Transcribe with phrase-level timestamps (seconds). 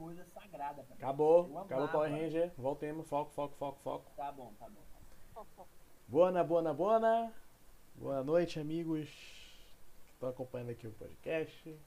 [0.00, 1.02] coisa sagrada pra mim.
[1.02, 1.92] Acabou, Eu acabou o amava.
[1.92, 2.52] Power Ranger.
[2.56, 4.10] Voltemos, foco, foco, foco, foco.
[4.16, 5.66] Tá bom, tá bom.
[6.08, 7.32] Boa, boa, boa.
[7.96, 9.08] Boa noite, amigos
[10.06, 11.78] que estão acompanhando aqui o podcast.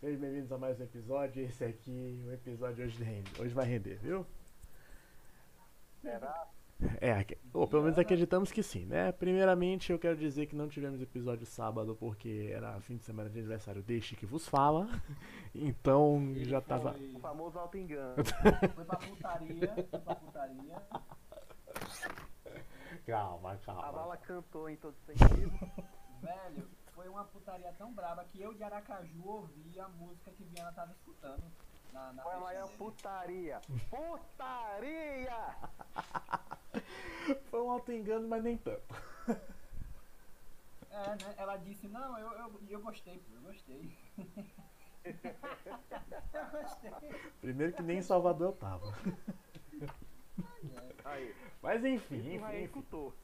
[0.00, 1.44] Sejam bem-vindos a mais um episódio.
[1.44, 3.30] Esse aqui, o episódio hoje rende.
[3.40, 4.26] Hoje vai render, viu?
[6.00, 6.48] Será?
[7.00, 9.10] É, ou pelo menos acreditamos que sim, né?
[9.10, 13.36] Primeiramente, eu quero dizer que não tivemos episódio sábado porque era fim de semana de
[13.38, 14.86] aniversário deste que vos fala.
[15.54, 16.94] Então Ele já tava.
[17.14, 18.14] O famoso auto-engano.
[18.76, 20.82] foi pra putaria, foi pra putaria.
[23.06, 23.92] Calma, A calma.
[23.92, 25.50] bala cantou em todo sentido.
[26.20, 30.70] Velho, foi uma putaria tão braba que eu de Aracaju ouvi a música que Viana
[30.72, 31.42] tava escutando.
[31.92, 32.78] Na, na Foi a maior dele.
[32.78, 33.60] putaria.
[33.90, 35.56] Putaria!
[37.50, 38.94] Foi um auto-engano, mas nem tanto.
[40.90, 41.34] É, né?
[41.36, 43.96] Ela disse, não, eu, eu, eu gostei, pô, eu gostei.
[45.04, 46.90] eu gostei.
[47.40, 48.92] Primeiro que nem em Salvador eu tava.
[51.04, 52.62] Aí, Mas enfim, enfim, enfim.
[52.64, 53.14] escutou.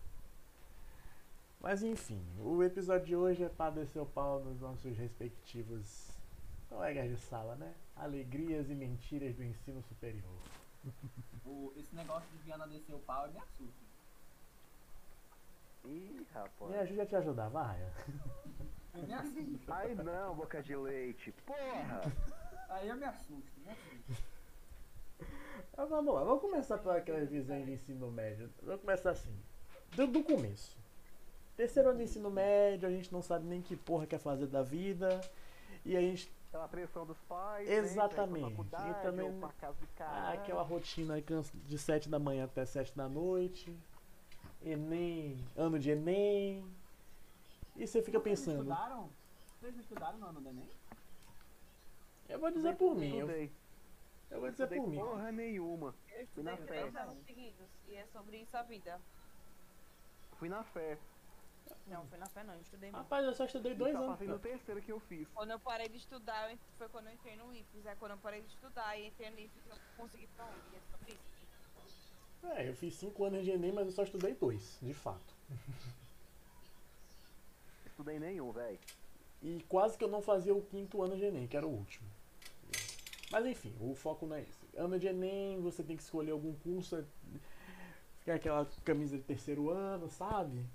[1.60, 6.13] Mas enfim, o episódio de hoje é para descer o pau nos nossos respectivos
[6.74, 7.72] colegas de sala, né?
[7.96, 10.38] Alegrias e mentiras do ensino superior.
[11.46, 13.84] O, esse negócio de Viana descer o pau me assusta.
[15.84, 16.70] Ih, rapaz.
[16.70, 17.86] Me ajude a te ajudar, vai.
[18.94, 19.76] Eu me assusta.
[19.76, 21.32] Aí não, boca de leite.
[21.44, 22.00] Porra!
[22.70, 24.24] Aí eu me assusto, me assusto.
[25.76, 28.50] Mas vamos lá, vamos começar pela aquela visão de ensino médio.
[28.62, 29.36] Vamos começar assim,
[29.94, 30.78] do, do começo.
[31.58, 34.62] Terceiro ano de ensino médio, a gente não sabe nem que porra quer fazer da
[34.62, 35.20] vida.
[35.84, 37.68] E a gente Aquela pressão dos pais.
[37.68, 38.44] Exatamente.
[38.44, 40.32] Né, pra pra faculdade, E também- ou pra casa de Ah, cara.
[40.34, 41.20] aquela rotina
[41.66, 43.76] de 7 da manhã até 7 da noite.
[44.64, 46.64] Enem, ano de Enem.
[47.74, 49.10] E você fica Vocês pensando, estudaram?
[49.58, 50.70] Vocês estudaram no ano do Enem?
[52.28, 53.28] eu vou dizer por mim, eu,
[54.30, 54.96] eu vou dizer Estudei por mim.
[54.98, 55.92] porra nenhuma.
[56.16, 56.82] Eu Fui na estudei fé.
[56.90, 59.00] três anos seguidos e é sobre isso a vida.
[60.38, 60.96] Fui na fé.
[61.86, 63.02] Não, foi na fé não, eu estudei muito.
[63.02, 64.10] Rapaz, eu só estudei dois Só anos.
[64.12, 65.28] passei no terceiro que eu fiz.
[65.34, 67.86] Quando eu parei de estudar, eu foi quando eu entrei no IFES.
[67.86, 70.76] É quando eu parei de estudar e entrei no IFES, eu consegui pra onde?
[70.76, 71.34] É sobre isso.
[72.56, 75.34] É, eu fiz 5 anos de Enem, mas eu só estudei dois, de fato.
[77.86, 78.78] Estudei nenhum, velho.
[79.42, 82.08] E quase que eu não fazia o quinto ano de Enem, que era o último.
[83.30, 84.66] Mas enfim, o foco não é esse.
[84.76, 87.06] Ano de Enem, você tem que escolher algum curso.
[88.20, 90.66] Ficar aquela camisa de terceiro ano, sabe?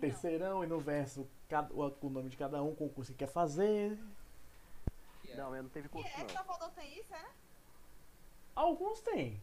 [0.00, 3.18] Terceirão e no verso cada, o o nome de cada um com o curso que
[3.18, 3.98] quer fazer.
[5.36, 6.28] Não, eu não teve E curso, é, não.
[6.28, 7.24] Salvador tem isso, é?
[8.54, 9.40] Alguns tem.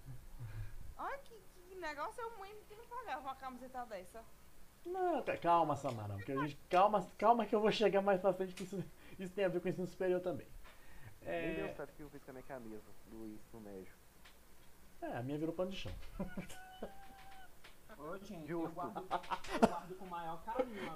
[0.97, 1.35] Olha que,
[1.69, 4.23] que negócio, eu mãe que não pagava uma camiseta dessa.
[4.85, 8.33] Não, ca- calma, Samara, porque a gente, calma, calma que eu vou chegar mais pra
[8.33, 8.83] frente que isso,
[9.19, 10.47] isso tem a ver com o ensino superior também.
[11.21, 13.93] Nem deu É, certo que eu fiz com a minha camisa do ensino médio.
[15.01, 15.91] é, a minha virou pano de chão.
[18.07, 18.73] Ô, gente, eu Justo.
[18.75, 20.91] guardo, eu guardo com o maior carinho.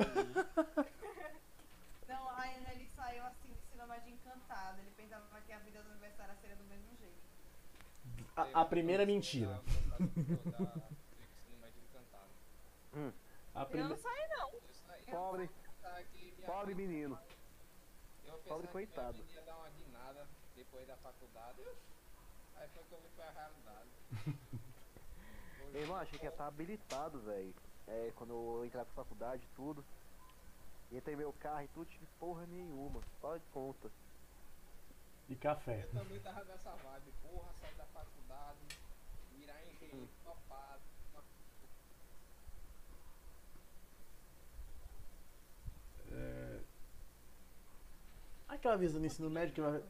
[2.08, 4.80] Não, a Ryan, ele saiu assim do ensino médio encantado.
[4.80, 7.22] Ele pensava que a vida do aniversário seria do mesmo jeito.
[8.36, 9.62] A, a primeira mentira.
[13.54, 14.52] A Eu prime- não saí, não.
[15.12, 15.50] Pobre,
[16.46, 17.20] pobre menino.
[18.26, 19.18] Eu Pobre que coitado.
[19.24, 21.62] vida ia dar uma guinada depois da faculdade.
[22.56, 23.90] Aí foi que eu vi foi a realidade.
[25.72, 27.54] Meu irmão, achei que ia estar habilitado, velho.
[27.88, 29.84] É, quando eu entrar pra faculdade e tudo.
[30.92, 33.02] Entrei meu carro e tudo, tive porra nenhuma.
[33.22, 33.90] Só de conta.
[35.30, 35.84] E café.
[35.84, 38.60] Eu também tava nessa vibe, porra, sair da faculdade,
[39.38, 40.82] virar engenheiro topado.
[48.50, 49.82] Aquela visão no ensino médio que vai.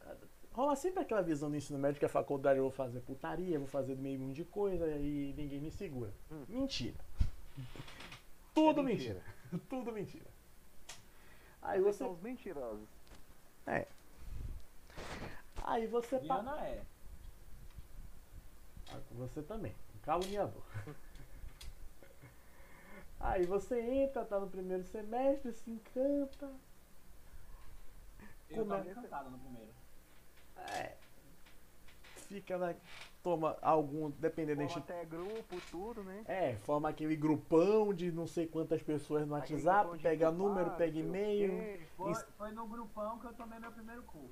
[0.53, 3.67] Rola sempre aquela visão no ensino médio que a faculdade eu vou fazer putaria, vou
[3.67, 6.11] fazer meio mundo de coisa e ninguém me segura.
[6.29, 6.43] Hum.
[6.49, 6.97] Mentira.
[8.53, 9.13] Tudo É mentira.
[9.51, 9.63] mentira.
[9.69, 10.25] Tudo mentira.
[11.61, 12.03] Aí Vocês você.
[12.03, 12.87] são os mentirosos.
[15.63, 16.19] Aí você.
[16.19, 16.81] pa- Viana é.
[18.91, 20.63] Ah, Você também, um caluniador.
[23.21, 26.51] Aí você entra, tá no primeiro semestre, se encanta.
[28.49, 29.71] Eu tava Come- encantado no primeiro.
[30.69, 30.95] É.
[32.27, 32.73] Fica na.
[33.23, 34.99] Toma algum, dependendo da Forma instituição.
[34.99, 36.23] até grupo, tudo, né?
[36.27, 40.31] É, forma aquele grupão de não sei quantas pessoas no Aquele WhatsApp, grupão de pega
[40.31, 41.51] número, pega sei o e-mail.
[41.51, 41.81] quê.
[41.95, 42.25] Foi, Isso.
[42.35, 44.31] foi no grupão que eu tomei meu primeiro corno.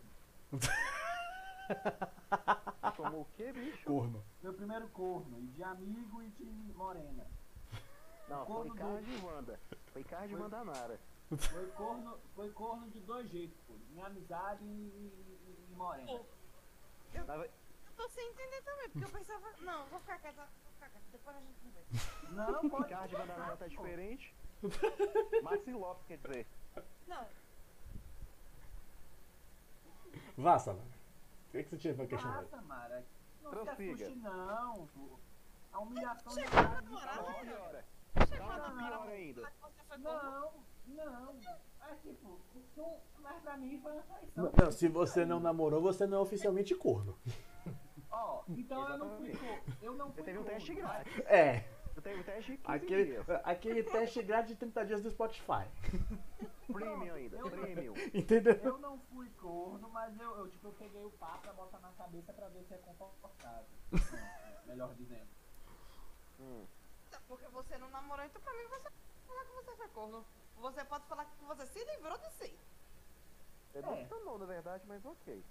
[2.97, 3.85] Tomou o quê, bicho?
[3.85, 4.23] Corno.
[4.41, 7.27] Meu primeiro corno, e de amigo e de morena.
[8.27, 9.59] Não, foi Corno de Wanda.
[9.93, 10.99] Foi carro de Foi- Mandanara.
[11.37, 13.73] Foi corno, foi corno de dois jeitos, pô.
[13.95, 15.48] Em amizade e- e
[15.79, 16.21] morena.
[17.25, 17.49] Na ve-
[17.87, 19.51] Eu tô sem entender também, porque eu pensava.
[19.61, 22.31] Não, vou ficar quieta, vou ficar quieta, depois a gente conversa.
[22.31, 22.89] Não, pode.
[22.89, 24.35] Carne de banana tá diferente.
[25.43, 26.47] Maxi Lopes, quer dizer.
[27.07, 27.25] Não,
[30.37, 30.85] Vá, Samara.
[31.47, 32.41] O que, que você tinha pra questionar?
[32.41, 33.05] Nossa, Mara.
[33.41, 33.93] Não se Prossiga.
[34.05, 34.87] assuste, não.
[34.87, 35.19] pô.
[35.71, 37.27] A humilhação Chegou já a tá namorar, chegou
[38.47, 38.99] Calma a que namorar.
[39.01, 39.41] pior ainda.
[39.41, 40.03] Você foi corno.
[40.03, 40.53] Não,
[40.95, 41.39] não.
[41.89, 42.39] É tipo,
[42.77, 44.51] não, mas pra mim foi uma traição.
[44.55, 47.17] Não, se você não namorou, você não é oficialmente corno.
[48.11, 49.59] Ó, então eu não fui Exatamente.
[49.63, 49.77] corno.
[49.81, 51.19] Eu não Você fui teve um teste grátis.
[51.25, 51.59] É,
[51.93, 53.29] Você teve um teste de 15 aquele, dias.
[53.43, 55.65] aquele teste grátis de 30 dias do Spotify.
[56.71, 57.93] Premium ainda, Eu- premium.
[58.13, 58.53] Entendeu?
[58.63, 61.91] Eu não fui corno, mas eu, eu, tipo, eu peguei o pá pra botar na
[61.93, 63.65] cabeça pra ver se é confortável.
[64.67, 65.27] Melhor dizendo.
[66.39, 66.65] Hum.
[67.27, 68.89] Porque você não namorou, então pra mim você
[69.27, 70.23] falar que você foi corno.
[70.59, 72.59] Você pode falar que você se livrou de si.
[73.73, 75.43] É não, não, na verdade, mas ok.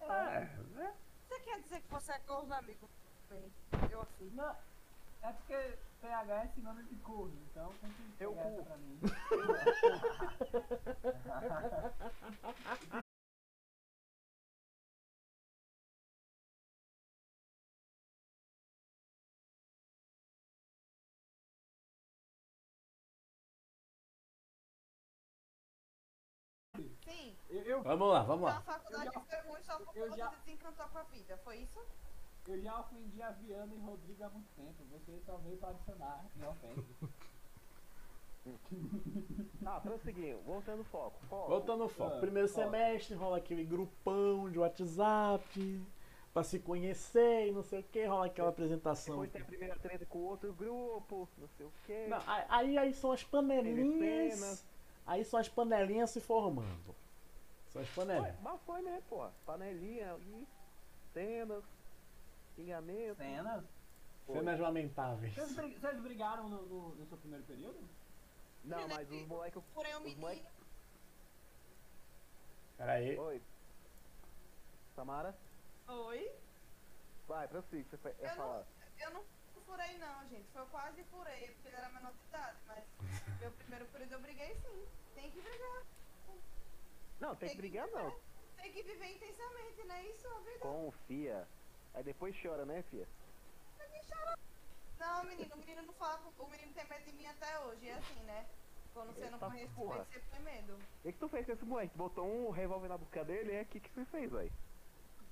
[0.00, 0.40] É,
[0.74, 0.94] né?
[1.28, 2.88] Você quer dizer que você é corno, amigo?
[3.30, 3.52] Bem,
[3.90, 4.30] eu assim.
[4.34, 4.56] Não,
[5.22, 9.00] é porque PH é sinônimo de corno, então tem que pegar essa pra mim.
[27.82, 28.60] Eu, Vamos lá, vamos lá.
[28.62, 31.36] faculdade Eu já- foi ruim só porque eu você já- se desencantou com a vida,
[31.38, 31.80] foi isso?
[32.48, 34.84] eu já ofendi a Viana e Rodrigo há muito tempo.
[34.90, 36.82] Você só veio pra adicionar minha ofensa.
[39.62, 40.40] Tá, prosseguindo.
[40.42, 41.16] Voltando ao foco.
[41.28, 41.48] Foco.
[41.48, 42.16] Voltando ao foco.
[42.16, 42.60] Ah, Primeiro foco.
[42.60, 45.86] semestre, rola aquele grupão de WhatsApp
[46.34, 49.14] pra se conhecer e não sei o que, rola aquela apresentação.
[49.14, 52.06] Depois tem a primeira treta com outro grupo, não sei o quê.
[52.08, 54.66] Não, aí- aí, são as panelinhas.
[55.06, 56.96] Aí são as panelinhas se formando.
[57.72, 58.40] São as Foi, panelinhas.
[58.40, 59.32] mas foi, né, porra?
[59.46, 60.46] Panelinha ali,
[61.14, 61.64] cenas,
[62.54, 63.16] xingamento.
[63.16, 63.64] Cenas?
[64.26, 64.36] Foi.
[64.36, 65.34] Cenas lamentáveis.
[65.34, 67.78] Vocês, vocês brigaram no, no, no seu primeiro período?
[68.64, 69.62] Não, mas os moleques.
[69.74, 70.20] Porém, o Os menino.
[70.20, 70.52] moleques.
[72.76, 73.18] Peraí.
[73.18, 73.42] Oi.
[74.94, 75.34] Samara?
[75.88, 76.32] Oi?
[77.26, 78.66] Vai, prossiga, você vai- ia Eu não- falar.
[79.00, 79.24] Eu não
[79.66, 80.44] furei não, gente.
[80.52, 82.84] Foi eu quase furei, porque ele era menor de idade, mas
[83.40, 84.86] meu primeiro período eu briguei sim.
[85.14, 85.82] Tem que brigar.
[87.22, 88.10] Não, tem que brigar não.
[88.56, 90.04] Tem que viver intensamente, né?
[90.08, 90.58] Isso é a vida.
[90.58, 91.48] Confia.
[91.94, 93.06] Aí depois chora, né, fia?
[94.98, 96.18] Não, menino, o menino não fala.
[96.18, 97.88] com- O menino tem medo de mim até hoje.
[97.88, 98.46] É assim, né?
[98.92, 100.04] Quando você não Eita conhece, porra.
[100.04, 100.74] você tem medo.
[100.74, 101.92] O que, que tu fez com esse moleque?
[101.92, 103.62] Tu botou um revólver na boca dele, é?
[103.62, 104.52] O que, que você fez, velho?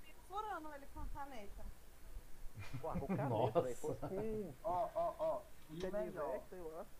[0.03, 1.65] Fico furando ele com a caneta.
[2.81, 3.63] Porra, com caneta, Nossa.
[3.63, 3.77] velho.
[3.77, 4.55] Fosse com.
[4.65, 5.43] Ó, ó, ó.
[5.73, 6.43] E o melhor,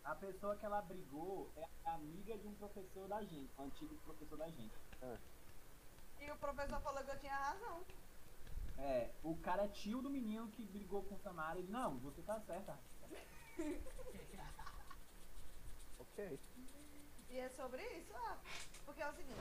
[0.03, 4.37] a pessoa que ela brigou é amiga de um professor da gente, um antigo professor
[4.37, 4.73] da gente.
[6.19, 7.83] E o professor falou que eu tinha razão.
[8.77, 12.21] É, o cara é tio do menino que brigou com o Samara e não, você
[12.21, 12.79] tá certa.
[15.99, 16.39] Ok.
[17.29, 18.37] E é sobre isso, ah,
[18.85, 19.39] porque é o seguinte,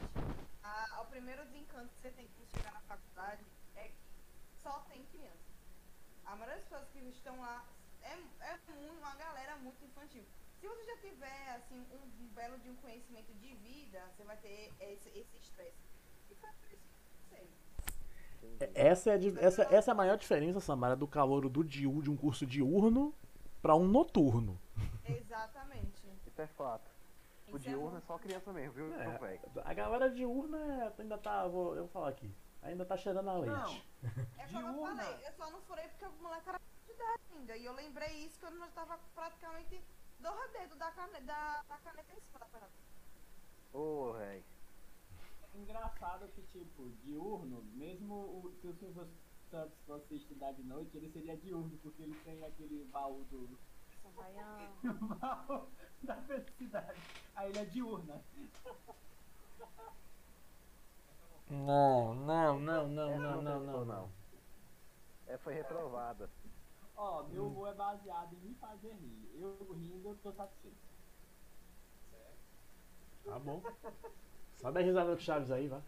[0.62, 3.44] a, o primeiro desencanto que você tem que chegar na faculdade
[3.74, 3.94] é que
[4.62, 5.50] só tem criança.
[6.24, 7.64] A maioria das pessoas que estão lá
[8.02, 8.12] é,
[8.52, 10.24] é muito, uma galera muito infantil.
[10.60, 14.36] Se você já tiver assim um, um belo de um conhecimento de vida, você vai
[14.36, 15.78] ter esse esse estresse.
[16.30, 16.82] E foi por isso
[17.28, 17.48] que eu.
[18.42, 18.72] Entendi.
[18.74, 22.10] Essa é, a essa, essa é a maior diferença, Samara, do calouro do diur, de
[22.10, 23.14] um curso diurno
[23.62, 24.60] pra um noturno.
[25.06, 26.02] Exatamente.
[26.26, 26.90] Isso é fato.
[27.48, 29.40] O Isso é diurno é só criança mesmo, viu, É, velho?
[29.64, 30.58] a galera diurna
[30.96, 31.46] é- ainda tá.
[31.48, 32.32] Vou, eu vou falar aqui.
[32.62, 33.56] Ainda tá cheirando a leite.
[33.56, 33.82] Não,
[34.38, 35.02] É como eu Diurna.
[35.02, 36.60] falei, eu só não furei porque o moleque era
[37.00, 37.56] idade ainda.
[37.56, 39.82] E eu lembrei isso quando eu tava praticamente
[40.18, 42.68] do dedo da caneta, da, da caneta em cima da perna.
[43.72, 44.44] Ô, velho.
[45.54, 49.08] engraçado que, tipo, diurno, mesmo o, se o Silvio
[49.50, 53.48] Santos fosse estudar de noite, ele seria diurno, porque ele tem aquele baú do.
[54.02, 54.70] São Baiano.
[55.18, 55.68] baú
[56.02, 57.00] da felicidade.
[57.34, 58.22] Aí ele é diurna.
[61.48, 64.10] Não, não, não, não, não, não, não, não.
[65.26, 66.30] Essa foi reprovada.
[67.02, 69.30] Ó, meu humor é baseado em me fazer rir.
[69.40, 70.76] Eu rindo, eu tô satisfeito.
[73.24, 73.62] Tá bom.
[74.56, 75.82] Sobe a risada do Chaves aí, vai.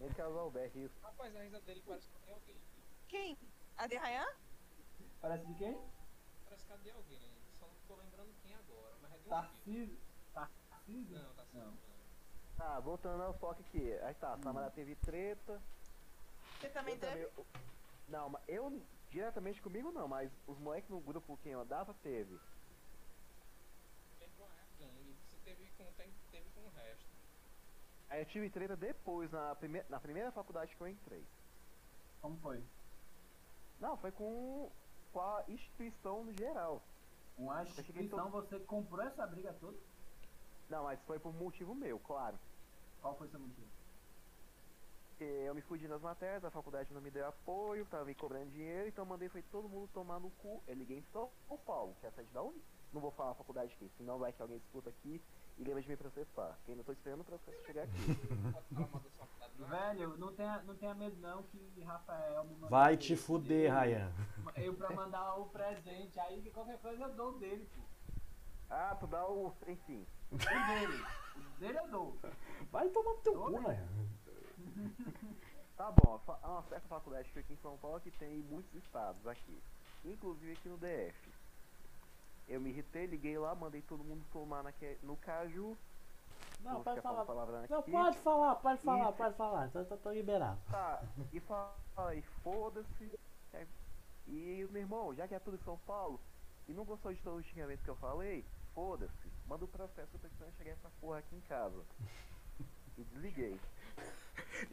[0.00, 0.90] Nem casal Bé riu.
[1.02, 2.56] Rapaz, a risa dele parece que tem alguém.
[3.08, 3.38] Quem?
[3.76, 4.26] A de Ryan?
[5.20, 5.78] Parece de quem?
[6.46, 7.30] Parece que é de alguém.
[7.58, 8.94] Só não tô lembrando quem agora.
[9.02, 9.98] Mas é de um filho.
[10.32, 10.56] Tarcísio.
[10.70, 11.18] Tarcísio?
[11.18, 11.66] Não, tá certo.
[11.66, 11.72] Não.
[11.72, 11.76] Não.
[12.56, 13.92] Tá, voltando ao foco aqui.
[13.98, 15.60] Aí tá, a Samara teve treta.
[16.60, 17.26] Você também eu teve?
[17.26, 17.46] também-
[18.08, 22.38] Não, mas eu diretamente comigo não, mas os moleques no grupo quem eu andava teve.
[24.18, 24.48] Teve com a
[24.78, 25.16] gangue.
[25.30, 25.84] Se teve com,
[26.30, 27.04] teve com o resto.
[28.08, 31.24] Aí eu tive treta depois, na, prime na primeira faculdade que eu entrei.
[32.20, 32.62] Como foi?
[33.80, 34.70] Não, foi com,
[35.12, 36.80] com a instituição no geral.
[37.36, 39.76] Com a instituição, você comprou essa briga toda?
[40.68, 42.38] Não, mas foi por motivo meu, claro.
[43.00, 43.75] Qual foi seu motivo?
[45.24, 48.88] Eu me fudi nas matérias, a faculdade não me deu apoio, tava me cobrando dinheiro,
[48.88, 50.62] então eu mandei foi todo mundo tomar no cu.
[50.66, 51.30] Eu liguei em São
[51.64, 52.62] Paulo, que é a sede da Uni.
[52.92, 55.20] Não vou falar a faculdade aqui, senão vai que alguém escuta aqui
[55.58, 56.58] e lembra de me processar.
[56.64, 57.92] Que ainda tô esperando o processo chegar aqui.
[59.58, 62.68] Velho, não tenha, não tenha medo não que Rafael me mandou.
[62.68, 64.12] Vai te fuder, Ryan.
[64.54, 67.80] Eu pra mandar o presente, aí que qualquer coisa eu dou o dele, pô.
[68.68, 69.52] ah, tu dá o.
[69.66, 70.06] Enfim.
[70.30, 71.04] O dele.
[71.36, 72.18] O dele eu dou.
[72.70, 73.58] Vai tomar no teu cu, né?
[73.60, 73.88] Ryan.
[75.76, 79.26] Tá bom, uma certa faculdade que aqui em São Paulo que tem em muitos estados
[79.26, 79.62] aqui.
[80.04, 81.32] Inclusive aqui no DF.
[82.48, 85.76] Eu me irritei, liguei lá, mandei todo mundo tomar naque, no caju.
[86.60, 87.46] Não, pode falar falar.
[87.68, 89.18] Não, pode falar, pode falar, Isso.
[89.18, 89.70] pode falar.
[89.70, 90.60] Tô, tô, tô liberado.
[90.70, 91.02] Tá,
[91.32, 93.18] e falei, foda-se.
[93.52, 93.66] É,
[94.26, 96.20] E meu irmão, já que é tudo em São Paulo,
[96.68, 99.30] e não gostou de todo o xingamento que eu falei, foda-se.
[99.46, 101.84] Manda o processo, eu tô precisando chegar essa porra aqui em casa.
[102.98, 103.60] E desliguei.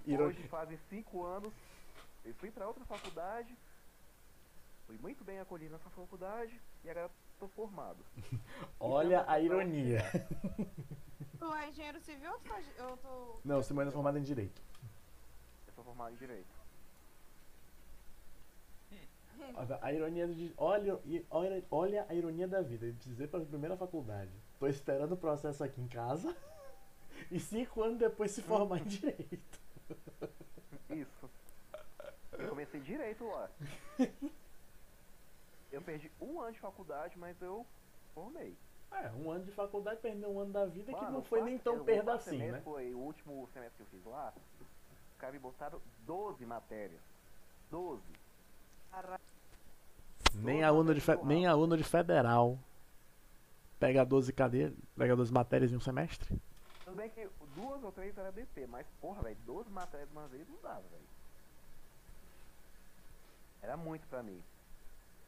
[0.08, 1.54] Hoje fazem cinco anos,
[2.24, 3.56] eu fui pra outra faculdade,
[4.86, 7.10] fui muito bem acolhido nessa faculdade e agora
[7.40, 8.04] tô formado.
[8.80, 10.02] Olha a ironia.
[11.40, 12.66] Tu é engenheiro civil ou tu faz.
[12.78, 13.40] Eu tô.
[13.44, 14.62] Não, Simone é formada em Direito.
[15.68, 16.63] Eu sou formado em Direito.
[19.82, 20.54] A ironia de.
[20.58, 20.98] Olha,
[21.30, 22.86] olha, olha a ironia da vida.
[22.86, 24.32] Eu precisei para a primeira faculdade.
[24.58, 26.36] Tô esperando o processo aqui em casa.
[27.32, 29.60] E cinco anos depois se formar em direito.
[30.89, 31.29] Isso.
[32.33, 33.50] Eu comecei direito lá.
[35.71, 37.65] Eu perdi um ano de faculdade, mas eu
[38.13, 38.55] formei.
[38.91, 41.41] É, um ano de faculdade, perder um ano da vida que Mano, não o foi
[41.41, 42.62] nem tão o perda assim, semestre né?
[42.62, 44.31] Foi o último semestre que eu fiz lá.
[44.62, 47.01] Os caras me botaram 12 matérias.
[47.71, 48.01] 12.
[50.35, 52.59] Nem aluno, de fe- nem aluno de federal
[53.79, 56.39] pega 12 cadeiras, pega 12 matérias em um semestre.
[56.85, 60.27] Tudo bem que duas ou três era DP, mas porra, velho, 12 matérias de uma
[60.27, 61.03] vez não dava, velho.
[63.62, 64.43] Era muito pra mim.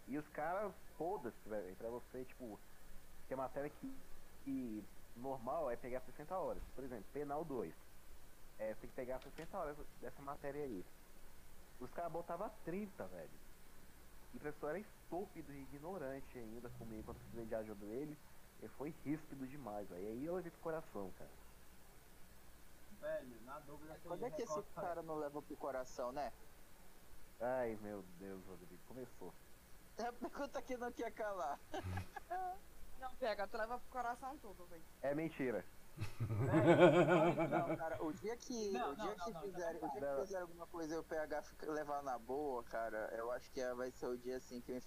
[0.07, 2.59] E os caras, foda-se, velho, pra você, tipo,
[3.27, 3.97] que a matéria que,
[4.43, 4.83] que
[5.15, 6.61] normal é pegar 60 horas.
[6.75, 7.73] Por exemplo, penal 2.
[8.59, 10.85] É, tem que pegar 60 horas dessa matéria aí.
[11.79, 13.29] Os caras botavam 30, velho.
[14.33, 18.17] E o professor era estúpido e ignorante ainda comigo quando eu precisei de ajuda dele.
[18.59, 20.03] Ele foi ríspido demais, velho.
[20.03, 21.44] E aí eu levei pro coração, cara.
[23.05, 26.33] Velho, na dúvida você Quando é que esse cara não leva pro coração, né?
[27.39, 29.31] Ai, meu Deus, Rodrigo, começou.
[29.97, 31.59] É a pergunta que não quer calar.
[32.97, 34.83] Não, pega, tu leva pro coração tudo, velho.
[35.01, 35.65] É mentira.
[37.49, 39.79] Não, cara, o dia que, Não, o dia não, que não, o dia não.
[39.89, 43.73] que fizerem alguma coisa e o PH levar na boa, cara, eu acho que é-
[43.75, 44.81] vai ser o dia assim que o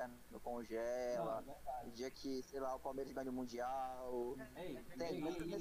[0.00, 1.36] inferno congela.
[1.36, 1.88] Não, verdade.
[1.88, 4.36] O dia que, sei lá, o Palmeiras ganha o Mundial.
[4.56, 5.58] Ei, Tem, ei, ei,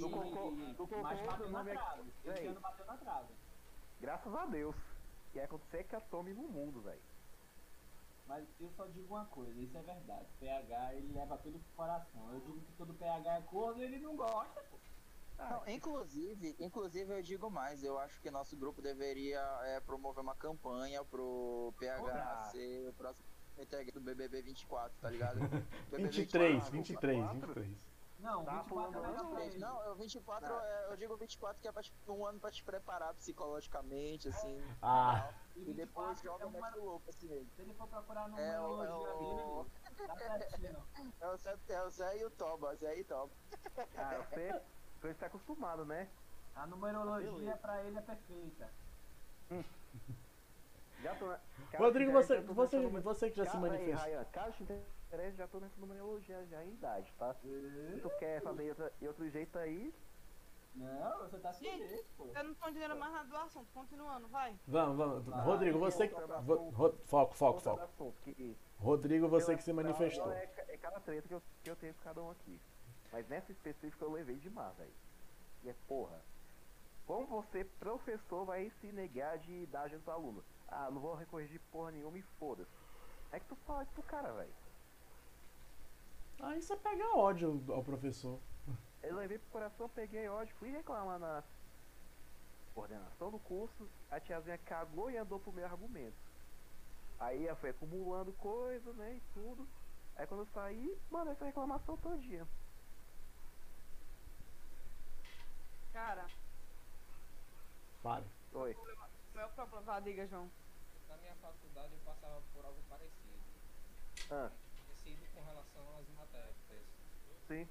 [1.01, 2.33] Mas bateu na é-.
[2.33, 3.33] Esse ano bateu na trave.
[3.99, 4.75] Graças a Deus.
[5.31, 7.01] Que é acontecer que tome no mundo, velho.
[8.25, 10.27] Mas eu só digo uma coisa, isso é verdade.
[10.39, 12.31] PH ele leva tudo pro coração.
[12.31, 14.77] Eu digo que todo PH é corno ele não gosta, pô.
[15.37, 20.35] Não, inclusive, inclusive eu digo mais, eu acho que nosso grupo deveria é, promover uma
[20.35, 22.43] campanha pro PH Opa.
[22.51, 23.25] ser o próximo
[23.63, 25.39] integrante do BBB 24, tá ligado?
[25.39, 26.71] BBB 23, 24.
[26.71, 27.99] 23, 23.
[28.19, 29.57] Não, Tá 24 é.
[29.59, 30.61] Não, eu 24, Não.
[30.61, 34.61] é, eu digo 24 que é pra, tipo, um ano pra te preparar psicologicamente, assim.
[34.81, 37.49] Ah, tal, E depois 24 joga é mete o louco assim mesmo.
[37.55, 40.87] Se ele for procurar no É o- é numerologia o- dele, tá certinho.
[41.21, 43.33] É o Zé, é o Zé e o Toba, Zé e Toba.
[43.95, 44.51] Ah, você,
[44.99, 46.11] você está acostumado, né?
[46.55, 48.69] A numerologia pra ele é perfeita.
[51.01, 51.27] Já tô.
[51.27, 51.39] na-
[51.71, 54.05] caso Rodrigo, você, você, você que já se aí, manifestou.
[54.05, 57.33] Ryan, caso te interesse, já tô nessa numerologia já em idade, tá?
[57.35, 59.93] Se tu quer fazer outra, e outro jeito aí,
[60.75, 62.27] Não, você tá jeito, pô.
[62.35, 64.55] Eu não tô entendendo mais nada do assunto, continuando, vai.
[64.67, 65.25] Vamos, vamos.
[65.25, 66.15] Vai, Rodrigo, você que.
[66.15, 66.71] vo-
[67.05, 68.13] Foco, foco, foco.
[68.21, 70.31] que Rodrigo, você que se manifestou.
[70.31, 72.61] É, ca- é cada treta que eu, que eu tenho com cada um aqui.
[73.11, 74.93] Mas nessa específica eu levei demais, velho.
[75.63, 76.21] E é porra.
[77.07, 80.43] Como você, professor, vai se negar de dar ajuda pro aluno?
[80.71, 82.71] Ah, não vou recorrigir porra nenhuma e foda-se.
[83.31, 84.53] É que tu fala isso pro cara, velho.
[86.41, 88.39] Aí você pega ódio ao professor.
[89.03, 91.43] Eu levei pro coração, peguei ódio, fui reclamar na
[92.73, 96.17] coordenação do curso, a tiazinha cagou e andou pro meu argumento.
[97.19, 99.67] Aí eu fui acumulando coisa, né, e tudo.
[100.15, 102.47] Aí quando eu saí, mano, essa reclamação todo dia.
[105.93, 106.25] Cara,
[108.01, 108.25] Fale.
[108.53, 108.75] Oi.
[109.39, 109.81] Meu problema.
[109.85, 110.51] Vá, diga, João.
[111.07, 113.39] Na minha faculdade eu passava por algo parecido.
[114.29, 116.57] Ah, Parecido com relação às matérias.
[117.47, 117.65] sim.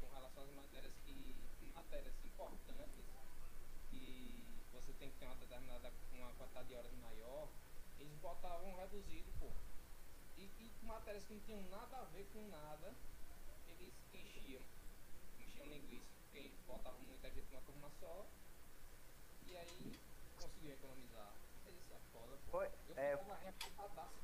[0.00, 1.36] Com relação às matérias que.
[1.72, 3.04] matérias importantes
[3.88, 7.48] que você tem que ter uma determinada uma quantidade de horas maior,
[8.00, 9.52] eles botavam reduzido, pô.
[10.36, 12.92] E, e matérias que não tinham nada a ver com nada,
[13.68, 14.62] eles enchiam.
[15.38, 18.26] Enchiam linguiça, porque botavam muita gente numa turma só.
[19.46, 20.07] E aí
[20.40, 21.32] conseguiam economizar.
[21.66, 21.70] É
[22.12, 22.20] pô.
[22.50, 23.16] Foi, Eu é,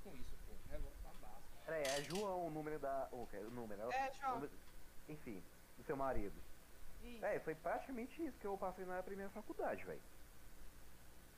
[0.03, 0.53] com isso, pô.
[0.71, 1.43] Revoltadaço.
[1.65, 3.09] peraí, é João o número da.
[3.13, 3.93] O que é o número?
[3.93, 4.35] É, João.
[4.37, 4.53] número-
[5.09, 5.43] Enfim,
[5.77, 6.35] do seu marido.
[7.03, 7.25] Isso.
[7.25, 10.01] É, foi praticamente isso que eu passei na primeira faculdade, velho.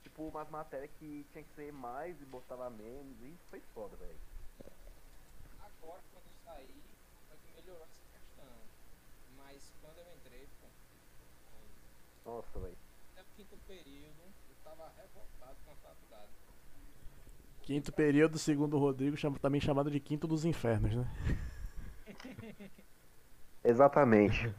[0.03, 3.95] Tipo, umas matérias que tinha que ser mais e botava menos, e isso foi foda,
[3.97, 4.17] velho.
[5.59, 6.81] Agora, quando eu saí,
[7.27, 8.53] foi que melhorou essa questão.
[9.35, 10.67] Mas quando eu entrei, pô,
[12.31, 12.77] Nossa, velho.
[13.11, 14.33] até o quinto período,
[14.69, 16.31] eu tava revoltado com a faculdade.
[17.61, 21.05] Quinto período, segundo o Rodrigo, chama- também chamado de Quinto dos Infernos, né?
[23.63, 24.53] Exatamente.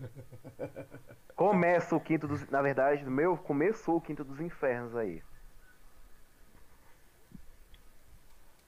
[1.35, 2.47] Começa o quinto dos.
[2.51, 5.23] Na verdade, no meu começou o quinto dos infernos aí.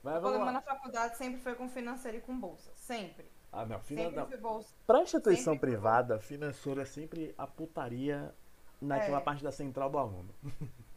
[0.01, 0.51] Mas O problema lá.
[0.53, 2.71] na faculdade sempre foi com financeiro e com bolsa.
[2.75, 3.25] Sempre.
[3.51, 3.79] Ah, não.
[3.81, 4.03] Fina...
[4.03, 4.27] Sempre não.
[4.27, 4.73] foi bolsa.
[4.87, 8.33] Pra instituição Sempre privada, financeira é sempre a putaria
[8.81, 9.21] naquela É.
[9.21, 10.33] parte da central do aluno.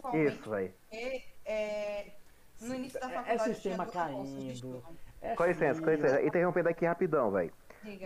[0.00, 0.72] Principalmente Isso, velho.
[1.44, 2.06] é,
[2.60, 4.82] no início da É- é faculdade sistema bolsas de caindo.
[5.22, 6.22] É Com licença, com licença.
[6.22, 7.52] Interrompendo aqui rapidão, velho.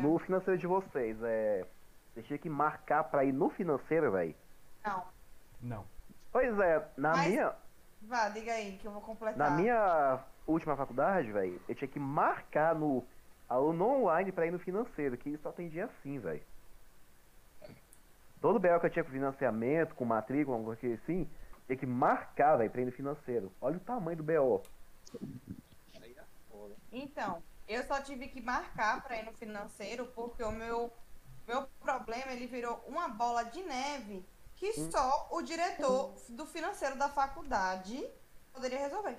[0.00, 1.64] No financeiro de vocês, é.
[2.12, 4.34] Vocês tinham que marcar pra ir no financeiro, velho.
[4.84, 5.04] Não.
[5.60, 5.84] Não.
[6.32, 7.52] Pois é, na Mas- minha.
[8.02, 9.36] Vá, diga aí que eu vou completar.
[9.38, 13.04] Na minha última faculdade, velho, eu tinha que marcar no
[13.48, 16.42] aluno online pra ir no financeiro, que só atendia assim, velho.
[18.40, 21.26] Todo BO que eu tinha com financiamento, com matrícula, alguma coisa assim,
[21.66, 23.52] tinha que marcar, velho, pra ir no financeiro.
[23.60, 24.62] Olha o tamanho do BO.
[26.92, 30.92] Então, eu só tive que marcar para ir no financeiro porque o meu,
[31.46, 34.24] meu problema ele virou uma bola de neve
[34.56, 34.90] que Hum.
[34.90, 38.08] só o diretor do financeiro da faculdade
[38.52, 39.18] poderia resolver.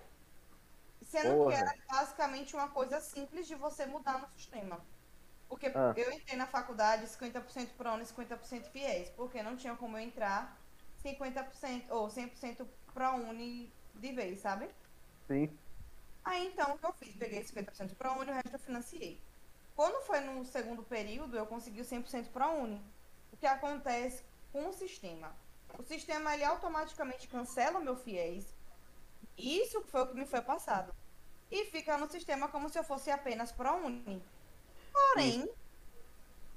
[1.02, 1.52] Sendo Porra.
[1.52, 4.80] que era basicamente uma coisa simples de você mudar no sistema.
[5.50, 5.94] Porque Ah.
[5.98, 10.58] eu entrei na faculdade 50% ProUni e 50% fiéis, porque não tinha como eu entrar
[11.06, 14.70] 50% ou 100% ProUni de vez, sabe?
[15.28, 15.50] Sim.
[16.24, 17.16] Aí então o que eu fiz?
[17.16, 19.22] Peguei 50% para a Uni e o resto eu financiei.
[19.76, 22.82] Quando foi no segundo período, eu consegui o 100% para a Uni.
[23.32, 25.36] O que acontece com o sistema?
[25.78, 28.56] O sistema ele automaticamente cancela o meu fiéis.
[29.38, 30.96] Isso foi o que me foi passado.
[31.52, 34.24] E fica no sistema como se eu fosse apenas para a Uni.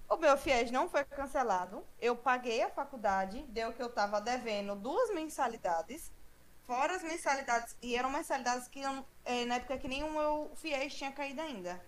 [0.09, 1.85] O meu fiéis não foi cancelado.
[2.01, 6.11] Eu paguei a faculdade, deu que eu estava devendo duas mensalidades.
[6.63, 8.81] Fora as mensalidades, e eram mensalidades que
[9.25, 11.81] eh, na época que nem o meu fiéis tinha caído ainda.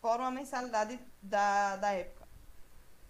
[0.00, 2.26] Fora uma mensalidade da, da época.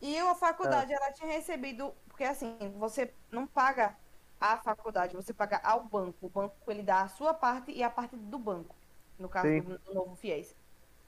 [0.00, 3.96] E a faculdade, ela tinha recebido, porque assim, você não paga
[4.40, 6.26] a faculdade, você paga ao banco.
[6.26, 8.74] O banco, ele dá a sua parte e a parte do banco,
[9.18, 9.60] no caso Sim.
[9.60, 10.54] do, novo fiéis.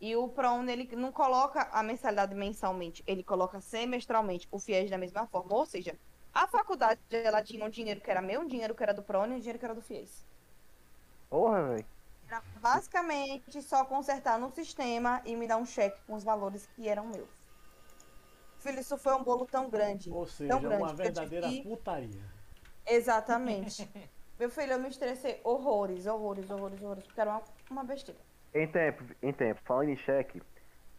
[0.01, 4.97] E o ProUni, ele não coloca a mensalidade mensalmente, ele coloca semestralmente o fiéis da
[4.97, 5.53] mesma forma.
[5.55, 5.99] Ou seja,
[6.33, 9.35] a faculdade, ela tinha um dinheiro que era meu, um dinheiro que era do ProUni
[9.35, 10.25] e um dinheiro que era do fiéis.
[11.29, 11.87] Porra, velho.
[12.29, 16.89] Era basicamente só consertar no sistema e me dar um cheque com os valores que
[16.89, 17.29] eram meus.
[18.59, 20.11] Filho, isso foi um bolo tão grande.
[20.11, 22.23] Ou seja, tão grande uma verdadeira que- putaria.
[22.87, 23.89] Exatamente.
[24.39, 28.21] Meu filho, eu me estressei horrores, horrores, horrores, horrores, porque era uma, uma besteira.
[28.55, 30.43] Em tempo, em tempo, falando em cheque,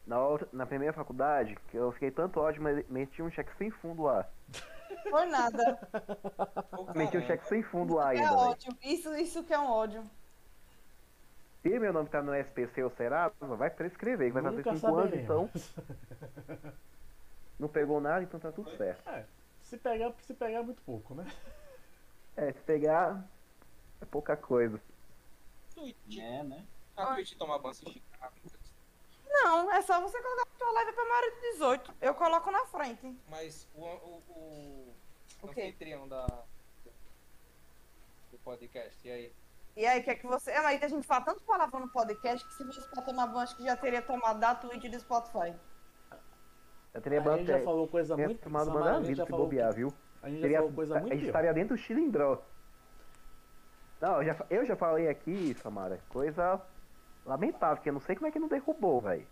[0.05, 3.69] na, outra, na primeira faculdade, que eu fiquei tanto ódio, mas meti um cheque sem
[3.69, 4.27] fundo lá.
[5.09, 5.79] Foi nada.
[6.71, 8.39] Ô, Meti um cheque sem fundo lá É ainda, velho.
[8.49, 8.77] ódio.
[8.83, 10.03] Isso, isso que é um ódio.
[11.62, 14.95] Se meu nome tá no SPC ou Serasa, vai prescrever, que vai fazer Nunca 5
[14.95, 15.49] anos, então.
[17.59, 19.07] Não pegou nada, então tá tudo certo.
[19.09, 19.25] É,
[19.62, 21.25] se pegar, se pegar é muito pouco, né?
[22.38, 23.21] É, se pegar,
[24.01, 24.79] é pouca coisa.
[26.17, 26.63] É, né?
[27.03, 27.75] A Twitch toma banho.
[29.27, 31.93] Não, é só você colocar a tua live pra maior de 18.
[32.01, 33.15] Eu coloco na frente.
[33.29, 34.95] Mas o, o, o
[35.43, 36.25] O anfitrião da,
[38.31, 39.33] do podcast, e aí?
[39.77, 40.51] E aí, quer que você.
[40.51, 43.39] É, mas a gente fala tanto palavrão no podcast que se fosse pra tomar banho,
[43.39, 45.53] acho que já teria tomado da Twitch e do Spotify.
[46.93, 49.31] Eu teria a gente já falou coisa Teria muito tomado a da gente vida se
[49.31, 49.93] bobear, viu?
[50.23, 51.29] a gente já Teria, falou coisa a muito gente pior.
[51.29, 52.41] estaria dentro do cilindró.
[54.01, 56.59] Não, eu já, eu já falei aqui, Samara, coisa
[57.29, 59.25] lamentável, que eu não sei como é que não derrubou, velho.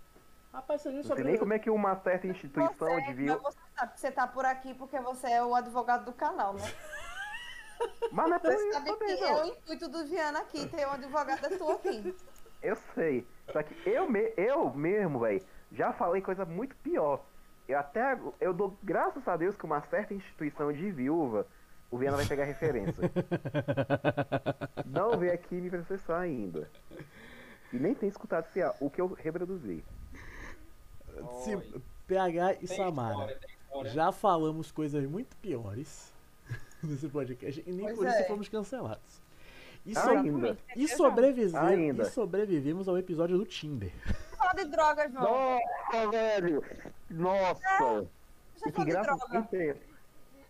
[0.54, 1.24] Rapaz, a gente Não sei sobre...
[1.24, 3.38] nem como é que uma certa instituição Você, devia.
[3.38, 6.54] mas você sabe que você tá por aqui porque você é o advogado do canal,
[6.54, 6.62] né?
[8.12, 10.68] Mas não é por Você isso sabe que também, é o intuito do Viana aqui,
[10.68, 12.16] ter um advogado tua aqui.
[12.64, 13.28] Eu sei.
[13.52, 17.24] Só que eu, me, eu mesmo, velho, já falei coisa muito pior.
[17.68, 18.18] Eu até.
[18.40, 21.46] Eu dou graças a Deus que uma certa instituição de viúva,
[21.92, 23.12] o Viana vai pegar referência.
[24.86, 26.68] Não veio aqui me processar ainda.
[27.74, 29.84] E nem tem escutado á- o que eu reproduzi.
[32.08, 33.92] PH e Tem Samara, história, história.
[33.92, 36.12] já falamos coisas muito piores
[36.82, 38.10] nesse podcast e nem Pois por é.
[38.20, 39.22] isso fomos cancelados.
[39.86, 40.58] E, so- Ainda.
[40.76, 41.54] e, sobrevive-
[42.02, 43.92] e sobrevivemos ao episódio do Tinder.
[44.38, 45.60] Fala de drogas, João.
[45.92, 46.64] Nossa, velho!
[47.10, 48.08] Nossa!
[48.58, 49.80] Já E que fala de graças em tempo.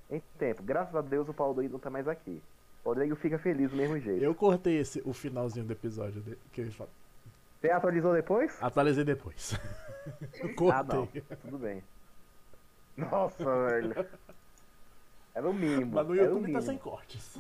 [0.10, 2.41] Em tempo, graças a Deus o Paulo Doido não tá mais aqui.
[2.84, 4.23] O Rodrigo fica feliz do mesmo jeito.
[4.23, 6.91] Eu cortei esse, o finalzinho do episódio que eles falam.
[7.60, 8.62] Você atualizou depois?
[8.62, 9.54] Atualizei depois.
[10.39, 11.06] Eu Ah, não.
[11.08, 11.22] cortei.
[11.41, 11.84] Tudo bem.
[12.96, 14.08] Nossa, velho.
[15.34, 15.93] Era o mínimo.
[15.96, 17.38] Mas no YouTube tá sem cortes.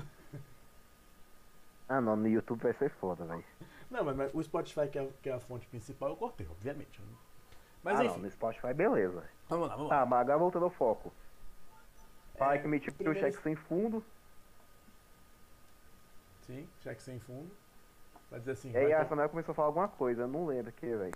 [1.89, 3.43] Ah, não, no YouTube vai ser foda, velho.
[3.89, 6.99] Não, mas, mas o Spotify, que é, que é a fonte principal, eu cortei, obviamente.
[7.01, 7.07] né?
[7.83, 9.23] Mas ah, não, enfim, no Spotify, beleza.
[9.47, 9.99] vamos lá, vamos lá.
[9.99, 11.13] Tá, mas agora voltando ao foco.
[12.37, 14.03] Pai É, que me tipo o primeiro- cheque sem fundo.
[16.45, 17.49] Sim, cheque sem fundo.
[18.29, 18.71] Vai dizer assim.
[18.71, 20.73] E aí vai a ter- Samuel começou a falar alguma coisa, eu não lembro o
[20.73, 21.13] que, velho.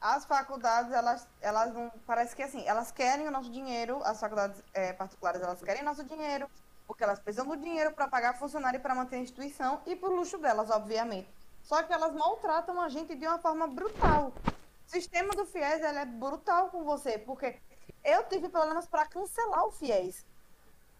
[0.00, 1.90] As faculdades, elas, elas não.
[2.06, 5.84] Parece que assim, elas querem o nosso dinheiro, as faculdades eh, particulares, elas querem o
[5.84, 6.46] nosso dinheiro,
[6.86, 10.10] porque elas precisam do dinheiro para pagar funcionário e para manter a instituição e por
[10.10, 11.28] luxo delas, obviamente.
[11.62, 14.30] Só que elas maltratam a gente de uma forma brutal.
[14.86, 17.58] O sistema do FIES é brutal com você, porque
[18.04, 20.26] eu tive problemas para cancelar o FIES.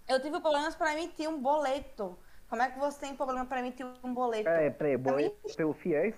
[0.08, 2.18] Eu tive problemas para emitir um boleto.
[2.48, 4.44] Como é que você tem problema para emitir um boleto?
[4.44, 6.14] Peraí, peraí, Pra boleto pelo fiéis?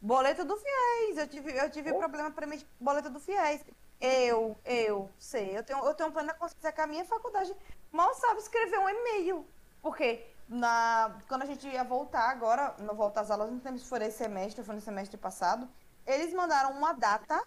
[0.00, 1.18] Boleto do FIES.
[1.18, 1.98] Eu tive, eu tive Oh.
[1.98, 3.64] problema para emitir boleto do FIES.
[4.00, 5.56] Eu, eu sei.
[5.56, 7.54] Eu tenho, eu tenho plena consciência que a minha faculdade
[7.90, 9.44] mal sabe escrever um e-mail.
[9.82, 13.88] Porque na, quando a gente ia voltar agora, não volta às aulas, não temos se
[13.88, 15.68] foi esse semestre, foi no semestre passado,
[16.06, 17.42] eles mandaram uma data,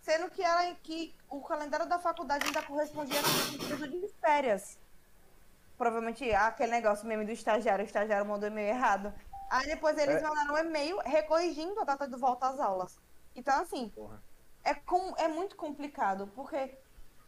[0.00, 4.76] sendo que, ela, que o calendário da faculdade ainda correspondia o período de férias.
[5.78, 9.14] Provavelmente aquele negócio mesmo do estagiário, o estagiário mandou e-mail errado.
[9.50, 10.26] Aí depois eles É.
[10.26, 12.98] mandaram um e-mail recorrigindo a data de volta às aulas.
[13.34, 14.20] Então, assim, Porra.
[14.64, 16.76] é, com, é muito complicado, porque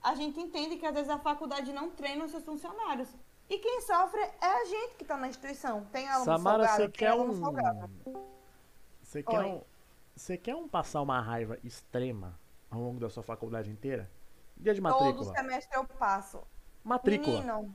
[0.03, 3.09] a gente entende que às vezes a faculdade não treina os seus funcionários.
[3.49, 5.85] E quem sofre é a gente que está na instituição.
[5.87, 7.35] Tem aluno Samara, folgado, você tem quer um.
[7.35, 7.91] folgado.
[9.03, 9.47] Você quer Oi.
[9.47, 9.63] um.
[10.17, 12.39] Você quer um passar uma raiva extrema
[12.71, 14.11] ao longo da sua faculdade inteira?
[14.57, 15.35] Dia de Todo matrícula.
[15.35, 16.43] semestre eu passo.
[16.85, 17.33] Matrícula.
[17.41, 17.75] Menino,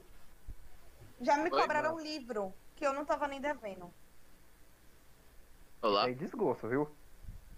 [1.21, 1.97] já me Oi, cobraram não.
[1.97, 3.93] um livro que eu não tava nem devendo.
[5.82, 6.89] Olá, É desgosto, viu?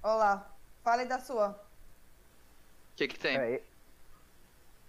[0.04, 0.52] Olá,
[0.84, 1.50] fale da sua.
[1.50, 3.38] o que que tem?
[3.38, 3.64] Peraí.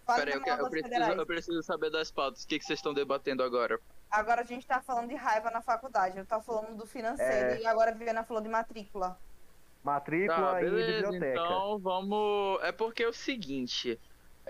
[0.04, 2.44] Fale Peraí, eu, que- eu preciso, eu preciso saber das pautas.
[2.44, 3.78] O que, que vocês estão debatendo agora?
[4.10, 6.16] Agora a gente tá falando de raiva na faculdade.
[6.18, 7.60] Eu tava falando do financeiro É.
[7.60, 9.18] e agora a Viviana falou de matrícula.
[9.84, 11.26] Matrícula Tá, e biblioteca.
[11.42, 12.62] então vamos...
[12.62, 14.00] É porque é o seguinte...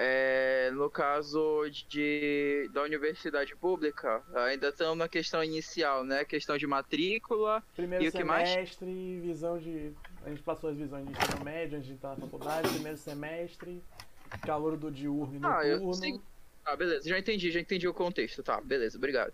[0.01, 6.25] É, no caso de, da universidade pública, ainda estamos na questão inicial, né?
[6.25, 7.61] Questão de matrícula.
[7.75, 8.49] Primeiro E que mais?
[8.49, 9.93] semestre, visão de.
[10.25, 13.83] A gente passou as visões de ensino médio, a gente tá na faculdade, primeiro semestre,
[14.43, 16.23] calor do diurno e Ah, eu noturno.
[16.65, 18.41] Ah, beleza, já entendi, já entendi o contexto.
[18.41, 19.33] Tá, beleza, obrigado.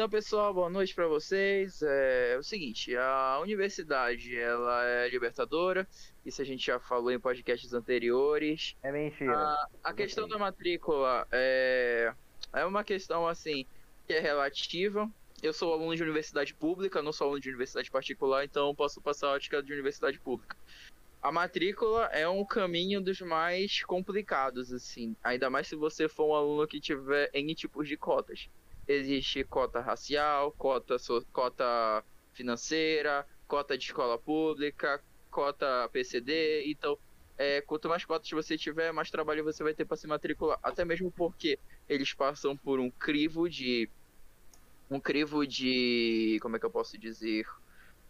[0.00, 1.82] Então, pessoal, boa noite pra vocês.
[1.82, 5.86] É, o seguinte, a universidade, ela é libertadora.
[6.24, 8.74] Isso a gente já falou em podcasts anteriores.
[8.82, 9.36] É mentira.
[9.36, 12.14] A, a questão da matrícula é,
[12.50, 13.66] é uma questão, assim,
[14.06, 15.06] que é relativa.
[15.42, 19.26] Eu sou aluno de universidade pública, não sou aluno de universidade particular, então posso passar
[19.26, 20.56] a ótica de universidade pública.
[21.22, 25.14] A matrícula é um caminho dos mais complicados, assim.
[25.22, 28.48] Ainda mais se você for um aluno que tiver N tipos de cotas.
[28.90, 35.00] Existe cota racial, cota, so- cota financeira, cota de escola pública,
[35.30, 36.64] cota PCD.
[36.70, 36.98] Então,
[37.38, 40.58] é, quanto mais cotas você tiver, mais trabalho você vai ter para se matricular.
[40.62, 43.92] Até mesmo porque eles passam por um crivo de.
[44.90, 46.38] Um crivo de.
[46.42, 47.44] Como é que eu posso dizer?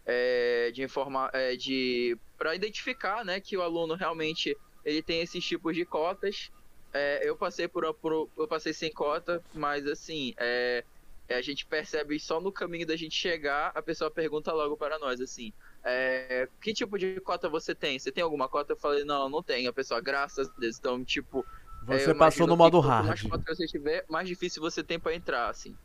[0.05, 1.29] É, de informar.
[1.33, 2.17] É, de.
[2.37, 6.49] para identificar né, que o aluno realmente ele tem esses tipos de cotas.
[6.93, 8.29] É, eu passei por, por.
[8.37, 10.33] Eu passei sem cota, mas assim.
[10.37, 10.83] É,
[11.29, 14.99] é, a gente percebe só no caminho da gente chegar, a pessoa pergunta logo para
[14.99, 15.53] nós, assim.
[15.83, 17.97] É, que tipo de cota você tem?
[17.97, 18.73] Você tem alguma cota?
[18.73, 19.69] Eu falei, não, não tenho.
[19.69, 20.77] A pessoa, graças a Deus.
[20.77, 21.45] Então, tipo,
[21.87, 23.07] é, Você passou no modo hard.
[23.07, 25.75] mais cota você tiver, mais difícil você tem pra entrar, assim.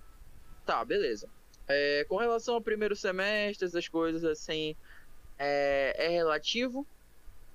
[0.64, 1.28] Tá, beleza.
[1.68, 4.76] É, com relação ao primeiro semestre, essas coisas assim,
[5.38, 6.86] é, é relativo.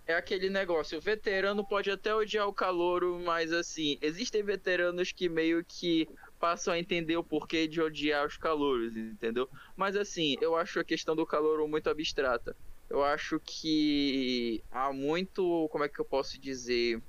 [0.05, 5.29] É aquele negócio, o veterano pode até odiar o calouro, mas assim, existem veteranos que
[5.29, 6.07] meio que
[6.39, 9.49] passam a entender o porquê de odiar os calouros, entendeu?
[9.75, 12.57] Mas assim, eu acho a questão do calouro muito abstrata.
[12.89, 17.01] Eu acho que há muito, como é que eu posso dizer?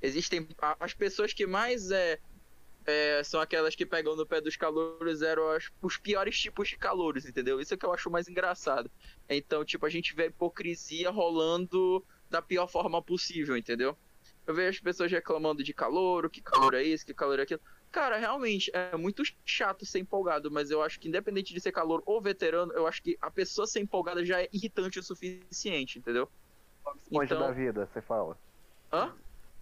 [0.00, 0.46] Existem
[0.80, 2.18] as pessoas que mais é,
[2.86, 6.78] é, são aquelas que pegam no pé dos calouros eram as- os piores tipos de
[6.78, 7.60] calouros, entendeu?
[7.60, 8.90] Isso é que eu acho mais engraçado.
[9.28, 12.04] Então, tipo, a gente vê a hipocrisia rolando
[12.36, 13.96] da pior forma possível, entendeu?
[14.46, 17.60] Eu vejo as pessoas reclamando de calor, que calor é isso, que calor é aquilo.
[17.90, 22.02] Cara, realmente, é muito chato ser empolgado, mas eu acho que independente de ser calor
[22.04, 26.28] ou veterano, eu acho que a pessoa ser empolgada já é irritante o suficiente, entendeu?
[26.84, 28.38] Bob Esponja Então- da vida, você fala.
[28.92, 29.12] Hã?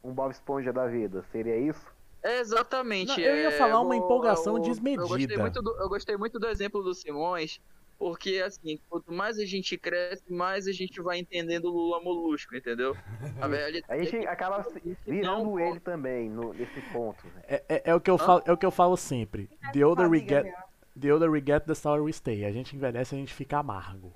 [0.03, 1.87] Um Bob Esponja da vida, seria isso?
[2.23, 3.09] É exatamente.
[3.09, 5.03] Não, eu ia é, falar uma eu- empolgação eu- desmedida.
[5.05, 7.61] Eu gostei, muito do, eu gostei muito do exemplo do Simões,
[7.99, 12.55] porque assim, quanto mais a gente cresce, mais a gente vai entendendo o Lula Molusco,
[12.57, 12.97] entendeu?
[13.41, 14.65] A realidade A gente é acaba
[15.07, 17.27] virando Não, ele também no, nesse ponto.
[17.29, 17.43] né?
[17.49, 19.49] É, é- é o que eu falo, é o que eu falo sempre.
[19.73, 20.47] The older we get,
[21.01, 22.45] the older we get, the sour we stay.
[22.45, 24.13] A gente envelhece, a gente fica amargo.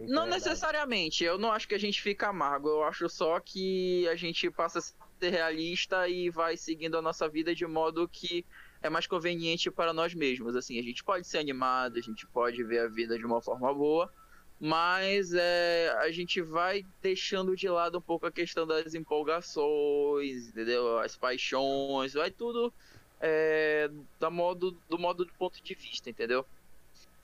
[0.00, 0.30] Não é verdade.
[0.30, 4.50] necessariamente, eu não acho que a gente fica amargo, eu acho só que a gente
[4.50, 8.44] passa a ser realista e vai seguindo a nossa vida de modo que
[8.84, 10.54] é mais conveniente para nós mesmos.
[10.54, 13.72] Assim, a gente pode ser animado, a gente pode ver a vida de uma forma
[13.72, 14.12] boa,
[14.60, 20.98] mas é, a gente vai deixando de lado um pouco a questão das empolgações, entendeu?
[20.98, 22.72] As paixões, vai tudo
[23.20, 23.88] é,
[24.20, 26.44] da modo, do modo do ponto de vista, entendeu?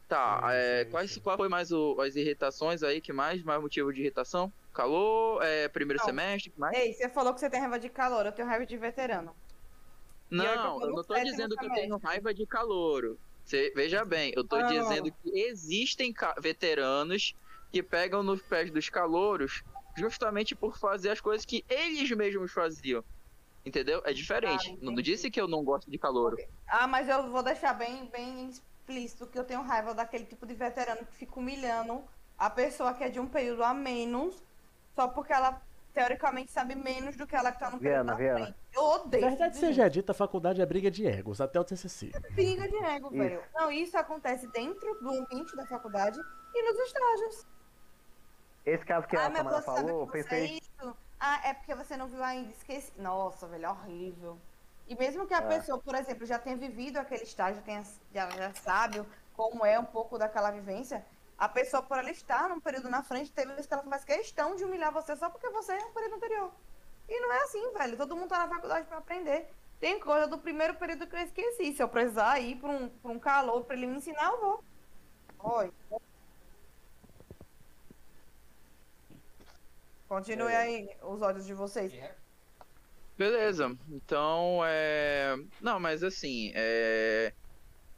[0.09, 3.03] Tá, é, quais, qual foi mais o- as irritações aí?
[3.03, 3.43] Que mais?
[3.45, 4.51] Mais motivo de irritação?
[4.73, 5.43] Calor?
[5.43, 6.07] É, primeiro Não.
[6.07, 6.51] semestre?
[6.51, 6.77] Que mais?
[6.77, 9.37] Ei, você falou que você tem raiva de calor, eu tenho raiva de veterano.
[10.31, 13.19] Não, eu não tô dizendo que eu tenho raiva de calouro.
[13.45, 14.63] Cê, veja bem, eu tô Ah.
[14.63, 17.35] dizendo que existem veteranos
[17.73, 19.63] que pegam nos pés dos calouros
[19.97, 23.05] justamente por fazer as coisas que eles mesmos faziam.
[23.65, 24.01] Entendeu?
[24.05, 24.71] É diferente.
[24.73, 26.37] Ah, não disse que eu não gosto de calouro.
[26.67, 30.55] Ah, mas eu vou deixar bem, bem explícito que eu tenho raiva daquele tipo de
[30.55, 32.05] veterano que fica humilhando
[32.39, 34.43] a pessoa que é de um período a menos,
[34.95, 35.63] só porque ela
[35.93, 38.57] teoricamente sabe menos do que ela que tá no Viana, na Viana.
[38.73, 39.27] Eu odeio.
[39.29, 42.13] Verdade seja dita, a faculdade é briga de egos, até o TCC.
[42.33, 43.17] Briga de ego, Isso.
[43.19, 43.43] velho.
[43.55, 46.19] Não, isso acontece dentro do ambiente da faculdade
[46.55, 47.47] e nos estágios.
[48.65, 50.59] Esse caso que a ah, mas Samara falou, eu que você é pensei.
[50.59, 50.97] isso?
[51.19, 52.93] Ah, é porque você não viu ainda, esqueci.
[52.97, 54.39] Nossa, velho, é horrível.
[54.87, 55.43] E mesmo que a É.
[55.43, 57.83] pessoa, por exemplo, já tenha vivido aquele estágio, tenha,
[58.15, 61.05] já, já sabe como é um pouco daquela vivência,
[61.41, 64.55] a pessoa, por ela estar num período na frente, teve vezes que ela faz questão
[64.55, 66.53] de humilhar você só porque você é um período anterior.
[67.09, 67.97] E não é assim, velho.
[67.97, 69.49] Todo mundo tá na faculdade pra aprender.
[69.81, 71.73] Tem coisa do primeiro período que eu esqueci.
[71.73, 74.65] Se eu precisar ir pra um, pra um calor pra ele me ensinar, eu vou.
[75.57, 75.73] Oi.
[80.09, 80.57] Continue É.
[80.57, 81.93] aí os olhos de vocês.
[81.95, 82.15] É-
[83.17, 83.77] Beleza.
[83.89, 85.37] Então, é.
[85.61, 87.33] Não, mas assim, é.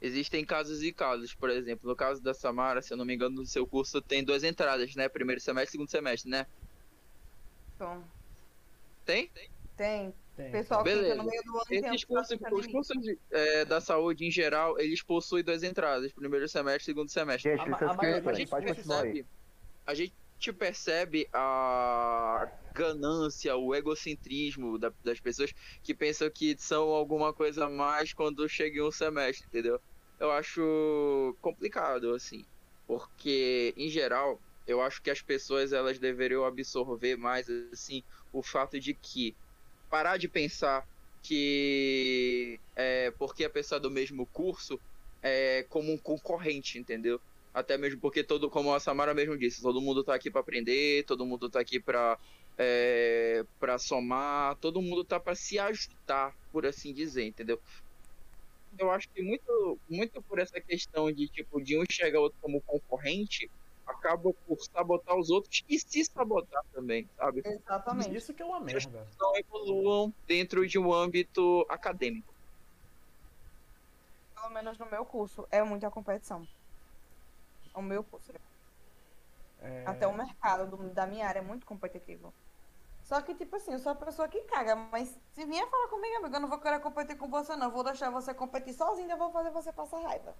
[0.03, 1.33] Existem casos e casos.
[1.33, 4.21] Por exemplo, no caso da Samara, se eu não me engano, no seu curso tem
[4.21, 5.07] duas entradas, né?
[5.07, 6.45] Primeiro semestre e segundo semestre, né?
[7.75, 8.03] Então,
[9.05, 9.31] Tem?
[9.77, 10.13] tem.
[10.35, 10.51] Tem.
[10.51, 11.15] Pessoal entra Beleza.
[11.15, 14.77] no meio do ano tem Esses cursos, os cursos de- é, da saúde em geral,
[14.79, 17.51] eles possuem duas entradas, primeiro semestre e segundo semestre.
[17.55, 19.11] Gente, A a maioria- a questões, gente pode continuar aí.
[19.13, 19.29] percebe,
[19.85, 20.13] a gente
[20.57, 25.51] percebe a ganância, o egocentrismo da- das pessoas
[25.83, 29.79] que pensam que são alguma coisa a mais quando chega em um semestre, entendeu?
[30.23, 32.47] Eu acho complicado, assim,
[32.87, 38.79] porque, em geral, eu acho que as pessoas elas deveriam absorver mais, assim, o fato
[38.79, 39.37] de que
[39.89, 40.85] parar de pensar
[41.23, 44.81] que é porque a pessoa é do mesmo curso
[45.21, 47.21] é como um concorrente, entendeu?
[47.53, 51.05] Até mesmo porque todo, como a Samara mesmo disse, todo mundo tá aqui para aprender,
[51.05, 52.17] todo mundo tá aqui para
[52.57, 57.59] é, para somar, todo mundo tá para se ajudar, por assim dizer, entendeu?
[58.77, 62.61] Eu acho que muito, muito por essa questão de tipo de um o outro como
[62.61, 63.49] concorrente,
[63.85, 67.41] acaba por sabotar os outros e se sabotar também, sabe?
[67.45, 68.15] Exatamente.
[68.15, 69.07] Isso que é uma merda.
[69.19, 72.33] Não evoluam dentro de um âmbito acadêmico.
[74.35, 76.45] Pelo menos no meu curso, é muita competição.
[77.73, 78.31] O meu curso.
[79.59, 82.33] É, Até o mercado do- da minha área é muito competitivo.
[83.13, 86.15] Só que, tipo assim, eu sou a pessoa que caga, mas se vier falar comigo,
[86.17, 87.67] amigo, eu não vou querer competir com você, não.
[87.67, 90.33] Eu vou deixar você competir sozinho, eu vou fazer você passar raiva.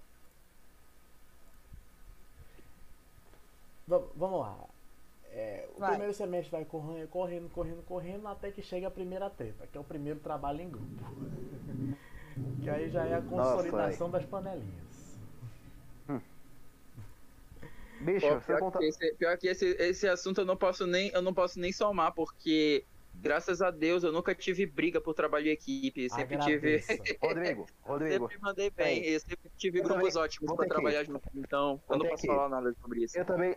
[3.86, 4.56] va- vamos lá.
[5.26, 5.90] É, o Vai.
[5.90, 9.80] primeiro semestre vai correndo, correndo, correndo, correndo, até que chega a primeira treta, que é
[9.80, 10.88] o primeiro trabalho em grupo.
[12.60, 14.93] que aí já é a consolidação das panelinhas.
[18.00, 18.78] Bicho, Pô, pior, contar.
[18.80, 21.72] que esse, pior que esse, esse assunto eu não posso nem eu não posso nem
[21.72, 26.76] somar porque graças a Deus eu nunca tive briga por trabalho em equipe, sempre tive
[26.82, 26.92] Agradeça.
[27.22, 30.68] Rodrigo, Rodrigo, sempre mandei bem, eu sempre tive Eu grupos também- ótimos ir.
[30.68, 33.16] trabalhar junto, então eu não posso falar nada sobre isso.
[33.18, 33.54] eu também.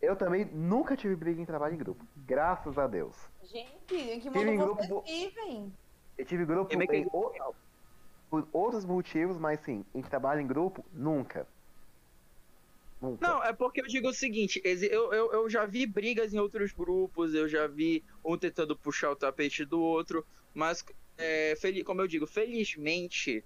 [0.00, 2.06] Eu também nunca tive briga em trabalho em grupo.
[2.18, 3.16] Graças a Deus.
[3.42, 5.72] Gente, em que Tive em grupo vocês bo- vivem?
[6.16, 7.32] Eu tive grupo que- em o-
[8.30, 11.48] por outros motivos, mas sim, em trabalho em grupo, nunca.
[13.00, 16.72] Não, é porque eu digo o seguinte, eu, eu, eu já vi brigas em outros
[16.72, 20.84] grupos, eu já vi um tentando puxar o tapete do outro, mas,
[21.16, 23.44] é, como eu digo, felizmente,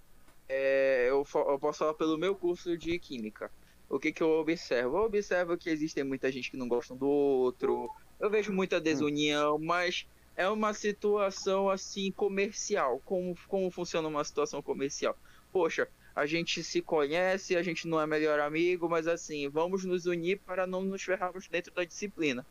[0.48, 3.50] é, eu, eu posso falar pelo meu curso de Química.
[3.90, 4.96] O que, que eu observo?
[4.96, 9.58] Eu observo que existem muita gente que não gosta do outro, eu vejo muita desunião,
[9.58, 13.00] mas é uma situação, assim, comercial.
[13.04, 15.16] Como, como funciona uma situação comercial?
[15.52, 20.06] Poxa, a gente se conhece, a gente não é melhor amigo, mas assim, vamos nos
[20.06, 22.44] unir para não nos ferrarmos dentro da disciplina.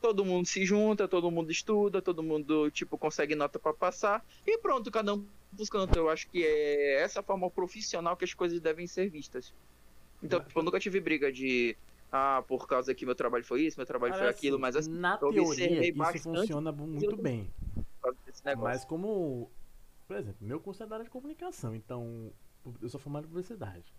[0.00, 4.58] Todo mundo se junta, todo mundo estuda, todo mundo, tipo, consegue nota para passar e
[4.58, 5.96] pronto, cada um buscando.
[5.96, 9.52] Eu acho que é essa forma profissional que as coisas devem ser vistas.
[10.22, 11.76] Então, tipo, eu nunca tive briga de,
[12.10, 15.18] ah, por causa que meu trabalho foi isso, meu trabalho foi aquilo, mas assim, na
[15.20, 17.50] eu teoria, isso funciona muito bem.
[18.58, 19.50] Mas como,
[20.06, 22.30] por exemplo, meu curso é da área de comunicação, então
[22.80, 23.92] eu sou formado em publicidade.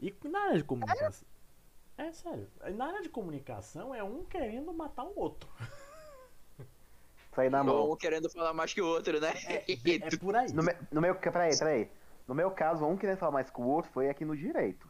[0.00, 1.26] E na área de comunicação.
[1.96, 2.48] É sério.
[2.76, 5.48] Na área de comunicação é um querendo matar o outro.
[7.34, 7.74] Sair na mão.
[7.76, 9.32] Ou querendo falar mais que o outro, né?
[9.46, 9.64] É
[10.18, 10.52] por aí.
[10.52, 11.14] No, me, no meu.
[11.14, 11.90] Peraí, peraí.
[12.26, 14.88] No meu caso, um querendo falar mais que o outro foi aqui no direito.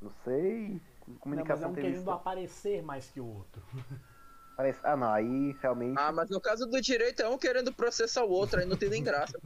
[0.00, 0.68] Não sei.
[0.68, 2.10] Não, mas é Comunicação um querendo isso.
[2.10, 3.62] aparecer mais que o outro.
[4.56, 5.98] Parece- Ah, não, aí realmente.
[5.98, 8.88] Ah, mas no caso do direito é um querendo processar o outro, aí não tem
[8.88, 9.38] nem graça.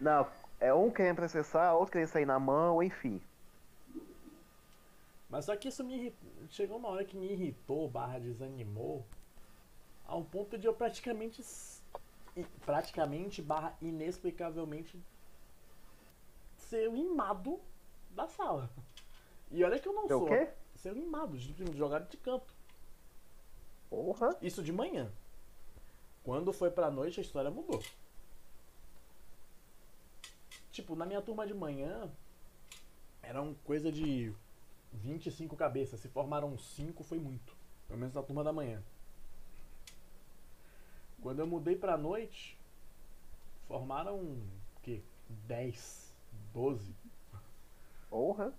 [0.00, 0.26] Não,
[0.60, 3.20] é um querendo processar, outro querendo sair na mão, enfim.
[5.28, 6.30] Mas só que isso me irritou.
[6.50, 9.04] Chegou uma hora que me irritou, barra desanimou,
[10.06, 11.42] a um ponto de eu praticamente.
[12.64, 14.98] Praticamente, barra inexplicavelmente,
[16.56, 17.58] ser limado
[18.10, 18.70] da sala.
[19.50, 20.26] E olha que eu não É o sou.
[20.26, 20.48] quê?
[20.76, 21.36] Ser limado,
[21.74, 22.54] jogar de canto.
[23.90, 24.36] Porra.
[24.40, 25.10] Isso de manhã.
[26.22, 27.82] Quando foi pra noite, a história mudou.
[30.80, 32.10] Tipo, na minha turma de manhã,
[33.22, 34.32] eram coisa de
[34.94, 36.00] 25 cabeças.
[36.00, 37.54] Se formaram 5, foi muito.
[37.86, 38.82] Pelo menos na turma da manhã.
[41.20, 42.56] Quando eu mudei pra noite,
[43.68, 44.42] formaram o
[44.82, 45.02] quê?
[45.46, 46.14] 10,
[46.54, 46.94] 12.
[48.08, 48.54] Porra.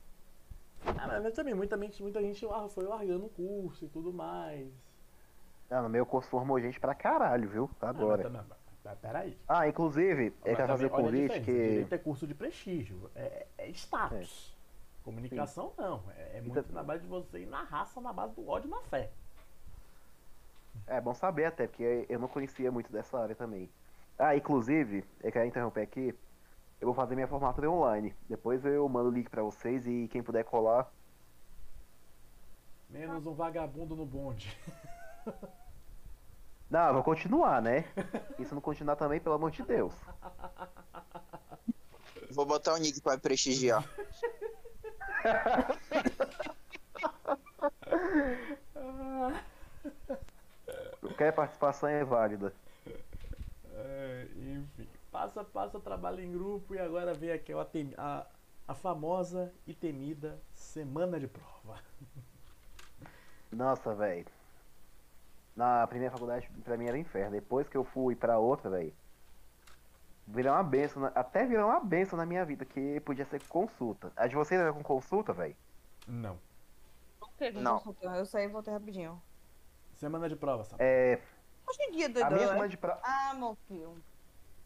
[0.86, 4.72] Ah, mas também muita gente, muita gente foi largando o curso e tudo mais.
[5.72, 7.70] Ah, no meu curso formou gente pra caralho, viu?
[7.82, 8.22] Ah, Agora.
[8.22, 8.44] também-
[8.84, 9.38] mas- peraí.
[9.48, 11.52] Ah, inclusive, Mas quero fazer convite que.
[11.54, 14.56] Direito é curso de prestígio, é, é status.
[15.04, 18.36] Comunicação não, é, é muito Então- na base de você ir na raça, na base
[18.36, 19.10] do ódio e na fé.
[20.88, 23.70] É bom saber até, porque eu não conhecia muito dessa área também.
[24.18, 26.14] Ah, inclusive, eu quero interromper aqui.
[26.80, 28.14] Eu vou fazer minha formatura online.
[28.30, 30.92] Depois eu mando o link pra vocês e quem puder colar.
[32.90, 34.56] Menos um vagabundo no bonde.
[36.72, 37.84] Não, eu vou continuar, né?
[38.40, 39.94] E se não continuar também, pelo amor de Deus.
[42.32, 43.84] Vou botar o nick pra prestigiar.
[51.00, 52.54] Qualquer participação é válida.
[53.74, 58.26] É, enfim, passa, passa, trabalho em grupo e agora vem aquela tem- a,
[58.68, 61.80] a famosa e temida semana de prova.
[63.52, 64.26] Nossa, velho.
[65.62, 67.30] Na primeira faculdade, pra mim era inferno.
[67.34, 68.92] Depois que eu fui pra outra, velho.
[70.26, 71.04] Virou uma benção.
[71.04, 74.12] na- Até virou uma benção na minha vida, que podia ser consulta.
[74.16, 75.56] A de vocês era com consulta, velho?
[76.08, 76.40] Não.
[77.62, 77.80] Não.
[78.02, 79.22] Eu saí e voltei rapidinho.
[79.98, 80.82] Semana de prova, sabe?
[80.84, 81.22] É.
[81.70, 82.28] Hoje em dia, A doido.
[82.32, 82.48] minha né?
[82.54, 83.00] semana de prova.
[83.04, 83.96] Ah, meu filho.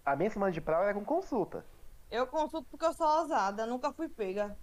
[0.06, 1.66] A minha semana de prova era com consulta.
[2.10, 4.58] Eu consulto porque eu sou ousada, nunca fui pega.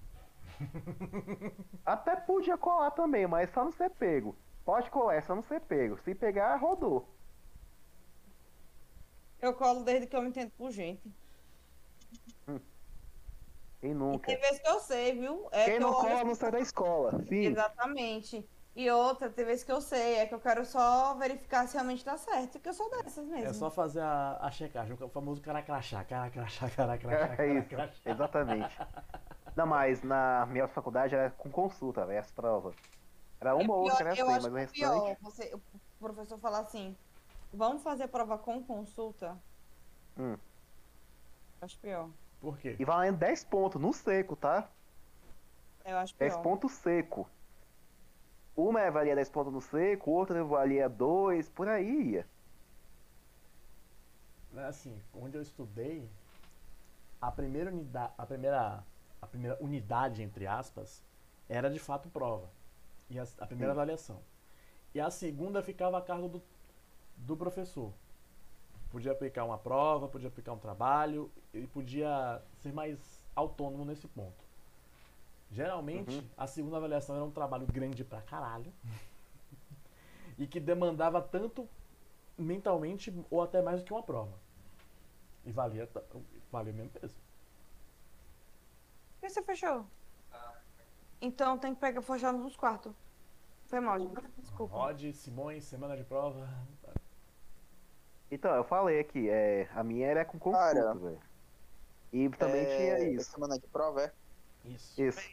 [1.84, 4.34] Até podia colar também, mas só não ser pego.
[4.64, 5.98] Pode colar, é só não ser pego.
[5.98, 7.06] Se pegar, rodou.
[9.40, 11.12] Eu colo desde que eu me entendo por gente.
[13.80, 14.26] Quem E nunca?
[14.26, 15.48] tem vezes que eu sei, viu?
[15.50, 17.18] É Quem que não eu cola não sai da escola.
[17.28, 17.46] Fim.
[17.46, 18.48] Exatamente.
[18.74, 22.02] E outra, tem vezes que eu sei, é que eu quero só verificar se realmente
[22.04, 23.46] tá certo, que eu sou dessas mesmo.
[23.46, 27.58] É só fazer a, a checagem, o famoso cara crachá, cara crachá, cara crachá, É
[27.58, 27.68] isso,
[28.06, 28.74] exatamente.
[29.54, 32.74] Não, mas na minha faculdade era com consulta, velho, as provas.
[33.42, 34.92] Era uma É ou outra pior- que eu era acho assim, mas o é pior
[35.08, 35.22] restante.
[35.22, 35.60] você, o
[35.98, 36.96] professor falar assim,
[37.52, 39.36] vamos fazer prova com consulta?
[40.16, 40.36] Hum.
[41.60, 42.08] Acho pior.
[42.40, 42.76] Por quê?
[42.78, 44.70] E valendo 10 pontos no seco, tá?
[45.84, 46.42] Eu acho 10 pior.
[46.42, 47.28] pontos seco.
[48.56, 52.26] uma é valia 10 pontos no seco, outra valia 2, por aí ia.
[54.52, 56.08] Mas, Assim, onde eu estudei,
[57.20, 58.84] a primeira unidade, a primeira,
[59.20, 61.02] a primeira unidade entre aspas,
[61.48, 62.48] era de fato prova.
[63.12, 63.78] E a, a primeira Sim.
[63.78, 64.22] avaliação.
[64.94, 66.42] E a segunda ficava a cargo do,
[67.14, 67.92] do professor.
[68.90, 74.42] Podia aplicar uma prova, podia aplicar um trabalho e podia ser mais autônomo nesse ponto.
[75.50, 76.28] Geralmente, Uhum.
[76.38, 78.72] a segunda avaliação era um trabalho grande pra caralho.
[80.38, 81.68] e que demandava tanto
[82.38, 84.38] mentalmente ou até mais do que uma prova.
[85.44, 85.86] E valia,
[86.50, 87.14] valia o mesmo peso.
[89.20, 89.86] Que você fechou?
[91.22, 92.92] Então tem que pegar fechar nos quartos.
[93.66, 94.12] Foi mal, gente.
[94.38, 94.74] Desculpa.
[94.74, 96.48] Rod, Simões, semana de prova.
[98.30, 101.20] Então, eu falei aqui, é, a minha era com Cara, consulta, velho.
[102.12, 103.30] E também É, tinha isso.
[103.30, 104.12] Semana de prova, é?
[104.64, 105.00] Isso.
[105.00, 105.30] Isso.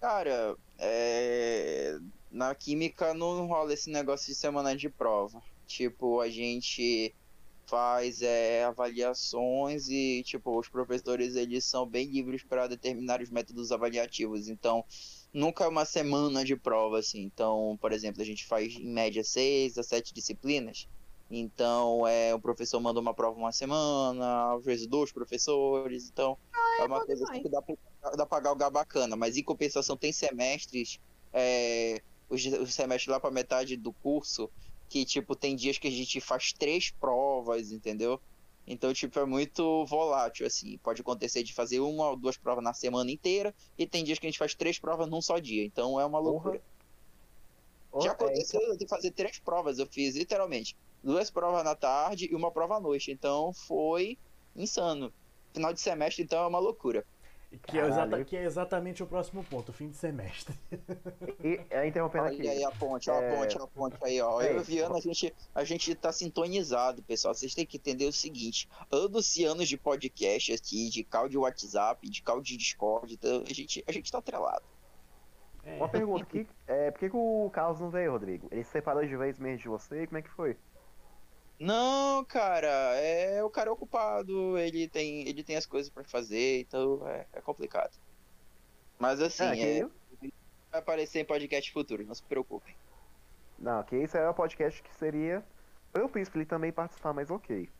[0.00, 1.98] Cara, é...
[2.30, 5.42] na química não rola esse negócio de semana de prova.
[5.66, 7.14] Tipo, a gente
[7.66, 13.72] faz é, avaliações e, tipo, os professores eles são bem livres para determinar os métodos
[13.72, 14.48] avaliativos.
[14.48, 14.84] Então,
[15.32, 17.22] nunca é uma semana de prova, assim.
[17.22, 20.88] Então, por exemplo, a gente faz em média seis a sete disciplinas.
[21.30, 26.08] Então, é, o professor manda uma prova uma semana, às vezes dois professores.
[26.08, 26.38] Então,
[26.78, 27.76] é uma bom coisa assim que dá pra,
[28.10, 29.16] dá pra galgar bacana.
[29.16, 31.00] Mas em compensação, tem semestres,
[31.32, 34.50] é, os, os semestres lá pra metade do curso,
[34.94, 38.20] que, tipo, tem dias que a gente faz três provas, entendeu?
[38.64, 40.78] Então, tipo, é muito volátil, assim.
[40.78, 44.26] Pode acontecer de fazer uma ou duas provas na semana inteira, e tem dias que
[44.28, 45.64] a gente faz três provas num só dia.
[45.64, 46.62] Então, é uma loucura.
[48.00, 52.34] Já É, aconteceu de fazer três provas, eu fiz literalmente duas provas na tarde e
[52.36, 53.10] uma prova à noite.
[53.10, 54.16] Então foi
[54.54, 55.12] insano.
[55.52, 57.04] Final de semestre, então, é uma loucura.
[57.62, 60.54] Que é, exata- que é exatamente o próximo ponto, o fim de semestre.
[61.42, 62.40] E, é, interrompendo aqui.
[62.40, 63.36] Olha aí a ponte, ó, a É.
[63.36, 64.40] ponte, ó, a ponte aí, ó.
[64.42, 67.34] Eu e o Viana, a gente, a gente tá sintonizado, pessoal.
[67.34, 71.38] Vocês têm que entender o seguinte: anos e anos de podcast aqui, de call de
[71.38, 74.64] WhatsApp, de call de Discord, então a gente, a gente tá atrelado.
[75.64, 78.48] É, Uma pergunta, que, é, por que, que o Carlos não veio, Rodrigo?
[78.50, 80.06] Ele se separou de vez mesmo de você?
[80.06, 80.56] Como é que foi?
[81.58, 86.60] Não, cara, é o cara é ocupado, ele tem, ele tem as coisas pra fazer,
[86.60, 87.96] então é, é complicado.
[88.98, 89.90] Mas assim, Ah, que é, eu-
[90.70, 92.76] vai aparecer em podcast futuro, não se preocupem.
[93.58, 95.46] Não, que isso é um podcast que seria
[95.92, 97.72] propício pra ele também participar, mas ok.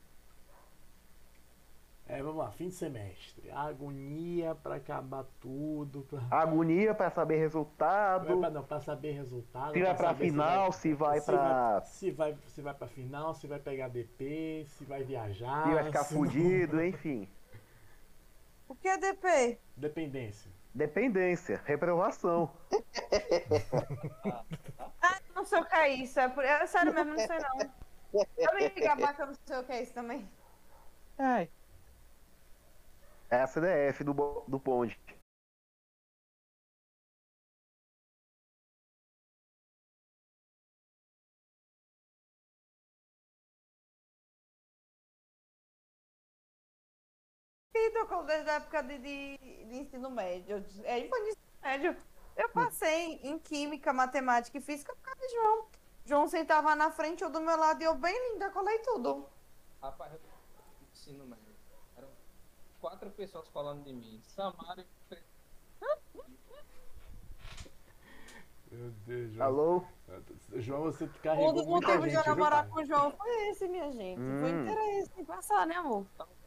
[2.07, 3.51] É, vamos lá, fim de semestre.
[3.51, 6.03] Agonia pra acabar tudo.
[6.03, 6.21] Pra...
[6.31, 9.73] Agonia pra saber Não, é resultado, pra, não, pra saber resultado.
[9.73, 11.81] se vai pra saber final, se vai se pra.
[11.83, 15.67] se vai, se vai pra final, se vai pegar DP, se vai viajar.
[15.67, 17.29] Se vai ficar se não- fudido, enfim.
[18.69, 19.59] O que é DP?
[19.77, 20.51] Dependência.
[20.75, 22.51] Dependência, reprovação.
[25.35, 26.19] Não sei o que é isso.
[26.19, 26.25] É,
[26.63, 27.59] é sério mesmo, não sei não.
[28.39, 30.27] Eu me que eu não sei o que é isso também.
[31.19, 31.51] Ai.
[33.31, 34.13] É a CDF do,
[34.49, 34.99] do Ponte.
[47.75, 50.65] E tocou desde a época de, de, de ensino médio.
[50.85, 51.97] É, de ensino médio.
[52.37, 55.69] Eu passei em química, matemática e física por causa de João.
[56.05, 59.29] João sentava na frente, eu do meu lado e eu bem linda, colei tudo.
[59.81, 60.21] Rapaz, eu
[60.93, 61.54] ensino médio.
[62.85, 64.21] Quatro pessoas falando de mim.
[64.27, 64.85] Samara
[68.71, 69.47] Meu Deus, João.
[69.47, 69.85] Alô?
[70.57, 73.91] João, você carregou o muita motivo de eu namorar com o João foi esse, minha
[73.91, 74.21] gente.
[74.39, 74.61] Foi Hum.
[74.61, 76.05] interesse em passar, né, amor?
[76.05, 76.44] De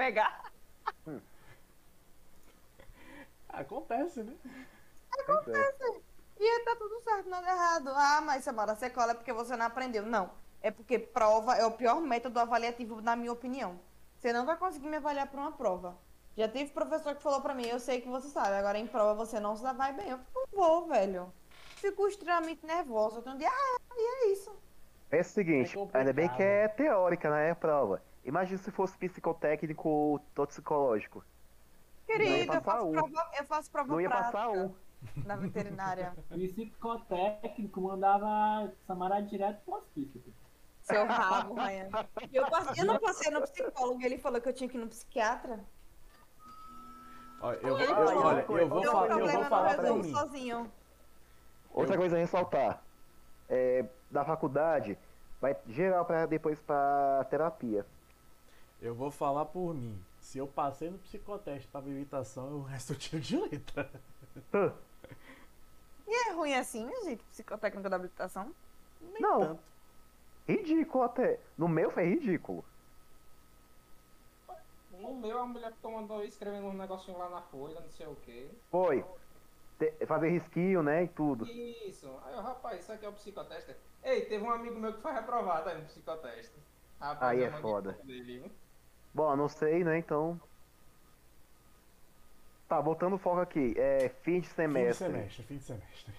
[0.00, 0.50] pegar.
[3.50, 4.34] Acontece, né?
[6.38, 7.90] E aí tá tudo certo, nada errado.
[7.94, 10.06] Ah, mas Samara, você cola é porque você não aprendeu.
[10.06, 10.30] Não.
[10.62, 13.78] É porque prova é o pior método avaliativo, na minha opinião.
[14.18, 15.98] Você não vai conseguir me avaliar por uma prova.
[16.34, 19.14] Já teve professor que falou pra mim, eu sei que você sabe, agora em prova
[19.14, 20.08] você não se dá vai bem.
[20.08, 21.30] Eu não vou, velho.
[21.76, 23.18] Fico extremamente nervosa.
[23.18, 24.50] Eu tenho um dia, ah, e é isso.
[25.10, 27.50] É o seguinte, É ainda bem que é teórica, né?
[27.50, 28.02] É prova.
[28.24, 31.24] Imagina se fosse psicotécnico ou toxicológico.
[32.06, 32.92] Querido, eu faço um.
[32.92, 34.74] prova, eu faço prova Não ia prática passar um.
[35.24, 36.12] na veterinária.
[36.28, 40.22] Psicotécnico mandava Samara direto pro hospício.
[40.82, 41.88] Seu rabo, Ryan.
[42.32, 44.88] Eu, passei- eu não passei no psicólogo, ele falou que eu tinha que ir no
[44.88, 45.60] psiquiatra.
[47.40, 50.12] Ó, eu, Ele eu- olha, eu vou, tem um fa- eu vou falar resumo mim.
[50.12, 50.72] sozinho.
[51.72, 52.82] Outra coisa a ressaltar.
[53.48, 54.98] É, da faculdade,
[55.40, 57.86] vai geral pra depois pra terapia.
[58.80, 60.02] Eu vou falar por mim.
[60.20, 63.90] Se eu passei no psicoteste pra habilitação, o resto eu tiro de letra.
[66.06, 68.54] E é ruim assim, gente, psicotécnica da habilitação?
[69.00, 69.40] Nem Não.
[69.40, 69.62] tanto.
[70.48, 71.38] Ridículo até.
[71.56, 72.64] No meu foi ridículo.
[74.90, 78.16] No meu, a mulher que mandou escrevendo um negocinho lá na folha, não sei o
[78.16, 78.50] quê.
[78.70, 79.04] Foi.
[79.78, 81.04] Te- fazer risquinho, né?
[81.04, 81.46] E tudo.
[81.46, 82.10] Isso.
[82.24, 83.74] Aí eu, rapaz, isso aqui é o psicoteste.
[84.02, 86.54] Ei, teve um amigo meu que foi reprovado aí no psicoteste.
[87.00, 87.92] Rapaz, Aí é mandei foda.
[88.04, 88.50] Dele, viu?
[89.12, 89.98] Bom, não sei, né?
[89.98, 90.40] Então.
[92.68, 93.74] Tá, voltando o foco aqui.
[93.76, 95.06] É fim de Fim de semestre.
[95.06, 96.14] semestre, fim de semestre.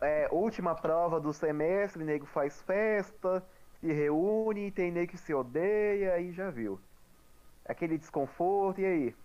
[0.00, 3.42] É, última prova do semestre, nego faz festa,
[3.80, 6.78] se reúne, tem nego que se odeia, aí já viu.
[7.64, 9.16] Aquele desconforto, e aí?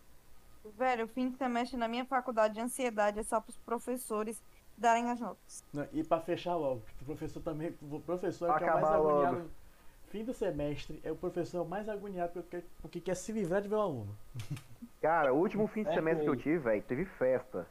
[0.78, 4.42] Velho, o fim de semestre na minha faculdade de ansiedade é só pros professores
[4.78, 5.64] darem as notas.
[5.74, 7.76] Não, e pra fechar logo, porque o professor também.
[7.82, 9.52] O professor é que é o mais agoniado.
[10.10, 13.76] Fim do semestre é o professor mais agoniado porque, porque quer se livrar de ver
[13.76, 14.16] o aluno.
[15.02, 17.68] Cara, o último fim de Certo semestre que eu tive, velho, teve festa.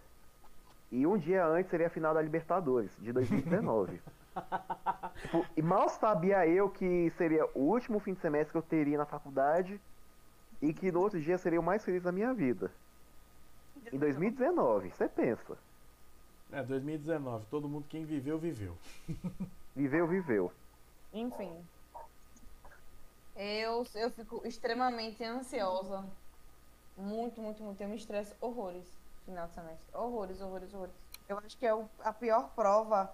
[0.93, 4.01] E um dia antes seria a final da Libertadores, de 2019.
[5.23, 8.99] Tipo, e mal sabia eu que seria o último fim de semestre que eu teria
[8.99, 9.81] na faculdade
[10.61, 12.71] e que no outro dia seria o mais feliz da minha vida.
[13.91, 15.57] Em 2019, você pensa.
[16.53, 18.77] É, 2019, todo mundo, quem viveu, viveu.
[19.75, 20.53] Viveu, viveu.
[21.15, 21.53] Enfim.
[23.37, 26.05] Eu, eu fico extremamente ansiosa.
[26.97, 27.81] Muito, muito, muito.
[27.83, 28.85] Eu me estresso horrores
[29.27, 29.85] no final de semestre.
[29.93, 30.95] Horrores, horrores, horrores.
[31.29, 33.13] Eu acho que é o- a pior prova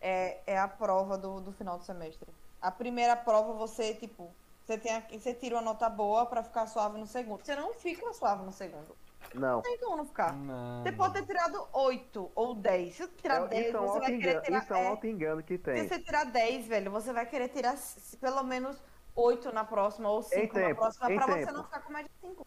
[0.00, 2.28] é, é a prova do, do final do semestre.
[2.62, 4.30] A primeira prova você, tipo,
[4.64, 7.44] você, tem a- você tira uma nota boa pra ficar suave no segundo.
[7.44, 8.96] Você não fica suave no segundo.
[9.34, 9.56] Não.
[9.56, 10.32] Não tem como não ficar.
[10.34, 10.82] Não.
[10.82, 12.94] Você pode ter tirado 8 ou 10.
[12.94, 14.58] Se você tirar É, 10, isso é um você vai querer tirar.
[14.62, 15.88] isso é um é, alto engano que se tem.
[15.88, 17.76] você tirar 10, velho, você vai querer tirar
[18.20, 18.80] pelo menos
[19.20, 21.52] 8 na próxima ou 5 na próxima pra você tempo.
[21.52, 22.46] não ficar com mais de 5.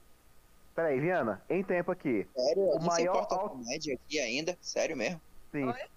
[0.73, 2.25] Peraí, Viana, em tempo aqui.
[2.33, 2.63] Sério?
[2.63, 4.57] O Isso maior importa alto- comédia aqui ainda?
[4.61, 5.19] Sério mesmo?
[5.51, 5.65] Sim.
[5.65, 5.89] Oi?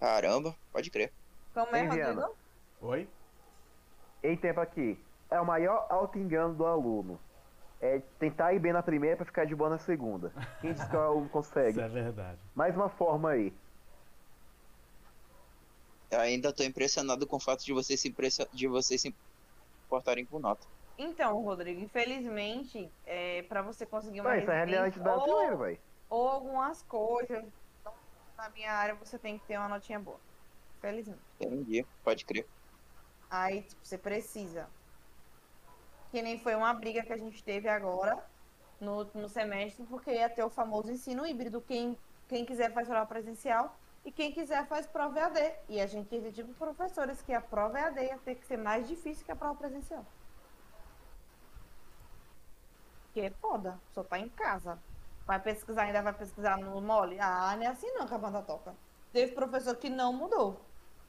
[0.00, 1.12] Caramba, pode crer.
[1.54, 2.20] Como é, Hein, Viana?
[2.22, 2.36] Rodrigo?
[2.82, 3.08] Oi?
[4.24, 4.98] Em tempo aqui.
[5.30, 7.20] É o maior auto engano do aluno.
[7.80, 10.32] É tentar ir bem na primeira pra ficar de boa na segunda.
[10.60, 11.80] Quem diz que o aluno Isso consegue?
[11.80, 12.38] é verdade.
[12.56, 13.52] Mais uma forma aí.
[16.10, 18.12] Eu ainda tô impressionado com o fato de vocês se,
[18.52, 19.14] de vocês se
[19.88, 20.66] importarem com nota.
[20.98, 25.58] Então, Rodrigo, infelizmente, é, pra você conseguir uma Ué, isso é a realidade brasileira, ou,
[25.58, 25.78] velho.
[26.10, 27.44] ou algumas coisas,
[27.80, 27.94] então,
[28.36, 30.20] na minha área você tem que ter uma notinha boa.
[30.80, 31.20] Felizmente.
[31.40, 32.46] Entendi, pode crer.
[33.30, 34.68] Aí, tipo, você precisa.
[36.10, 38.24] Que nem foi uma briga que a gente teve agora
[38.80, 41.60] no, no semestre, porque ia ter o famoso ensino híbrido.
[41.60, 41.96] Quem,
[42.28, 45.52] quem quiser faz prova presencial e quem quiser faz prova EAD.
[45.68, 48.56] E a gente exigiu para os professores que a prova EAD ia ter que ser
[48.56, 50.04] mais difícil que a prova presencial.
[53.04, 54.78] Porque é foda, só tá em casa.
[55.26, 57.18] Vai pesquisar, ainda vai pesquisar no mole?
[57.20, 58.74] Ah, não é assim não que a banda toca.
[59.12, 60.60] Teve professor que não mudou.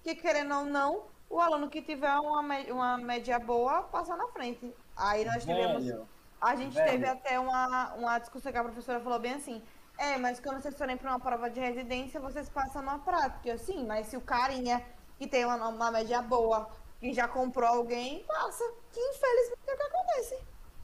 [0.03, 4.73] Que querendo ou não, o aluno que tiver uma, uma média boa passa na frente.
[4.95, 5.85] Aí nós tivemos.
[5.85, 6.07] Velho,
[6.41, 6.89] A gente velho.
[6.91, 9.61] teve até uma, uma discussão que a professora falou bem assim.
[9.99, 13.49] É, mas quando vocês forem para uma prova de residência, vocês passam na prática.
[13.49, 14.81] Eu, sim, mas se o carinha
[15.17, 16.69] que tem uma, uma média boa,
[17.01, 18.63] que já comprou alguém, passa.
[18.93, 20.39] Que infelizmente é o que acontece.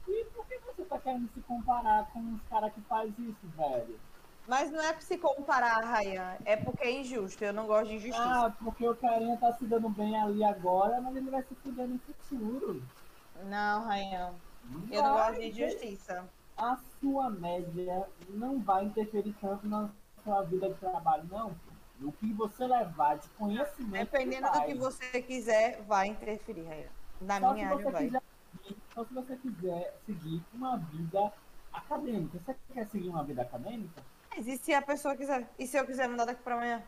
[0.06, 3.98] E por que você tá querendo se comparar com os caras que faz isso, velho?
[4.46, 6.36] Mas não é pra se comparar, Rayan.
[6.44, 7.42] É porque é injusto.
[7.42, 8.22] Eu não gosto de injustiça.
[8.22, 11.88] Ah, porque o carinha tá se dando bem ali agora, mas ele vai se fuder
[11.88, 12.82] no futuro.
[13.44, 14.34] Não, Rayan.
[14.90, 16.28] Eu não gosto de injustiça.
[16.56, 19.90] A sua média não vai interferir tanto na
[20.24, 21.54] sua vida de trabalho, não.
[22.02, 24.10] O que você levar de conhecimento.
[24.10, 26.90] Dependendo do que você quiser, vai interferir.
[27.20, 28.04] Na Só minha área vai.
[28.04, 28.22] quiser
[28.94, 31.32] só se você quiser seguir uma vida
[31.72, 32.38] acadêmica.
[32.38, 34.02] Você quer seguir uma vida acadêmica?
[34.34, 35.48] Mas e se a pessoa quiser?
[35.58, 36.82] E se eu quiser mudar daqui pra amanhã?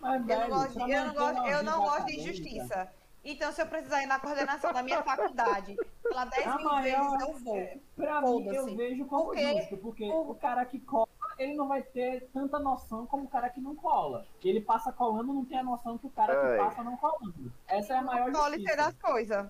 [0.00, 2.92] Mas, Eu não velho, gosto, pra de, eu não gosto, eu não gosto de injustiça.
[3.28, 5.76] Então, se eu precisar ir na coordenação da minha faculdade,
[6.08, 7.66] falar 10 A mil maior- vezes, eu vou.
[7.96, 9.58] Pra mim, eu vejo como Por quê?
[9.58, 13.28] justo, porque Por- o cara que cola, ele não vai ter tanta noção como o
[13.28, 14.24] cara que não cola.
[14.44, 16.56] Ele passa colando, não tem a noção que o cara Ai.
[16.56, 17.52] que passa não colando.
[17.66, 18.76] Essa é a maior Colo e justiça.
[18.76, 19.46] das coisas.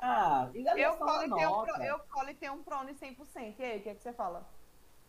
[0.00, 3.58] Ah, e Eu colo, e tenho, um pro- eu colo e tenho um prone 100%.
[3.60, 4.46] E aí, o que, é que você fala?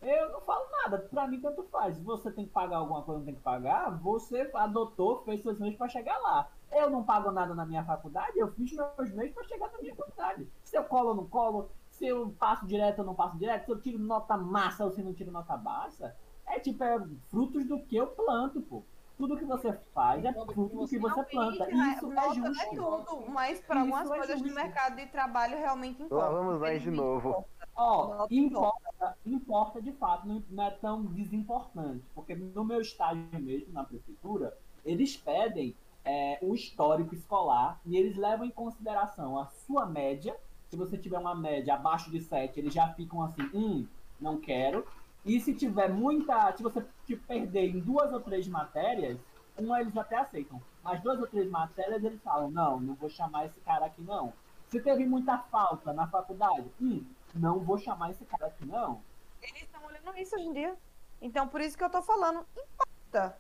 [0.02, 1.96] Eu não falo nada, pra mim tanto faz.
[1.96, 5.58] Se você tem que pagar alguma coisa, não tem que pagar, você adotou, fez seus
[5.60, 6.50] meios pra chegar lá.
[6.76, 9.96] Eu não pago nada na minha faculdade, eu fiz meus meios pra chegar na minha
[9.96, 10.48] faculdade.
[10.64, 13.72] Se eu colo ou não colo, se eu passo direto ou não passo direto, se
[13.72, 16.16] eu tiro nota massa ou se não tiro nota baixa,
[16.46, 17.00] é tipo, é
[17.30, 18.84] frutos do que eu planto, pô.
[19.16, 21.70] Tudo que você faz é fruto do que você planta.
[21.70, 22.76] Isso, Isso é não é justo.
[22.76, 24.56] tudo, mas para algumas é coisas do justo.
[24.56, 26.32] mercado de trabalho realmente Lá importa.
[26.32, 27.46] vamos nós de novo.
[27.76, 33.84] Ó, importa, importa de fato, não é tão desimportante, porque no meu estágio mesmo, na
[33.84, 35.76] prefeitura, eles pedem
[36.06, 40.36] é, o histórico escolar e eles levam em consideração a sua média.
[40.70, 43.88] Se você tiver uma média abaixo de 7, eles já ficam assim, hum,
[44.20, 44.86] não quero.
[45.26, 46.52] E se tiver muita.
[46.56, 49.18] Se você te perder em duas ou três matérias,
[49.58, 50.62] uma eles até aceitam.
[50.84, 54.34] Mas duas ou três matérias eles falam, não, não vou chamar esse cara aqui não.
[54.68, 59.02] Se teve muita falta na faculdade, hum, não vou chamar esse cara aqui não.
[59.42, 60.76] Eles estão olhando isso hoje em dia.
[61.22, 62.46] Então, por isso que eu tô falando.
[62.58, 63.38] Importa.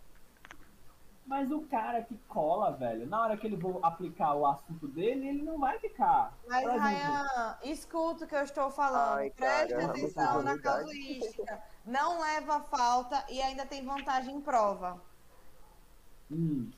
[1.26, 5.28] Mas o cara que cola, velho, na hora que ele for aplicar o assunto dele,
[5.28, 6.38] ele não vai ficar.
[6.48, 9.18] Mas, exemplo, Ryan, escuta o que eu estou falando.
[9.18, 11.62] Ai, Preste cara, atenção na casuística.
[11.86, 15.02] Não leva falta e ainda tem vantagem em prova.
[16.30, 16.74] hum,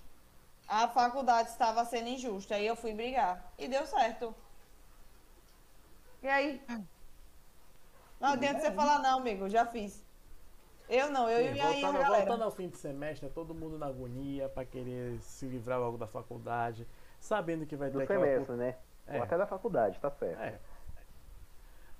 [0.67, 3.51] A faculdade estava sendo injusta e eu fui brigar.
[3.57, 4.35] E deu certo.
[6.21, 6.61] E aí?
[8.19, 9.49] Não adianta você falar não, amigo.
[9.49, 10.04] Já fiz.
[10.87, 12.25] Eu não, eu Sim, e aí voltando, galera.
[12.25, 16.07] voltando ao fim de semestre, todo mundo na agonia pra querer se livrar logo da
[16.07, 16.87] faculdade,
[17.19, 18.75] sabendo que vai ter Do aquela semestre, né?
[19.07, 19.17] É.
[19.17, 20.39] Ou até da faculdade, tá certo.
[20.41, 20.59] É.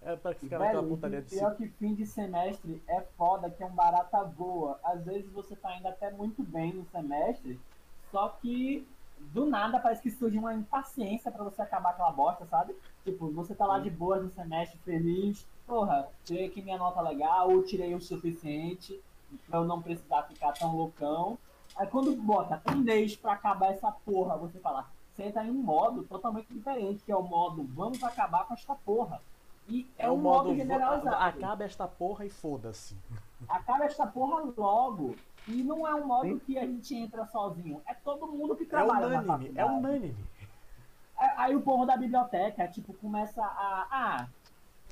[0.02, 3.50] É pra ficar naquela velho, putaria e de pior que fim de semestre é foda,
[3.50, 4.80] que é um barata boa.
[4.84, 7.60] Às vezes você tá indo até muito bem no semestre,
[8.12, 12.76] só que do nada parece que surge uma impaciência pra você acabar aquela bosta, sabe?
[13.04, 17.52] Tipo, você tá lá de boas no semestre, feliz, porra, tirei aqui minha nota legal,
[17.52, 19.00] ou tirei o suficiente
[19.48, 21.38] pra eu não precisar ficar tão loucão.
[21.76, 24.88] Aí quando bota um mês pra acabar essa porra, você fala,
[25.18, 29.22] entra em um modo totalmente diferente, que é o modo vamos acabar com esta porra.
[29.68, 31.16] E é, um modo, generalizado.
[31.16, 32.96] Acaba esta porra e foda-se.
[33.50, 35.16] Acaba esta porra logo.
[35.48, 37.82] E não é um modo que a gente entra sozinho.
[37.88, 40.16] É todo mundo que É trabalha na unânime, é unânime.
[41.20, 43.88] É, Aí o povo da biblioteca, tipo, começa a.
[43.90, 44.28] Ah,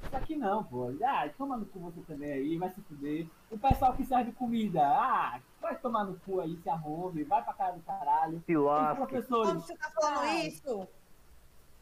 [0.05, 0.91] isso aqui não, pô.
[1.03, 3.27] Ah, toma no cu você também aí, vai se fuder.
[3.49, 7.53] O pessoal que serve comida, ah, vai tomar no cu aí, se arrume, vai pra
[7.53, 8.43] casa do caralho.
[8.45, 10.35] Quando professores, você tá falando Ah.
[10.45, 10.87] isso,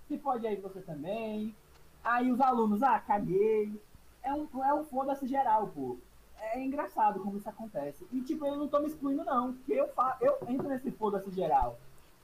[0.07, 1.55] se pode aí você também.
[2.03, 3.79] Aí os alunos, ah, caguei.
[4.23, 5.97] É um, é um foda-se geral, pô.
[6.39, 8.05] É engraçado como isso acontece.
[8.11, 9.53] E tipo, eu não tô me excluindo, não.
[9.53, 11.77] Porque eu, fa eu entro nesse foda-se geral.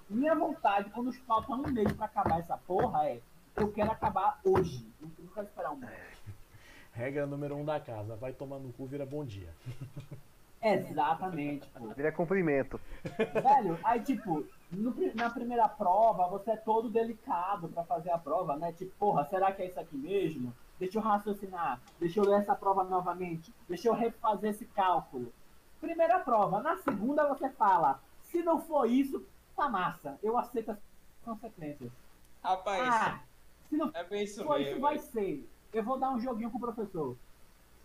[0.09, 3.21] Minha vontade, quando falta um mês pra acabar essa porra, é
[3.55, 4.87] eu quero acabar hoje.
[5.43, 5.91] Esperar um mês.
[6.93, 9.53] Regra número um da casa, vai tomar no cu, vira bom dia.
[10.61, 11.87] Exatamente, pô.
[11.89, 12.81] Vira cumprimento.
[13.17, 18.57] Velho, aí tipo, no na primeira prova, você é todo delicado pra fazer a prova,
[18.57, 18.71] né?
[18.73, 20.53] Tipo, porra, será que é isso aqui mesmo?
[20.79, 25.31] Deixa eu raciocinar, deixa eu ler essa prova novamente, deixa eu refazer esse cálculo.
[25.79, 29.23] Primeira prova, na segunda você fala, se não for isso,
[29.55, 30.77] tá massa, eu aceito as
[31.23, 31.91] consequências.
[32.43, 33.19] Rapaz, Ah,
[33.69, 34.81] se não é bem isso for isso, mesmo.
[34.81, 35.47] vai ser.
[35.73, 37.15] Eu vou dar um joguinho com o professor.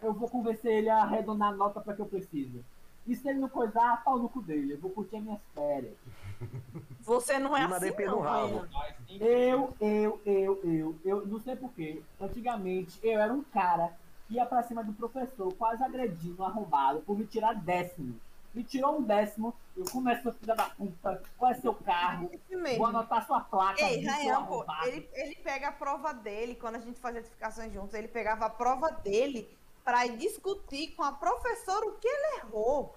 [0.03, 2.65] Eu vou convencer ele a arredondar a nota pra que eu preciso.
[3.07, 4.75] E se ele não coisar, pau no cu dele.
[4.75, 5.95] Eu vou curtir as minhas férias.
[7.01, 8.67] você não é Uma assim não, rabo.
[9.09, 12.03] Eu, eu, eu, eu, eu, não sei porquê.
[12.21, 13.93] Antigamente eu era um cara
[14.29, 18.19] que ia pra cima do professor, quase agredindo, arrombado, por me tirar décimo.
[18.55, 22.31] Me tirou um décimo, eu começo a filha da puta, qual é seu carro?
[22.33, 23.81] Isso Vou anotar sua placa.
[23.83, 27.95] Ei, Ryan, pô, ele, ele pega a prova dele, quando a gente fazia edificações juntos,
[27.95, 29.49] ele pegava a prova dele
[29.83, 32.95] pra ir discutir com a professora o que ele errou.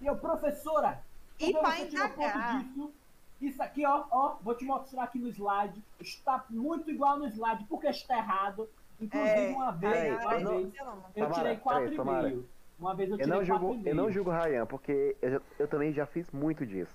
[0.00, 1.00] E eu, professora,
[1.38, 2.14] E tirou indagar.
[2.14, 2.92] ponto disso?
[3.40, 5.82] Isso aqui, ó, ó, vou te mostrar aqui no slide.
[6.00, 8.68] Está muito igual no slide, porque está errado.
[9.00, 12.28] Inclusive, É, uma vez, Ei, uma eu não- vez, eu Tamara, tirei peraí, Tamara.
[12.30, 12.44] 4,5.
[12.84, 13.86] Uma vez eu Eu não julgo, 4,5.
[13.86, 16.94] eu não julgo o Ryan, porque eu, eu também já fiz muito disso.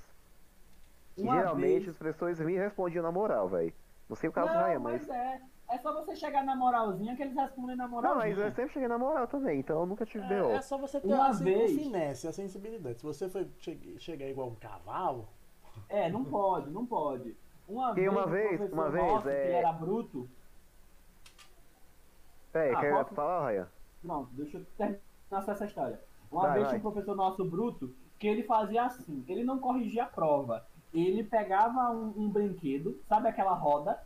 [1.17, 3.73] E Uma geralmente vez- os professores me respondiam na moral, velho.
[4.07, 5.07] Não sei o caso do Não, Ryan, mas.
[5.07, 5.41] mas é.
[5.71, 8.35] É só você chegar na moralzinha que eles respondem na Não, moralzinha.
[8.35, 10.51] mas eu sempre cheguei na moral também, então eu nunca tive É, B.O.
[10.51, 11.71] é só você ter Uma a, vez.
[11.75, 12.99] finesse, a sensibilidade.
[12.99, 15.27] Se você for che- chegar igual um cavalo,
[15.87, 17.35] É, não pode, não pode.
[17.67, 20.29] Uma vez, uma um vez- uma vez, nosso, que é- era bruto.
[22.51, 23.67] Peraí, Ah, quer falar, Ryan?
[24.03, 24.99] Pronto, deixa eu terminar
[25.29, 25.99] só essa história.
[26.31, 26.69] Uma Vai, vez vai.
[26.71, 30.65] tinha um professor nosso bruto que ele fazia assim, ele não corrigia a prova.
[30.93, 34.01] Ele pegava um, um brinquedo, sabe aquela roda?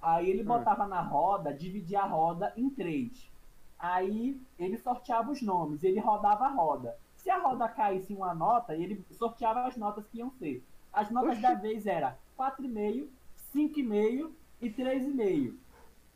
[0.00, 0.46] Aí ele Hum.
[0.46, 3.30] botava na roda, dividia a roda em três.
[3.78, 6.96] Aí ele sorteava os nomes, ele rodava a roda.
[7.16, 10.64] Se a roda caísse em uma nota, ele sorteava as notas que iam ser.
[10.92, 11.42] As notas Oxi.
[11.42, 13.08] da vez era 4,5,
[13.54, 15.54] 5,5 e 3,5.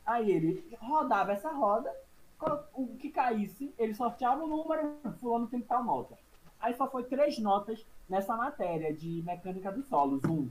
[0.05, 1.93] Aí ele rodava essa roda,
[2.73, 6.17] o que caísse, ele sorteava o número, fulano tem tal nota.
[6.59, 10.49] Aí só foi três notas nessa matéria de mecânica dos solos, um,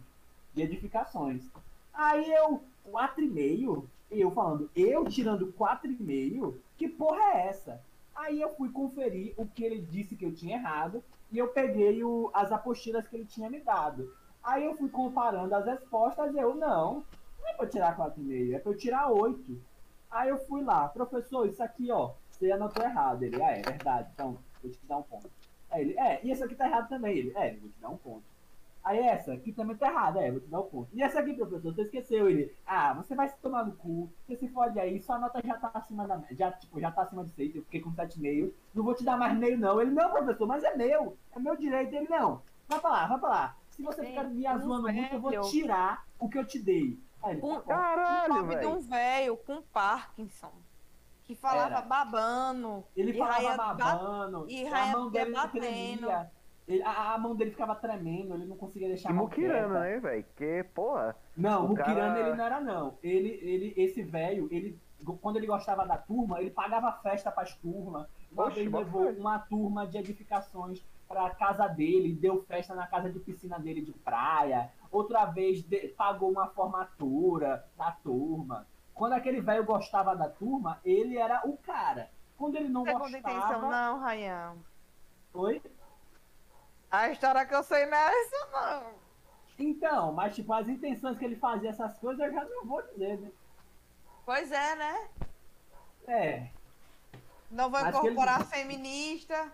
[0.54, 1.44] de edificações.
[1.92, 7.80] Aí eu, 4,5, eu falando, eu tirando 4,5, que porra é essa?
[8.14, 12.02] Aí eu fui conferir o que ele disse que eu tinha errado e eu peguei
[12.02, 14.12] o, as apostilas que ele tinha me dado.
[14.42, 17.04] Aí eu fui comparando as respostas e eu, não,
[17.40, 19.60] não é pra eu tirar 4,5, é pra eu tirar 8.
[20.16, 23.22] Aí eu fui lá, professor, isso aqui, ó, você anotou errado.
[23.22, 25.30] Ele, ah, é verdade, então, vou te dar um ponto.
[25.70, 27.18] Aí ele, é, e esse aqui tá errado também.
[27.18, 28.24] Ele, é, vou te dar um ponto.
[28.82, 30.88] Aí essa aqui também tá errada, é, vou te dar um ponto.
[30.94, 32.30] E essa aqui, professor, você esqueceu.
[32.30, 35.58] Ele, ah, você vai se tomar no cu, você se fode aí, sua nota já
[35.58, 38.52] tá acima da média, já, tipo, já tá acima de 6, eu fiquei com 7,5,
[38.74, 39.82] não vou te dar mais meio não.
[39.82, 41.94] Ele, não, professor, mas é meu, é meu direito.
[41.94, 43.56] Ele, não, vai pra lá, vai pra lá.
[43.68, 46.98] Se você Gente, ficar me zoando muito, eu vou tirar o que eu te dei.
[47.30, 47.60] Ele, Um.
[47.60, 49.36] Caralho, um nome de um velho.
[49.38, 50.52] com Parkinson.
[51.24, 51.80] Que falava Era.
[51.82, 52.84] babando.
[52.96, 55.60] Ele e falava babando, e a Raia mão dele batendo.
[55.60, 56.30] tremia.
[56.68, 59.80] Ele- a, a mão dele ficava tremendo, ele não conseguia deixar E a mão Mukirana,
[59.80, 60.24] né, velho?
[60.36, 61.16] Que, porra.
[61.36, 62.98] Não, O o Kirana cara- ele não era não.
[63.02, 64.78] Ele, ele, esse velho, ele,
[65.20, 68.06] quando ele gostava da turma, ele pagava festa pras turmas.
[68.32, 69.20] Uma Oxe, vez bota levou fé.
[69.20, 73.92] uma turma de edificações pra casa dele, deu festa na casa de piscina dele de
[73.92, 74.70] praia.
[74.90, 78.66] Outra vez de- pagou uma formatura da turma.
[78.94, 82.10] Quando aquele velho gostava da turma, ele era o cara.
[82.38, 83.68] Quando ele não Segunda intenção, gostava.
[83.70, 84.56] não, Rayan.
[85.34, 85.62] Oi?
[86.90, 89.06] A história que eu sei não é essa, não.
[89.58, 93.18] Então, mas tipo, as intenções que ele fazia essas coisas eu já não vou dizer,
[93.18, 93.30] né?
[94.24, 95.08] Pois é, né?
[96.06, 96.48] É.
[97.50, 99.52] Não vou Mas que ele- incorporar feminista.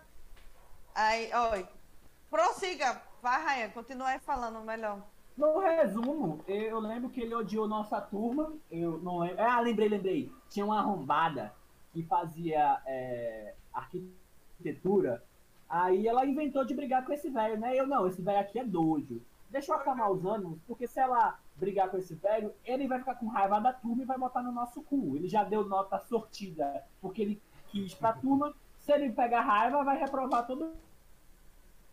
[0.95, 1.68] Aí, oi.
[2.30, 3.01] Prossiga.
[3.20, 5.01] Vai, Rayan, continua aí falando melhor.
[5.37, 8.53] No resumo, eu lembro que ele odiou nossa turma.
[8.70, 9.41] Eu não lembro.
[9.41, 10.33] Ah, lembrei, lembrei.
[10.49, 11.53] Tinha uma arrombada
[11.93, 15.22] que fazia é, arquitetura.
[15.68, 17.74] Aí ela inventou de brigar com esse velho, né?
[17.74, 19.22] Eu não, esse velho aqui é doido.
[19.49, 23.14] Deixa eu acalmar os ânimos, porque se ela brigar com esse velho, ele vai ficar
[23.14, 25.16] com raiva da turma e vai botar no nosso cu.
[25.16, 28.55] Ele já deu nota sortida porque ele quis pra turma.
[28.78, 30.72] Se ele pegar raiva, vai reprovar todo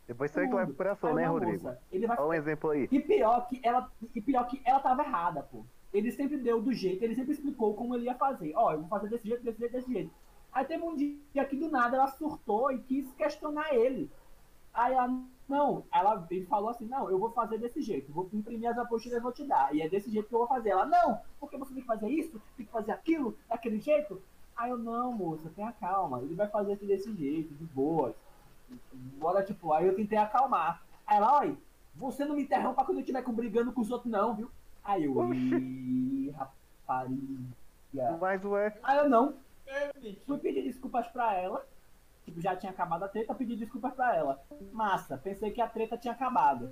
[0.10, 1.66] Depois você que vai pro coração, né, Rodrigo?
[1.66, 2.89] moça, Ele vai Olha um exemplo aí.
[2.91, 5.64] e pior que ela, e pior que ela tava errada, pô.
[5.93, 8.51] Ele sempre deu do jeito, ele sempre explicou como ele ia fazer.
[8.55, 10.12] Ó, eu vou fazer desse jeito, desse jeito, desse jeito.
[10.51, 14.10] Aí teve um dia que do nada ela surtou e quis questionar ele.
[14.74, 15.16] Aí ela,
[15.47, 19.20] não, ela, ele falou assim, não, eu vou fazer desse jeito, vou imprimir as apostilas
[19.20, 19.76] e vou te dar.
[19.76, 20.70] E é desse jeito que eu vou fazer.
[20.70, 24.20] Ela, não, porque você tem que fazer isso, tem que fazer aquilo, daquele jeito.
[24.57, 28.16] Aí eu, não, moça, tenha calma, ele vai fazer desse jeito, de boas.
[28.93, 30.82] Bora, tipo, aí eu tentei acalmar.
[31.05, 31.57] Aí ela, olha,
[31.95, 34.49] você não me interrompa quando eu estiver com- brigando com os outros, não, viu?
[34.84, 38.17] Aí eu, ih, rapariga.
[38.20, 39.36] Mas ué, Aí eu não.
[40.26, 41.65] Fui pedir desculpas pra ela.
[42.26, 44.41] Tipo, já tinha acabado a treta, pedi desculpas pra ela.
[44.72, 46.72] Massa, pensei que a treta tinha acabado.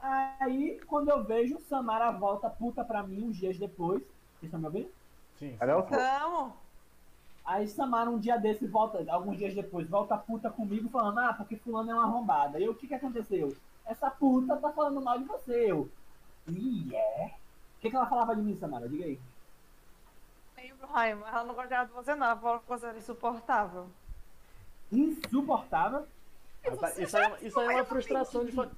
[0.00, 4.00] Aí, quando eu vejo, Samara volta puta pra mim uns dias depois.
[4.02, 4.90] Vocês estão me ouvindo?
[5.38, 5.56] Sim.
[5.96, 6.56] Tamo.
[7.44, 11.56] Aí Samara um dia desse volta, alguns dias depois, volta puta comigo falando, ah, porque
[11.56, 12.58] fulano é uma arrombada.
[12.60, 13.54] E eu, o que que aconteceu?
[13.84, 15.90] Essa puta tá falando mal de você, eu.
[16.46, 17.26] Ih, é?
[17.78, 18.88] O que que ela falava de mim, Samara?
[18.88, 19.18] Diga aí.
[20.56, 22.26] Lembro, Rayan, mas ela não gostava de você, não.
[22.26, 23.88] Ela falou que você era insuportável.
[24.92, 26.06] Insuportável.
[26.98, 28.52] Isso aí, é uma- isso aí é uma frustração de.
[28.52, 28.68] fa-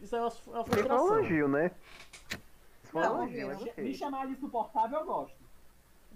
[0.00, 1.18] Isso aí é uma, uma Isso foi um frustração.
[1.18, 1.70] elogio, né?
[2.84, 5.36] Foi um elogio, Me chamar de insuportável, eu gosto.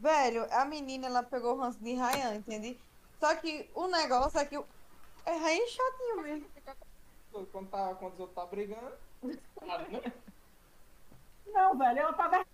[0.02, 2.76] Velho, a menina, ela pegou o ranço de Rayan, entende?
[3.20, 4.66] Só que o negócio é que o...
[5.24, 6.46] é Rayan chatinho mesmo.
[7.52, 8.92] Quando, tá, quando os outros tá brigando.
[11.46, 12.44] Não, velho, ela tava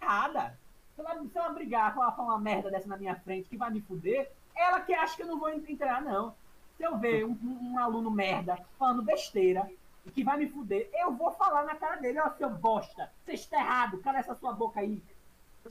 [0.00, 0.58] errada.
[0.94, 3.70] Se ela, se ela brigar, falar falar uma merda dessa na minha frente que vai
[3.70, 6.34] me fuder, ela que acha que eu não vou entrar, não.
[6.78, 9.70] Se eu ver um, um- um aluno merda falando besteira
[10.06, 13.32] e que vai me fuder, eu vou falar na cara dele, ó, seu bosta, você
[13.34, 15.02] está errado, cala essa sua boca aí.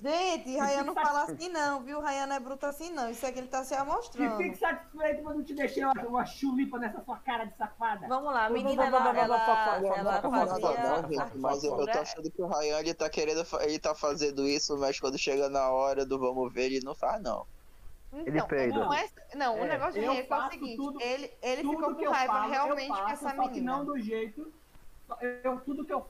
[0.01, 1.99] Gente, Rayan não fala assim não, viu?
[2.01, 3.09] Rayan não é bruto assim não.
[3.09, 4.37] Isso é que ele tá se E amostrando.
[4.37, 8.07] fique satisfeito quando eu te deixei uma, uma chulipa nessa sua cara de safada.
[8.07, 11.99] Vamos lá, a menina, ela, ela, ela vamos, fazia Não, gente, mas eu, eu tô
[11.99, 15.69] achando que o Ryan ele tá querendo, ele tá fazendo isso, mas quando chega na
[15.69, 17.45] hora do vamos ver, ele não faz, não.
[18.13, 18.79] Ele Então, peida.
[18.79, 21.77] não, é, não o É, negócio de Rayan é o seguinte, tudo- ele, ele tudo
[21.77, 23.77] ficou com raiva falo, realmente faço, com essa menina.
[23.77, 24.53] não do jeito.
[25.43, 26.09] Eu, tudo que eu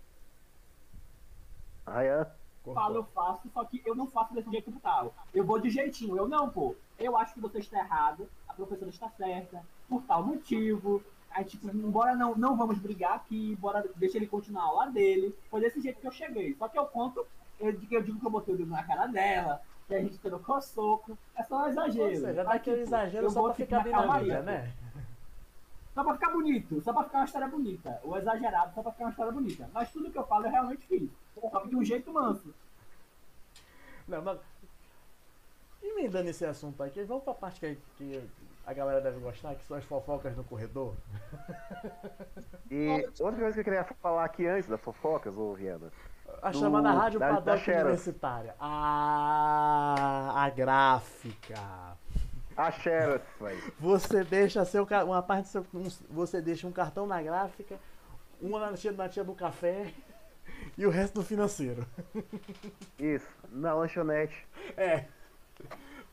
[2.72, 5.14] Ryan, falo, eu faço, só que eu não faço desse jeito tal.
[5.34, 6.76] Eu vou de jeitinho, eu não, pô.
[7.00, 11.04] Eu acho que você está errado, a professora está certa, por tal motivo.
[11.32, 15.36] Aí, tipo, embora não, não vamos brigar aqui, bora deixa ele continuar a aula dele.
[15.52, 16.56] Foi desse jeito que eu cheguei.
[16.56, 17.26] Só que eu conto
[17.60, 20.18] eu, digo- eu digo que eu botei o dedo na cara dela, que a gente
[20.18, 21.18] trocou soco.
[21.36, 22.06] É só um exagero.
[22.10, 24.42] Ou seja, dá Mas, aquele tipo, exagero só pra ficar bem na pô.
[24.44, 24.72] né?
[25.94, 28.02] Só pra ficar bonito, só pra ficar uma história bonita.
[28.04, 29.70] O exagerado só pra ficar uma história bonita.
[29.74, 31.10] Mas tudo que eu falo eu realmente fiz.
[31.36, 32.54] Que de um jeito manso.
[34.08, 34.40] Não, mas.
[35.82, 38.24] Emendando esse assunto aqui, vamos pra parte que, que
[38.66, 40.94] a galera deve gostar, que são as fofocas no corredor.
[42.72, 45.92] E outra coisa que eu queria falar aqui antes das fofocas, ô Viana.
[46.42, 47.70] A Do- chamada Rádio da- da Paddock.
[47.72, 48.56] Universitária.
[48.60, 51.96] Ah, a gráfica.
[52.58, 53.74] A Xerox, velho.
[53.80, 55.66] Você deixa seu, uma parte do seu.
[55.74, 57.78] um- você deixa um cartão na gráfica,
[58.42, 59.94] uma na tia, na tia do café
[60.78, 61.86] e o resto no financeiro.
[63.00, 64.48] Isso, na lanchonete.
[64.78, 65.06] É.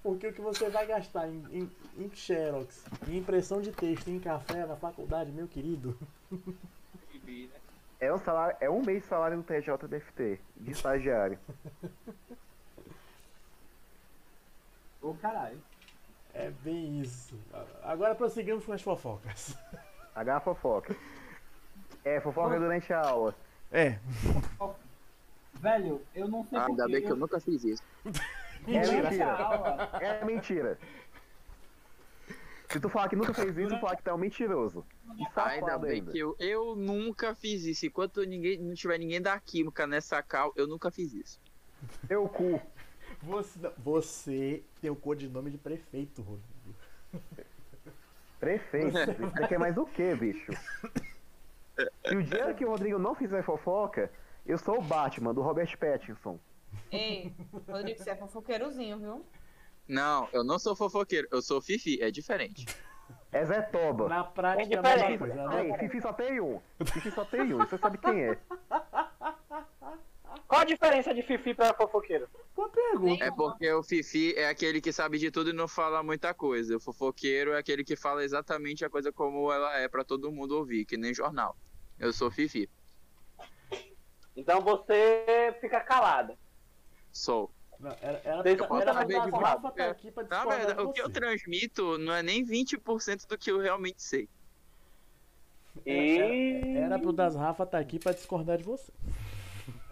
[0.02, 4.18] Porque o que você vai gastar em, em, em Xerox, em impressão de texto, em
[4.18, 5.96] café na faculdade, meu querido.
[8.00, 11.38] É um, salário, é um mês de salário no TJDFT, de estagiário.
[15.00, 15.60] Ô caralho.
[16.34, 17.38] É bem isso.
[17.82, 19.56] Agora prosseguimos com as fofocas.
[20.14, 20.96] H fofoca.
[22.04, 23.34] É, fofoca durante a aula.
[23.72, 23.98] É.
[25.54, 27.82] Velho, eu não sei Ah, ainda bem que eu nunca fiz isso.
[28.64, 29.26] É mentira.
[29.26, 30.78] a aula, É mentira.
[32.68, 34.86] Se tu falar que nunca fez isso, tu falar que tu é um mentiroso.
[35.18, 36.12] E Ainda bem ainda.
[36.12, 37.84] que eu, eu nunca fiz isso.
[37.86, 41.40] Enquanto ninguém, não tiver ninguém da química nessa cal, eu nunca fiz isso.
[42.06, 42.62] Teu cu.
[43.24, 46.74] Você, você tem o codinome de prefeito, Rodrigo.
[48.38, 48.96] Prefeito.
[49.26, 50.52] Isso daqui é mais o que, bicho?
[52.06, 54.10] Se o dia que o Rodrigo não fizer fofoca,
[54.44, 56.38] eu sou o Batman, do Robert Pattinson.
[56.90, 57.32] Ei,
[57.68, 59.24] Rodrigo, você é fofoqueirozinho, viu?
[59.88, 62.66] Não, eu não sou fofoqueiro, eu sou Fifi, é diferente.
[63.30, 64.08] É Zé Toba.
[64.08, 65.24] Na prática é a diferente.
[65.24, 65.66] né?
[65.66, 66.60] Ei, Fifi só tem um.
[66.84, 68.38] Fifi só tem um, você sabe quem é.
[70.52, 72.28] Qual a diferença de Fifi para fofoqueiro?
[72.54, 73.24] Boa pergunta.
[73.24, 76.76] É porque o Fifi é aquele que sabe de tudo e não fala muita coisa.
[76.76, 80.58] O fofoqueiro é aquele que fala exatamente a coisa como ela é pra todo mundo
[80.58, 81.56] ouvir, que nem jornal.
[81.98, 82.68] Eu sou Fifi.
[84.36, 86.36] Então você fica calada.
[87.10, 87.50] Sou.
[87.80, 90.58] Não, era, era, era, eu era saber pra de Rafa tá aqui pra Na discordar
[90.58, 94.28] verdade, de o que eu transmito não é nem 20% do que eu realmente sei.
[95.86, 96.76] E.
[96.76, 98.92] Era pro Das Rafa tá aqui pra discordar de você.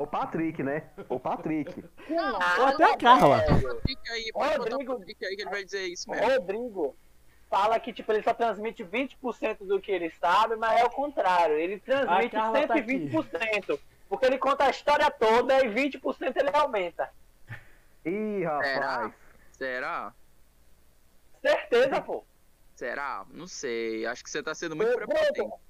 [0.01, 0.85] O Patrick, né?
[1.11, 1.85] O Patrick.
[2.59, 3.43] Ou até a Carla.
[3.87, 6.27] Fica aí, pode botar Rodrigo- o Patrick aí que ele vai dizer isso mesmo.
[6.27, 6.97] Rodrigo
[7.51, 11.55] fala que tipo, ele só transmite 20% do que ele sabe, mas é o contrário.
[11.59, 13.79] Ele transmite A Carla tá 120%.
[14.09, 17.11] porque ele conta a história toda e 20% ele aumenta.
[18.07, 19.13] Ih, rapaz.
[19.53, 20.15] Será?
[21.43, 22.25] Certeza, pô.
[22.75, 23.27] Será?
[23.31, 24.07] Não sei.
[24.07, 25.33] Acho que você tá sendo muito Ô, prepotente.
[25.35, 25.61] Bruno,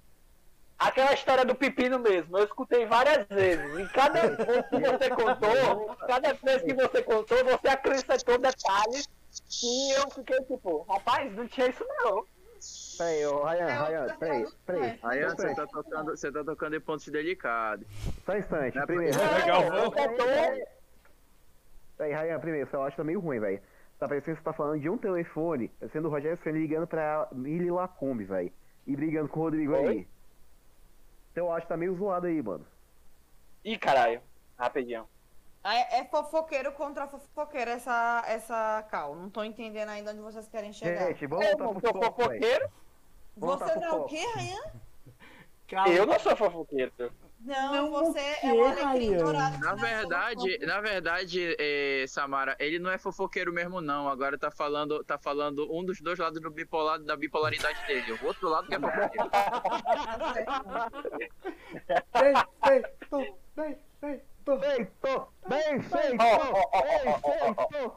[0.80, 3.78] Aquela história do pepino mesmo, eu escutei várias vezes.
[3.78, 9.06] E cada vez que você contou, cada vez que você contou, você acrescentou detalhes
[9.48, 12.24] que eu fiquei tipo, rapaz, não tinha isso não.
[12.96, 14.98] Peraí, ô, Ryan, É, Ryan, peraí, coisa, peraí.
[15.26, 17.86] um você tá tocando, você tá tocando em pontos delicados.
[18.24, 19.18] Só um instante, é primeiro.
[19.18, 19.94] Legal, Não, eu vamos.
[19.94, 20.26] contou,
[21.98, 23.60] Peraí, Ryan, primeiro, seu áudio tá meio ruim, velho.
[23.98, 27.28] Tá parecendo que você tá falando de um telefone, sendo o Rogério Senna ligando pra
[27.32, 28.50] Mili Lacombe, velho.
[28.86, 30.06] E brigando com o Rodrigo aí.
[31.40, 31.46] Oi?
[31.46, 32.66] Seu áudio tá meio zoado aí, mano.
[33.64, 34.20] Ih, caralho,
[34.58, 35.08] rapidinho.
[35.64, 39.14] É, é fofoqueiro contra fofoqueiro essa, essa cal.
[39.14, 41.08] Não tô entendendo ainda onde vocês querem chegar.
[41.08, 42.70] Gente, vamos Eu não sou fofoqueiro?
[43.36, 44.62] Você não é o quê, Rayan?
[45.68, 45.94] Calma.
[45.94, 46.92] Eu não sou fofoqueiro.
[47.42, 49.58] Não, Não, você é um alecrim dourado.
[49.60, 54.08] Na é verdade, na verdade, eh, Samara, ele não é fofoqueiro mesmo não.
[54.08, 58.12] Agora tá falando, tá falando um dos dois lados do bipolar, da bipolaridade dele.
[58.12, 59.30] O outro lado que é fofoqueiro.
[62.12, 62.90] Perfeito.
[63.10, 63.38] Feito!
[63.56, 65.02] Bem feito!
[65.08, 67.68] Ó, Bem ó, ó.
[67.68, 67.92] feito!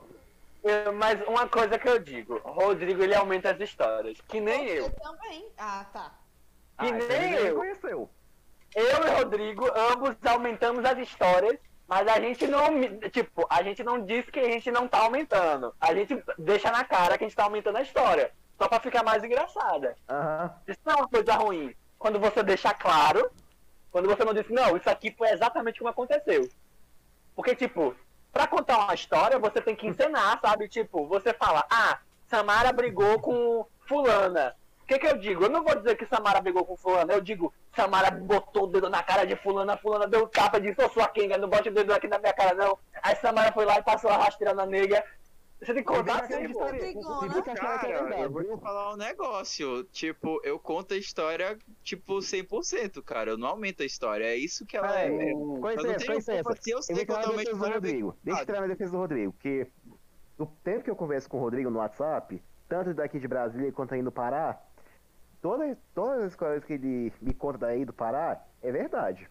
[0.64, 4.80] Eu- Mas uma coisa que eu digo, Rodrigo ele aumenta as histórias, que nem Você
[4.80, 4.90] eu.
[4.92, 5.50] também.
[5.58, 6.14] Ah, tá.
[6.78, 7.56] Ah, Que então nem ele eu.
[7.56, 8.10] conheceu.
[8.76, 11.58] Eu e Rodrigo, ambos aumentamos as histórias,
[11.88, 12.68] mas a gente não,
[13.12, 15.74] tipo, a gente não diz que a gente não tá aumentando.
[15.80, 19.04] A gente deixa na cara que a gente tá aumentando a história, só pra ficar
[19.04, 19.96] mais engraçada.
[20.10, 20.54] Aham.
[20.68, 21.76] Isso não é uma coisa ruim.
[22.00, 23.32] Quando você deixa claro,
[23.92, 26.50] quando você não diz, não, isso aqui foi exatamente como aconteceu.
[27.36, 27.96] Porque, tipo,
[28.32, 30.68] pra contar uma história, você tem que encenar, sabe?
[30.68, 34.56] Tipo, você fala, ah, Samara brigou com fulana.
[34.84, 35.46] O que que eu digo?
[35.46, 38.90] Eu não vou dizer que Samara brigou com fulana, eu digo, Samara botou o dedo
[38.90, 41.74] na cara de fulana, fulana deu tapa e disse, ô sua Kenga, não bote o
[41.74, 42.78] dedo aqui na minha cara não.
[43.02, 45.04] Aí Samara foi lá e passou a rasteira na nega.
[45.62, 46.64] Você tem que contar Tem assim, que pô.
[46.66, 47.34] acreditar- Rodrigona.
[47.34, 49.84] tem que achar que é Cara, eu vou falar um negócio.
[49.86, 53.32] Tipo, eu conto a história, tipo, 100%, cara.
[53.32, 54.26] Eu não aumento a história.
[54.26, 55.08] É isso que ela é.
[55.08, 56.44] É, Eu com não licença, tenho com licença.
[56.44, 58.18] culpa se eu Eu sei defesa do história Rodrigo.
[58.22, 59.68] Deixa eu entrar na defesa do Rodrigo, porque
[60.38, 63.94] no tempo que eu converso com o Rodrigo no WhatsApp, tanto daqui de Brasília quanto
[63.94, 64.60] aí no Pará,
[65.44, 69.30] todas, todas as coisas que ele me conta daí do Pará é verdade.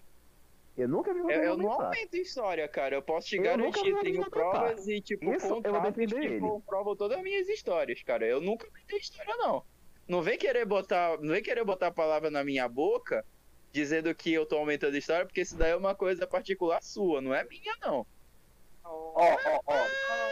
[0.76, 2.94] Eu nunca vi o Eu, eu não aumento história, cara.
[2.94, 6.94] Eu posso te Eu garantir, vi tenho provas e, tipo, Isso eu contatos que comprovam
[6.94, 8.26] todas as minhas histórias, cara.
[8.26, 9.64] Eu nunca aumentei história, não.
[10.06, 13.24] Não vem querer botar, não vem querer botar a palavra na minha boca
[13.72, 17.34] dizendo que eu tô aumentando história, porque isso daí é uma coisa particular sua, não
[17.34, 18.06] é minha, não.
[19.14, 19.76] Ó, ó, ó.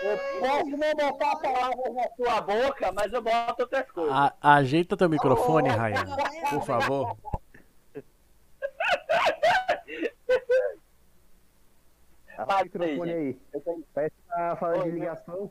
[0.02, 4.12] Eu posso não botar palavras na sua boca, mas eu boto outras coisas.
[4.14, 6.04] A- ajeita teu microfone, Ryan,
[6.50, 7.16] por favor.
[12.32, 13.38] O Fala aí, microfone aí.
[13.94, 15.50] Parece que tá falando de ligação.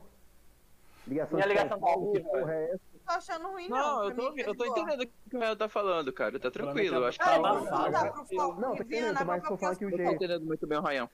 [1.06, 2.30] Ligação Minha ligação tá que horrível.
[2.30, 2.80] porra é essa?
[3.06, 3.76] Tô achando ruim, não.
[3.78, 6.38] Não, eu tô, tá eu tô entendendo o que o Rael tá falando, cara.
[6.38, 6.96] Tá tranquilo.
[6.96, 8.60] Eu acho que Tá Ah, tá abafado.
[8.60, 10.12] Não, tô Viviana, entendendo, mas tô falando que o Eu tô jeito.
[10.14, 11.08] entendendo muito bem o Ryan.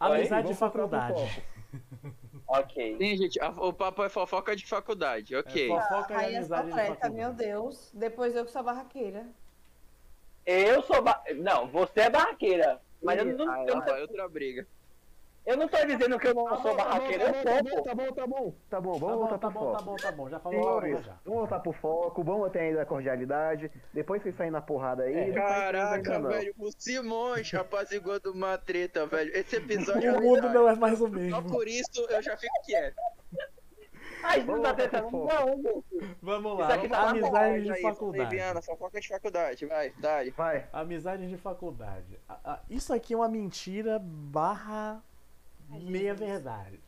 [0.00, 1.44] Amizade de faculdade.
[2.52, 2.96] Ok.
[2.98, 5.72] Sim, gente, a- o papo é fofoca de faculdade, ok.
[5.72, 7.14] É, fofoca e Aí é amizade de faculdade.
[7.14, 7.92] meu Deus.
[7.94, 9.24] Depois eu que sou barraqueira.
[10.44, 11.00] Eu sou.
[11.00, 11.22] Ba...
[11.36, 12.80] Não, você é barraqueira.
[13.00, 14.66] Mas eu não, Ah, eu, não tô, é outra briga.
[15.46, 17.42] Eu não tô dizendo que eu não Tá sou bom, tá bom, barraqueira, eu tá
[17.42, 17.82] sou, bom, pô.
[17.82, 19.84] tá bom, tá bom, tá bom, Tá vamos bom, voltar tá pro bom, tá foco.
[19.90, 20.28] bom, tá bom.
[20.28, 21.12] Já falou Senhores, já.
[21.24, 23.70] vamos voltar pro foco, vamos ter ainda a cordialidade.
[23.92, 25.12] Depois vocês saem na porrada aí.
[25.12, 25.16] É.
[25.16, 26.28] não ainda Caraca, não.
[26.28, 29.34] velho, o Simões apaziguando uma treta, velho.
[29.36, 31.42] Esse episódio é O mundo não é mais o Só mesmo.
[31.50, 32.96] por isso eu já fico quieto.
[34.22, 35.28] Ai, não Vamos tá foco.
[35.32, 36.16] Não, gente.
[36.20, 36.74] Vamos lá.
[36.74, 38.24] aqui tá Amizade de aí, faculdade.
[38.30, 40.30] Liviana, fofoca de faculdade, vai, dale.
[40.32, 40.68] Vai.
[40.72, 42.18] Amizade de faculdade.
[42.68, 45.02] Isso aqui é uma mentira barra
[45.78, 46.80] meia verdade.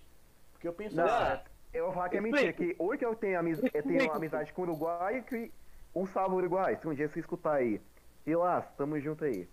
[0.53, 2.37] Porque eu penso Não, assim, eu vou falar que é Explica.
[2.47, 3.61] mentira, que hoje eu tenho, amiz...
[3.63, 5.53] eu tenho uma amizade com o Uruguai e que
[5.95, 7.81] um salve Uruguai, se um dia você escutar aí.
[8.25, 9.49] Vilas, tamo junto aí.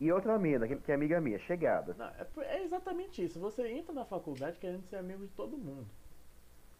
[0.00, 1.94] E outra mina, que que é amiga minha, chegada.
[1.98, 3.38] não, é, é exatamente isso.
[3.38, 5.86] Você entra na faculdade querendo ser amigo de todo mundo.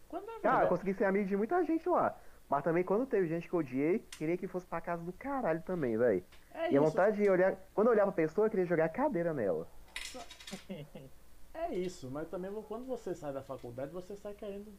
[0.08, 2.16] Quando é Ah, eu verdade, consegui ser amigo de muita gente lá.
[2.48, 5.60] Mas também quando teve gente que eu odiei, queria que fosse pra casa do caralho
[5.62, 6.24] também, velho.
[6.54, 6.80] é E a isso.
[6.80, 7.54] vontade de olhar.
[7.74, 9.68] Quando eu olhava pra pessoa, eu queria jogar cadeira nela.
[11.52, 14.72] É isso, mas também quando você sai da faculdade, você sai querendo.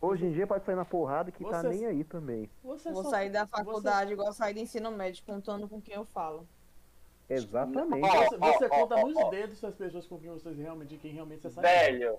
[0.00, 2.50] Hoje em dia pode sair na porrada que tá Você- nem aí também.
[2.62, 5.94] Você Vou só- sair da você- faculdade igual sair do ensino médio, contando com quem
[5.94, 6.46] eu falo.
[7.28, 8.06] Exatamente.
[8.08, 11.50] Você, você conta nos dedos as pessoas com quem vocês realmente, de quem realmente você
[11.50, 11.62] sai.
[11.62, 12.18] Velho,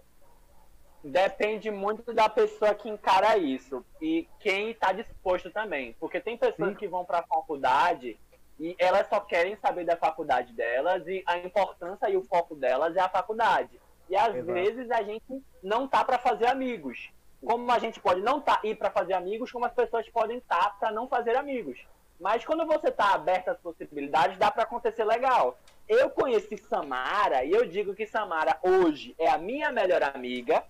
[1.03, 5.93] depende muito da pessoa que encara isso e quem tá disposto também.
[5.99, 6.75] Porque tem pessoas Sim.
[6.75, 8.19] que vão pra faculdade
[8.59, 12.95] e elas só querem saber da faculdade delas e a importância e o foco delas
[12.95, 13.79] é a faculdade.
[14.09, 14.53] E às Exato.
[14.53, 17.09] vezes a gente não tá pra fazer amigos.
[17.45, 20.77] Como a gente pode não tá ir pra fazer amigos, como as pessoas podem estar
[20.79, 21.79] pra não fazer amigos.
[22.19, 25.57] Mas quando você tá aberto às possibilidades, dá pra acontecer legal.
[25.87, 30.63] Eu conheci Samara e eu digo que Samara hoje é a minha melhor amiga.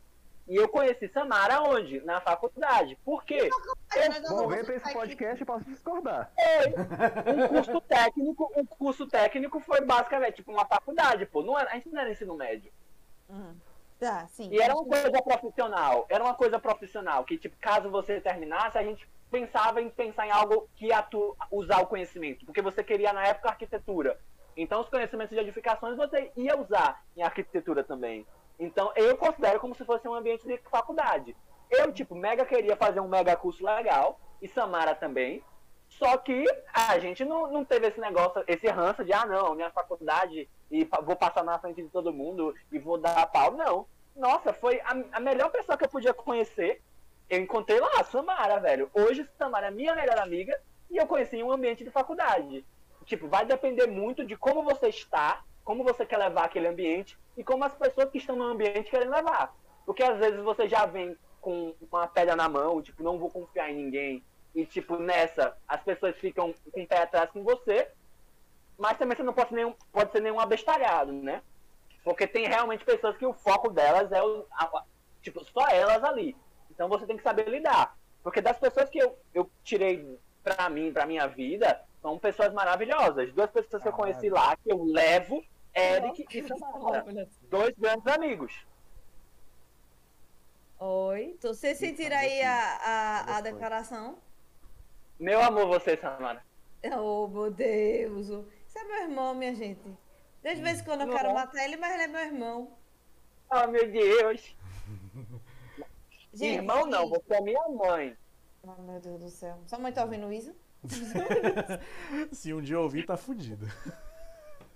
[0.47, 1.99] E eu conheci Samara onde?
[2.01, 2.97] Na faculdade.
[3.03, 3.49] Por quê?
[4.29, 6.31] Vou pra esse podcast e posso discordar.
[7.25, 11.43] Um curso técnico, um curso técnico foi basicamente tipo uma faculdade, pô.
[11.43, 12.71] Não era, a gente não era ensino médio.
[13.29, 13.55] Uhum.
[13.99, 14.49] Tá, sim.
[14.51, 16.05] E era uma coisa profissional.
[16.07, 17.25] Era uma coisa profissional.
[17.25, 21.05] Que, tipo, caso você terminasse, a gente pensava em pensar em algo que ia
[21.51, 22.45] usar o conhecimento.
[22.45, 24.17] Porque você queria, na época, arquitetura.
[24.55, 28.25] Então, os conhecimentos de edificações você ia usar em arquitetura também.
[28.59, 31.35] Então, eu considero como se fosse um ambiente de faculdade.
[31.69, 34.19] Eu, tipo, mega queria fazer um mega curso legal.
[34.41, 35.43] E Samara também.
[35.89, 36.43] Só que
[36.73, 40.87] a gente não, não teve esse negócio, esse ranço de, ah, não, minha faculdade e
[41.03, 43.51] vou passar na frente de todo mundo e vou dar pau.
[43.51, 43.87] Não.
[44.15, 46.81] Nossa, foi a, a melhor pessoa que eu podia conhecer.
[47.29, 48.89] Eu encontrei lá Samara, velho.
[48.93, 52.65] Hoje Samara é minha melhor amiga e eu conheci em um ambiente de faculdade.
[53.05, 57.43] Tipo, vai depender muito de como você está, como você quer levar aquele ambiente e
[57.43, 59.53] como as pessoas que estão no ambiente querem levar.
[59.85, 63.69] Porque às vezes você já vem com uma pedra na mão, tipo, não vou confiar
[63.69, 64.23] em ninguém.
[64.55, 67.89] E, tipo, nessa, as pessoas ficam com o pé atrás com você.
[68.77, 71.43] Mas também você não pode, ser nenhum, pode ser nenhum abestalhado, né?
[72.01, 74.45] Porque tem realmente pessoas que o foco delas é o.
[74.53, 74.85] a-
[75.21, 76.33] tipo, só elas ali.
[76.71, 77.93] Então você tem que saber lidar.
[78.23, 83.33] Porque das pessoas que eu, eu tirei pra mim, pra minha vida, são pessoas maravilhosas.
[83.33, 85.43] Duas pessoas que eu conheci lá, que eu levo,
[85.75, 87.05] Eric e Samara.
[87.49, 88.65] Dois grandes amigos.
[90.79, 94.17] Oi, tu- vocês sentiram aí a, a, a declaração?
[95.19, 96.43] Meu amor, você, Samara.
[96.95, 98.27] Oh, meu Deus.
[98.27, 99.81] Isso é meu irmão, minha gente.
[100.43, 102.77] Desde vez em quando eu quero matar ele, mas ele é meu irmão.
[103.51, 104.55] Oh, meu Deus.
[106.33, 108.15] Gente, Irmão não, você é minha mãe.
[108.61, 109.57] Oh, meu Deus do céu.
[109.65, 110.53] Sua mãe tá ouvindo isso?
[112.31, 113.65] Se um dia eu ouvir, tá fudido.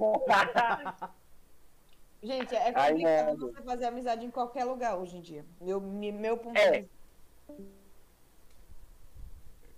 [2.24, 5.46] Gente, é complicado você fazer amizade em qualquer lugar hoje em dia.
[5.60, 6.72] Meu, me- meu ponto É.
[6.72, 7.02] de vista.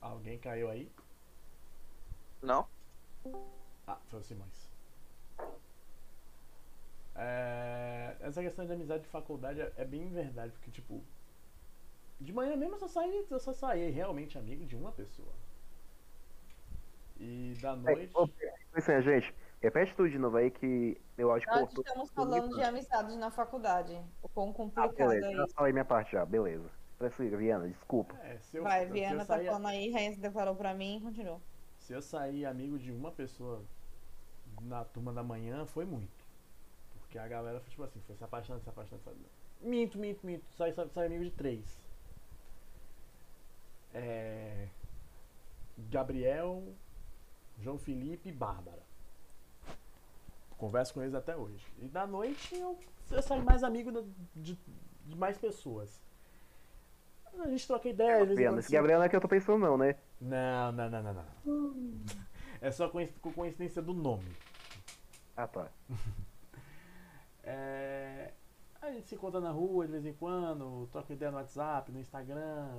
[0.01, 0.91] Alguém caiu aí?
[2.41, 2.67] Não?
[3.87, 4.73] Ah, foi o Simões.
[7.15, 11.01] É, essa questão de amizade de faculdade é, é bem verdade, porque tipo.
[12.19, 15.31] De manhã mesmo eu só saí, eu só saí realmente amigo de uma pessoa.
[17.19, 18.11] E da É, noite.
[18.15, 18.27] ô,
[18.77, 19.33] Isso aí, gente.
[19.63, 21.83] Repete tudo de novo aí que eu acho que Nós cortou.
[21.87, 23.97] estamos falando de amizades na faculdade.
[24.21, 25.27] O quão Ah, complicado beleza.
[25.27, 25.53] é Já isso.
[25.55, 26.69] falei minha parte já, beleza.
[26.97, 28.13] Prossiga, Viana, desculpa.
[28.23, 30.73] É, se eu, Vai, se Viana eu tá sair, falando aí, Rainha se declarou pra
[30.73, 31.39] mim, continua.
[31.79, 33.63] se eu sair amigo de uma pessoa
[34.61, 36.11] na turma da manhã, foi muito.
[36.99, 39.33] Porque a galera foi tipo assim, foi se apaixonando, se apaixonando, se apaixonando.
[39.61, 40.43] Minto, minto, minto.
[40.57, 41.63] Saí, saí, saí amigo de três.
[43.93, 44.67] É...
[45.89, 46.63] Gabriel,
[47.59, 48.82] João Felipe e Bárbara.
[50.63, 51.65] Converso com eles até hoje.
[51.81, 52.79] E da noite eu,
[53.11, 53.91] eu saí mais amigo
[54.33, 54.57] de,
[55.05, 56.01] de mais pessoas.
[57.37, 58.37] A gente troca ideia, às vezes.
[58.37, 59.97] Viana, quando esse se- Gabriel não é que eu tô pensando não, né?
[60.21, 62.05] Não, não, não, não, não.
[62.61, 64.31] É só com coincidência do nome.
[65.35, 65.67] Ah, tá.
[67.43, 68.31] É,
[68.81, 71.99] A gente se encontra na rua de vez em quando, troca ideia no WhatsApp, no
[71.99, 72.69] Instagram,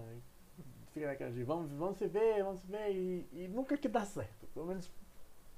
[0.93, 4.07] fica naquela de vamos, vamos se ver, vamos se ver, e, e nunca que dá
[4.07, 4.47] certo.
[4.55, 4.91] Pelo menos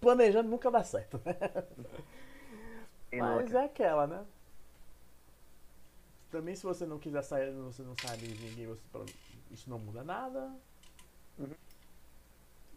[0.01, 1.37] planejando nunca dá certo, né?
[3.19, 3.59] Mas nunca?
[3.61, 4.25] é aquela, né?
[6.31, 8.83] Também se você não quiser sair, você não sabe de ninguém, você,
[9.51, 10.53] isso não muda nada.
[11.39, 11.55] Uhum.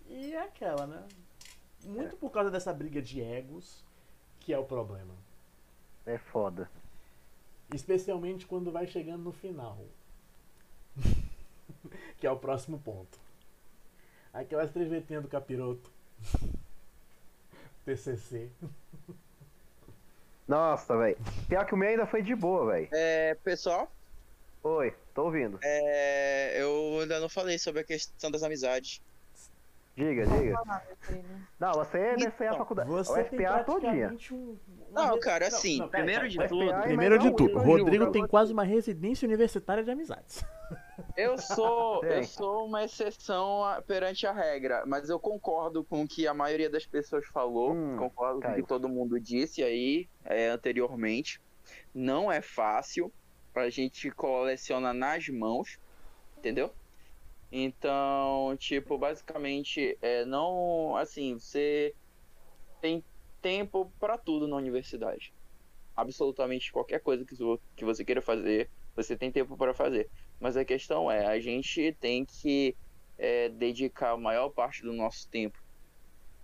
[0.07, 1.07] E é aquela, né?
[1.84, 3.84] Muito por causa dessa briga de egos
[4.39, 5.13] que é o problema.
[6.05, 6.70] É foda.
[7.74, 9.78] Especialmente quando vai chegando no final.
[12.17, 13.20] que é o próximo ponto.
[14.34, 15.91] Aquelas trevetinhas do capiroto.
[17.95, 18.49] TCC.
[20.47, 21.17] Nossa, velho.
[21.47, 22.87] Pior que o meu ainda foi de boa, velho.
[22.91, 23.91] É, pessoal,
[24.63, 25.57] Oi, tô ouvindo.
[25.63, 29.01] é, eu ainda não falei sobre a questão das amizades.
[29.99, 30.55] Diga, diga.
[31.59, 32.89] Não, você é dessa Então, a faculdade.
[32.89, 34.15] Você o FPA todinha.
[34.31, 34.57] um...
[34.91, 36.49] uma Não, re- cara, assim, pera, Primeiro pera, de pera.
[36.49, 40.41] tudo, é Primeiro de tudo, Rodrigo tem quase uma residência universitária de amizades.
[41.15, 46.27] Eu sou, eu sou uma exceção perante a regra, mas eu concordo com o que
[46.27, 50.49] a maioria das pessoas falou, Hum, concordo com o que todo mundo disse aí é,
[50.49, 51.41] anteriormente.
[51.95, 53.11] Não é fácil
[53.53, 55.79] pra gente colecionar nas mãos,
[56.37, 56.69] entendeu?
[57.51, 61.95] Então, tipo, basicamente, é, não, assim, você
[62.81, 63.03] tem
[63.41, 65.33] tempo pra tudo na universidade.
[65.95, 67.25] Absolutamente qualquer coisa
[67.75, 70.09] que você queira fazer, você tem tempo para fazer.
[70.39, 72.77] Mas a questão é, a gente tem que
[73.17, 75.57] é, dedicar a maior parte do nosso tempo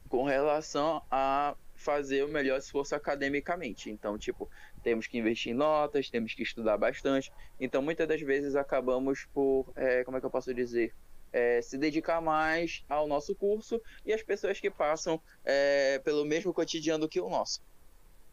[0.07, 3.89] com relação a fazer o melhor esforço academicamente.
[3.89, 4.49] Então, tipo,
[4.85, 7.31] temos que investir em notas, temos que estudar bastante.
[7.59, 10.91] Então, muitas das vezes acabamos por, é, como é que eu posso dizer,
[11.37, 13.75] É, se dedicar mais ao nosso curso
[14.05, 17.59] e às pessoas que passam é, pelo mesmo cotidiano que o nosso.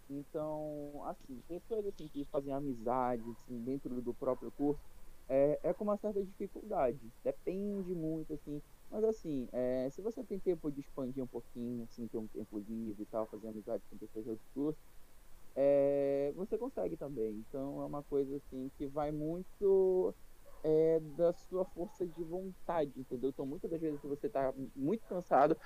[0.09, 4.80] Então, assim, pessoas assim, que fazem amizade assim, dentro do próprio curso
[5.28, 7.00] é, é com uma certa dificuldade.
[7.24, 8.62] Depende muito, assim.
[8.90, 12.59] Mas assim, é, se você tem tempo de expandir um pouquinho, assim, ter um tempo
[12.59, 14.82] livre e tal, fazer amizade com pessoas de outros cursos,
[15.55, 17.44] é, você consegue também.
[17.48, 20.14] Então é uma coisa assim que vai muito
[20.64, 23.30] é, da sua força de vontade, entendeu?
[23.30, 25.57] Então muitas das vezes você tá muito cansado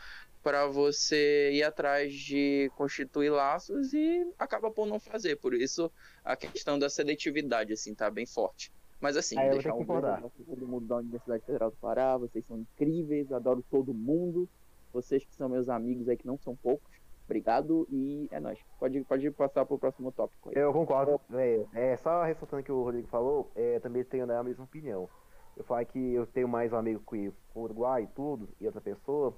[0.43, 5.37] para você ir atrás de constituir laços e acaba por não fazer.
[5.37, 5.91] Por isso
[6.25, 8.73] a questão da seletividade assim tá bem forte.
[9.01, 13.31] Mas assim, Aí deixar um todo mundo da Universidade Federal do Pará, vocês são incríveis,
[13.31, 14.49] adoro todo mundo.
[14.93, 16.91] Vocês que são meus amigos aí que não são poucos.
[17.27, 18.59] Obrigado e é nóis.
[18.79, 20.55] Pode, pode passar pro próximo tópico aí.
[20.57, 21.21] Eu concordo.
[21.35, 25.09] É, é, só ressaltando que o Rodrigo falou, é, também tenho né, a mesma opinião.
[25.57, 27.17] Eu falei que eu tenho mais um amigo com
[27.55, 29.37] o Uruguai e tudo, e outra pessoa.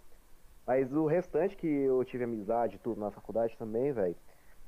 [0.67, 4.17] Mas o restante que eu tive amizade tudo na faculdade também, velho,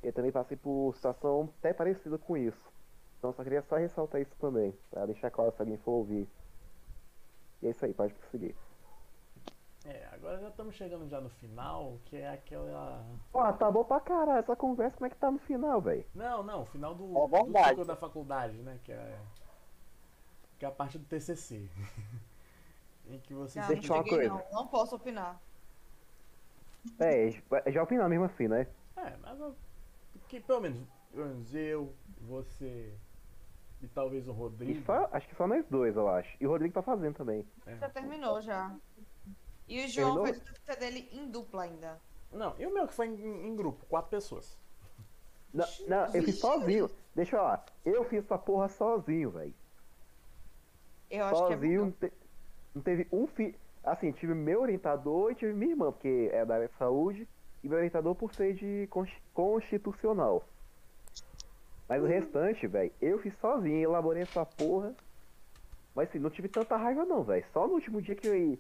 [0.03, 2.73] eu também passei por situação até parecida com isso.
[3.19, 6.27] Então só queria só ressaltar isso também, pra deixar claro se alguém for ouvir.
[7.61, 8.55] E é isso aí, pode prosseguir.
[9.85, 13.03] É, agora já estamos chegando já no final, que é aquela.
[13.33, 16.05] Pô, tá bom pra caralho essa conversa, como é que tá no final, velho?
[16.15, 18.79] Não, não, final do, É do ciclo da faculdade, né?
[18.85, 19.19] Que é,
[20.59, 21.69] que é a parte do TCC.
[23.09, 24.29] em que você Ah, Deixa não cheguei, coisa.
[24.29, 24.53] não.
[24.53, 25.41] Não posso opinar.
[26.99, 28.67] É, já opinamos mesmo assim, né?
[28.97, 29.55] É, mas eu-
[30.29, 30.79] que pelo menos,
[31.13, 32.93] pelo menos eu, você,
[33.83, 34.85] e talvez o Rodrigo.
[34.85, 36.37] só, acho que só nós dois, eu acho.
[36.41, 37.45] E o Rodrigo tá fazendo também.
[37.67, 37.77] É.
[37.77, 38.77] Já terminou já.
[39.71, 40.27] E o João Terminou?
[40.27, 42.01] fez o TCC dele em dupla ainda.
[42.33, 44.59] Não, e o meu que foi em, em grupo, quatro pessoas.
[45.55, 46.91] Não, não, eu fiz sozinho.
[47.15, 47.65] Deixa eu falar.
[47.85, 49.55] Eu fiz essa porra sozinho, velho.
[51.11, 52.13] Eu acho que é Sozinho, não, muito.
[52.75, 53.57] não teve um fi...
[53.83, 57.27] Assim, tive meu orientador e tive minha irmã, porque é da área de saúde,
[57.65, 60.45] e meu orientador por ser de consti- constitucional.
[61.89, 64.95] Mas o restante, velho, eu fiz sozinho, elaborei essa porra.
[65.95, 67.45] Mas assim, não tive tanta raiva não, velho.
[67.53, 68.59] Só no último dia que eu ia,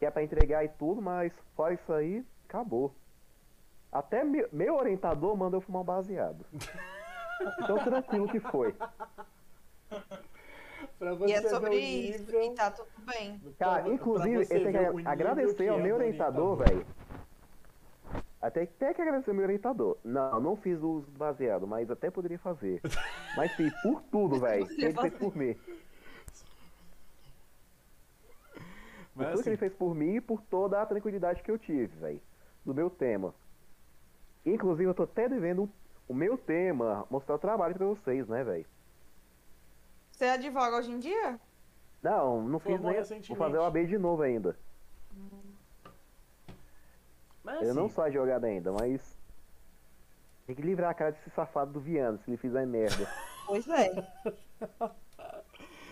[0.00, 2.92] que é pra entregar e tudo, mas fora isso aí, acabou.
[3.92, 6.44] Até meu, meu orientador mandou eu fumar um baseado.
[7.58, 8.74] Então tranquilo que foi.
[10.98, 13.38] Pra E é sobre isso, nível- e tá tudo bem.
[13.38, 16.56] pra- Cara, pra inclusive, eu você tenho que agradecer ao que é meu do orientador,
[16.56, 16.86] velho.
[18.42, 19.96] Até até que agradecer ao meu orientador.
[20.04, 22.82] Não, não fiz o uso baseado, mas até poderia fazer.
[23.38, 24.64] Mas fiz por tudo, velho.
[24.66, 25.10] Ele fez fazer.
[25.12, 25.54] por mim.
[25.54, 25.70] Por
[29.14, 31.58] Mas tudo que ele assim, fez por mim e por toda a tranquilidade que eu
[31.58, 32.20] tive, velho.
[32.64, 33.34] Do meu tema.
[34.44, 35.68] Inclusive, eu tô até devendo
[36.08, 38.66] o meu tema, mostrar o trabalho pra vocês, né, velho?
[40.10, 41.38] Você advoga hoje em dia?
[42.02, 43.20] Não, não fiz Formou nem.
[43.22, 44.56] Vou fazer o AB de novo ainda.
[47.42, 49.18] mas Eu não assim, sou advogado ainda, mas.
[50.46, 53.08] Tem que livrar a cara desse safado do Viano, se ele fizer merda.
[53.46, 53.90] Pois é.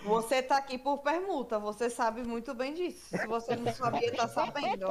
[0.09, 3.16] Você tá aqui por permuta, você sabe muito bem disso.
[3.16, 4.86] Se você não sabia, tá sabendo.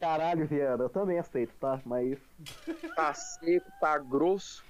[0.00, 1.80] Caralho, Viano, eu também aceito, tá?
[1.84, 2.18] Mas.
[2.94, 4.64] Tá seco, tá grosso.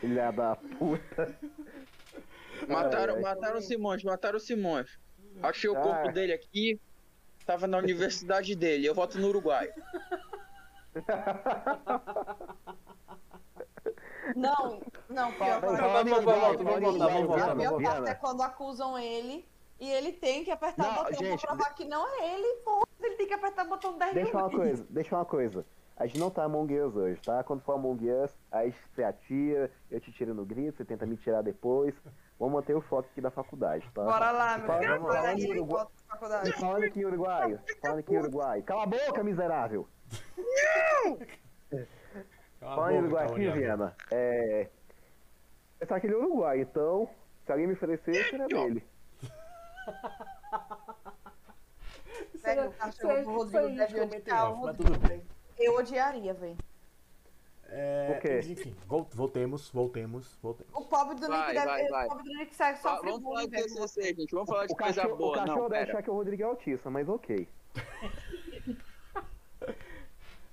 [0.00, 1.34] Filha da puta.
[2.68, 3.22] Mataram, Ai, ai.
[3.22, 4.98] mataram o Simões, mataram o Simões.
[5.42, 6.12] Achei o corpo Ah.
[6.12, 6.80] dele aqui.
[7.46, 8.86] Tava na universidade dele.
[8.86, 9.68] Eu voto no Uruguai.
[14.36, 19.46] Não, não, pior Vamos, voltar, vamos a voltar, vamos, parte é quando acusam ele
[19.78, 22.56] e ele tem que apertar Não, o botão gente, pra provar que não é ele,
[22.64, 22.82] pô.
[23.02, 24.60] Ele tem que apertar o botão 10 Deixa mil uma vezes.
[24.66, 25.66] coisa, deixa uma coisa.
[25.96, 27.42] A gente não tá Among Us hoje, tá?
[27.44, 31.16] Quando for Among Us, aí você atira, eu te tiro no grito, você tenta me
[31.16, 31.94] tirar depois.
[32.38, 34.02] Vamos manter o foco aqui da faculdade, tá?
[34.02, 35.66] Bora lá, meu Fala- vamos Bora lá, aí,
[36.08, 36.52] faculdade.
[36.52, 38.62] Falando aqui em uruguaio, falando aqui em uruguaio.
[38.62, 39.86] Cala a boca, miserável!
[41.72, 41.99] a
[42.60, 43.56] Falando em uruguai aqui, Tauriano.
[43.60, 44.68] Viana, é...
[45.80, 47.08] Esse aquele uruguai, então,
[47.46, 48.84] se alguém me oferecer, será dele.
[52.42, 54.68] Pega o cachorro do Rodrigo deve odiar o.
[55.58, 56.56] Eu odiaria, velho.
[57.72, 58.40] É, O quê?
[58.50, 60.72] Enfim, vol- voltemos, voltemos, voltemos.
[60.74, 61.66] O pobre do Nick Vai, deve.
[61.66, 62.06] vai, vai.
[62.06, 63.50] O pobre do Nick sai- Fa- sofre Vamos falar de.
[63.62, 64.30] TCC, gente.
[64.32, 65.34] Vamos falar de O coisa cachorro, o boa.
[65.38, 65.92] cachorro Não, deve pera.
[65.92, 67.48] achar que o Rodrigo é autista, mas ok.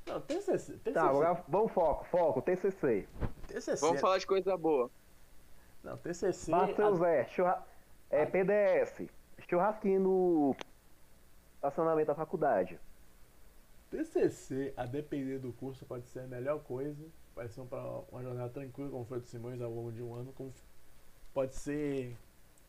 [0.07, 3.07] Não, TCC, TCC, Tá, agora vamos foco, foco, TCC.
[3.47, 4.89] TCC, Vamos falar de coisa boa.
[5.83, 7.65] não, TCC, Matheus a- Zé, churra...
[8.09, 9.09] é PDS,
[9.49, 10.55] churrasquinho no
[11.55, 12.79] estacionamento da faculdade.
[13.91, 17.81] TCC, a depender do curso, pode ser a melhor coisa, pode ser para
[18.11, 20.53] uma jornada tranquila, como foi do Simões ao longo de um ano, como
[21.33, 22.15] pode ser,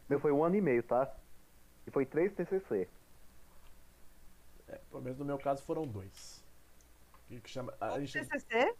[0.09, 1.13] Meu foi um ano e meio, tá?
[1.87, 2.89] E foi três TCC.
[4.69, 6.38] é, pelo menos no meu caso foram dois.
[7.29, 8.75] Que, que chama, a gente, TCC?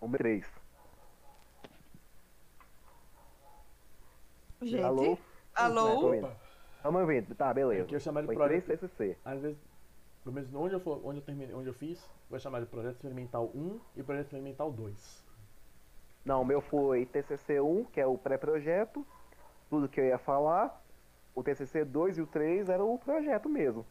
[0.00, 0.44] Um três.
[4.60, 4.82] Gente.
[4.82, 5.18] Alô?
[5.54, 6.06] Alô?
[6.06, 6.36] Ouvindo.
[6.82, 7.34] Tamo ouvindo.
[7.34, 7.84] Tá, beleza.
[7.84, 8.64] Aqui eu chamo de Foi projeto.
[8.64, 9.16] três TCC.
[9.24, 9.58] às vezes,
[10.24, 12.96] pelo menos onde eu, for, onde eu terminei, onde eu fiz, vou chamar de projeto
[12.96, 15.22] experimental 1 e projeto experimental 2.
[16.24, 19.06] Não, o meu foi TCC 1, que é o pré-projeto.
[19.70, 20.80] Tudo que eu ia falar.
[21.34, 23.86] O TCC 2 e o 3 era o projeto mesmo.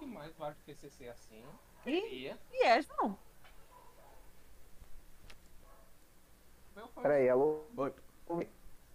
[0.00, 1.44] Tem mais vários TCC assim.
[1.84, 2.38] Queria.
[2.50, 3.10] E é, não.
[6.70, 7.64] O meu foi, Peraí, alô?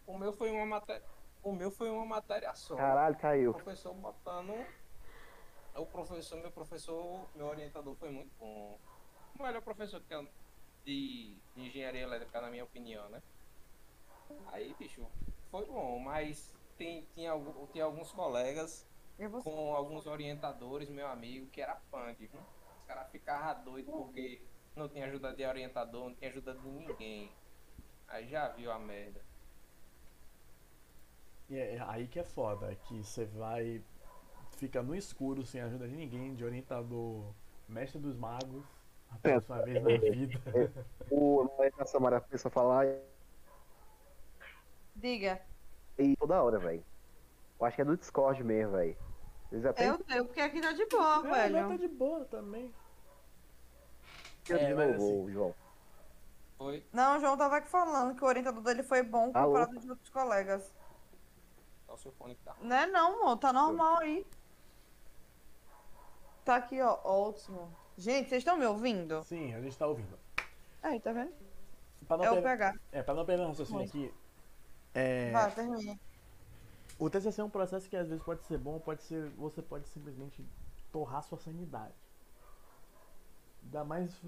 [0.08, 1.06] o meu foi uma matéria.
[1.44, 2.76] O meu foi uma matéria só.
[2.76, 3.54] Caralho, O caiu.
[3.54, 4.54] professor botando.
[5.76, 8.80] O professor, meu professor, meu orientador foi muito bom.
[9.38, 10.28] O melhor professor que eu-
[10.86, 13.22] de engenharia elétrica, na minha opinião, né?
[14.48, 15.06] Aí, bicho,
[15.52, 17.32] foi bom, mas tem, tinha,
[17.72, 18.88] tinha alguns colegas.
[19.44, 22.40] Com alguns orientadores, meu amigo, que era punk, viu?
[22.80, 24.42] Os caras ficavam doidos porque
[24.76, 27.32] não tinha ajuda de orientador, não tinha ajuda de ninguém.
[28.08, 29.22] Aí já viu a merda.
[31.50, 33.84] E é aí que é foda, é que você vai.
[34.58, 37.34] Fica no escuro, sem ajuda de ninguém, de orientador,
[37.68, 38.66] mestre dos magos,
[39.12, 40.42] até a sua vez na vida.
[41.12, 41.44] O
[41.78, 42.86] na Samara começou a falar
[44.96, 45.42] Diga.
[45.98, 46.84] e toda hora, velho.
[47.60, 48.98] Eu acho que é do Discord mesmo, velho.
[49.52, 51.78] Eles até Eu tenho, porque aqui tá de boa, É, mas tá velho.
[51.80, 52.74] de boa também.
[54.44, 55.56] de É, mas novo, assim- João.
[56.60, 56.86] Oi.
[56.94, 59.48] Não, o João tava aqui falando que o orientador dele foi bom Alô?
[59.48, 60.74] comparado de outros colegas.
[61.88, 62.56] É o seu fone que tá.
[62.62, 64.26] Não é não, amor, tá normal aí.
[66.44, 67.76] Tá aqui, ó, ótimo.
[67.98, 69.24] Gente, vocês estão me ouvindo?
[69.24, 70.18] Sim, a gente tá ouvindo.
[70.84, 71.34] Aí, tá vendo?
[72.08, 72.76] Pra não, É o per- PH.
[72.92, 74.14] é, pra não perder o raciocínio aqui,
[74.94, 76.00] é, Vai, termina.
[76.98, 79.88] O TCC é um processo que às vezes pode ser bom, pode ser, você pode
[79.90, 80.46] simplesmente
[80.92, 81.94] torrar sua sanidade.
[83.64, 84.22] Ainda mais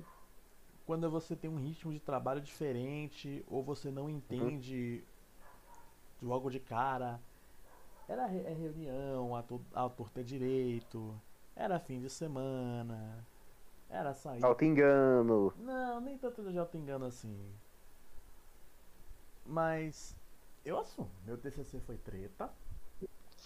[0.85, 5.03] quando você tem um ritmo de trabalho diferente ou você não entende
[6.22, 7.19] logo de cara.
[8.07, 11.14] Era é reunião, a, to- a torta direito,
[11.56, 13.26] era fim de semana,
[13.89, 14.44] era sair.
[14.45, 15.53] Auto-engano.
[15.57, 17.38] Não, nem tanto de auto engano assim.
[19.45, 20.15] Mas
[20.69, 22.49] eu assumo, meu TCC foi treta.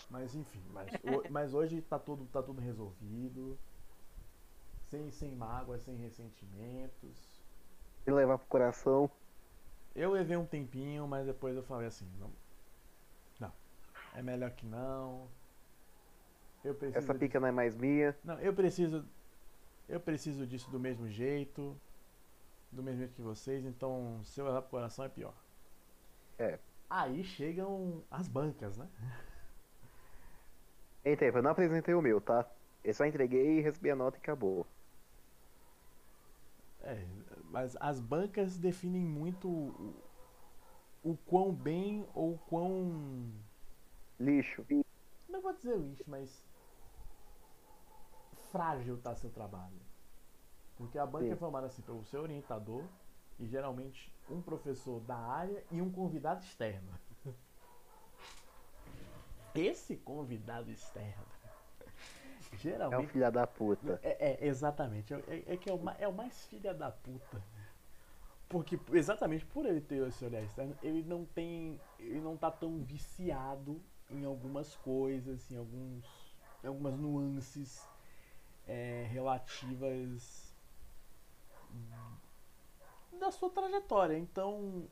[0.09, 3.57] Mas enfim, mas, ho- mas hoje tá tudo, tá tudo resolvido.
[4.89, 7.17] Sem, sem mágoas, sem ressentimentos.
[8.03, 9.09] Se levar pro coração.
[9.95, 12.29] Eu levei um tempinho, mas depois eu falei assim, não.
[13.39, 13.53] Não.
[14.15, 15.27] É melhor que não.
[16.63, 17.19] Eu preciso Essa disso.
[17.19, 18.15] pica não é mais minha.
[18.23, 19.05] Não, eu preciso.
[19.87, 21.75] Eu preciso disso do mesmo jeito.
[22.71, 25.33] Do mesmo jeito que vocês, então se eu levar pro coração é pior.
[26.37, 26.57] É.
[26.93, 28.85] Aí chegam as bancas, né?
[31.05, 32.45] Eita, eu não apresentei o meu, tá?
[32.83, 34.67] Eu só entreguei, recebi a nota e acabou.
[36.81, 37.07] É,
[37.45, 39.95] mas as bancas definem muito o,
[41.01, 43.31] o quão bem ou quão.
[44.19, 44.65] Lixo.
[45.29, 46.45] Não vou dizer lixo, mas.
[48.51, 49.79] frágil tá seu trabalho.
[50.75, 51.31] Porque a banca Sim.
[51.31, 52.83] é formada assim pelo seu orientador
[53.41, 56.91] e geralmente um professor da área e um convidado externo.
[59.55, 61.25] Esse convidado externo
[62.51, 63.99] É um geralmente filho da puta.
[64.03, 65.13] é, é, exatamente.
[65.13, 67.41] É, é que é o, é o mais filha da puta.
[68.47, 71.79] Porque exatamente por ele ter esse olhar externo, ele não tem.
[71.97, 76.05] Ele não tá tão viciado em algumas coisas, em alguns.
[76.63, 77.87] em algumas nuances
[78.67, 80.53] é, relativas
[83.21, 84.17] da sua trajetória.
[84.17, 84.83] Então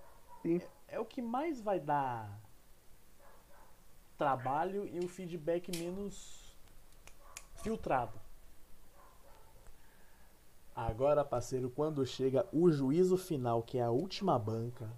[0.42, 0.62] Sim.
[0.88, 2.40] é o que mais vai dar
[4.18, 6.56] trabalho e o feedback menos
[7.56, 8.14] filtrado.
[10.76, 14.90] Agora, parceiro, quando chega o juízo final, que é a última banca,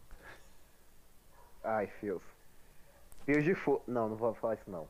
[1.63, 2.23] Ai, fios.
[3.23, 3.83] Fios de fogo.
[3.87, 4.87] Não, não vou falar isso não.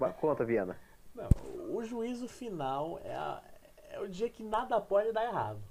[0.00, 0.76] Mas Conta, Viana.
[1.14, 1.28] não,
[1.72, 3.42] o juízo final é, a-
[3.90, 5.62] é o dia que nada pode dar errado.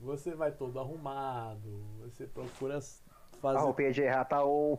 [0.00, 3.02] Você vai todo arrumado, você procura s-
[3.32, 3.58] A fazer.
[3.58, 4.78] roupinha de errar tá on.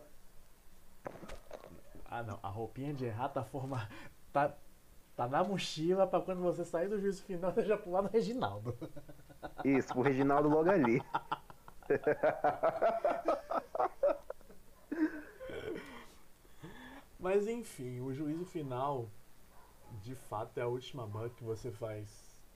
[2.06, 3.88] Ah, não, a roupinha de errar tá forma.
[4.32, 4.54] Tá,
[5.16, 8.78] tá na mochila pra quando você sair do juízo final você já pular no Reginaldo.
[9.66, 11.02] Isso, pro Reginaldo logo ali.
[17.20, 19.10] Mas enfim, o juízo final,
[20.02, 22.08] de fato, é a última banca que você faz,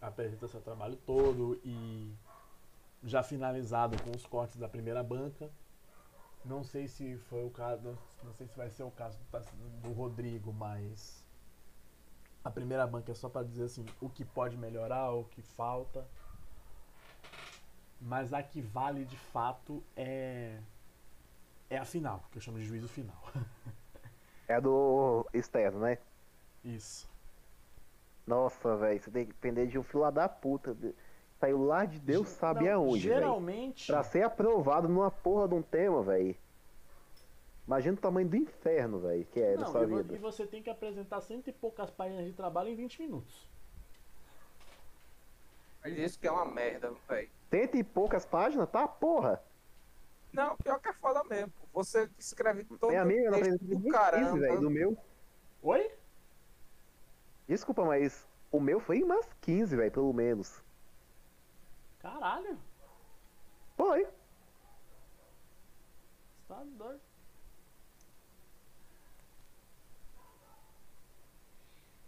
[0.01, 2.13] apresenta seu trabalho todo e
[3.03, 5.49] já finalizado com os cortes da primeira banca.
[6.45, 9.17] Não sei se foi o caso, não, sei se vai ser o caso
[9.81, 11.23] do, Rodrigo, mas
[12.43, 16.05] a primeira banca é só para dizer assim o que pode melhorar, o que falta.
[18.01, 20.59] Mas a que vale de fato é
[21.69, 23.21] é a final, que eu chamo de juízo final.
[24.45, 25.97] É do externo, né?
[26.65, 27.09] Isso.
[28.27, 30.75] Nossa, velho, você tem que depender de um fila da puta.
[31.43, 33.01] Saiu lá de Deus sabe Não, aonde.
[33.01, 36.37] Geralmente, Pra ser aprovado numa porra de um tema, velho.
[37.67, 40.15] Imagina o tamanho do inferno, velho, que é não, nessa e, vida.
[40.15, 43.45] e você tem que apresentar cento e poucas páginas de trabalho em 20 minutos.
[45.83, 47.29] Mas isso que é uma merda, velho.
[47.49, 48.87] Cento e poucas páginas, tá?
[48.87, 49.43] Porra.
[50.31, 51.51] Não, pior que é foda mesmo.
[51.73, 54.39] Você escreve todo Minha amiga, o texto do 15, caramba.
[54.39, 54.97] velho, do meu.
[55.61, 55.91] Oi?
[57.49, 60.62] Desculpa, mas o meu foi umas 15, velho, pelo menos.
[62.03, 62.59] Caralho,
[63.77, 64.03] Foi.
[64.03, 64.11] você
[66.49, 67.01] tá doido.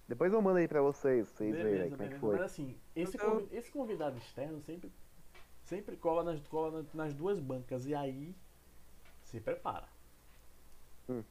[0.08, 2.20] Depois eu mando aí pra vocês, vocês verem Beleza, como é beleza.
[2.20, 2.36] foi.
[2.36, 4.92] Mas assim, esse, Eu- convi- esse convidado externo sempre,
[5.64, 7.88] sempre cola, nas, cola na- nas duas bancas.
[7.88, 8.36] E aí,
[9.24, 9.88] se prepara.
[11.10, 11.24] Hum.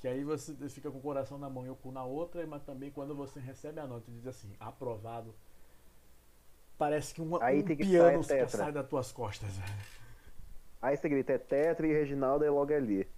[0.00, 2.64] Que aí você fica com o coração na mão e o cu na outra, mas
[2.64, 5.32] também quando você recebe a nota e diz assim, aprovado,
[6.78, 8.48] parece que um, Aí um tem que piano que tetra.
[8.58, 9.50] sai das tuas costas.
[10.82, 13.08] Aí você grita, é Tetra e Reginaldo é logo ali.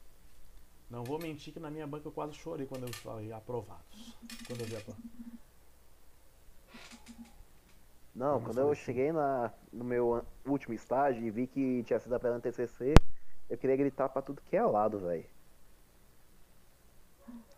[0.88, 4.16] Não vou mentir que na minha banca eu quase chorei quando eu falei aprovados.
[4.46, 5.02] Quando eu vi aprovado.
[8.14, 11.98] Não, Vamos quando eu se- cheguei na, no meu último estágio e vi que tinha
[11.98, 12.94] sido apelando TCC,
[13.50, 15.26] eu queria gritar pra tudo que é lado, velho.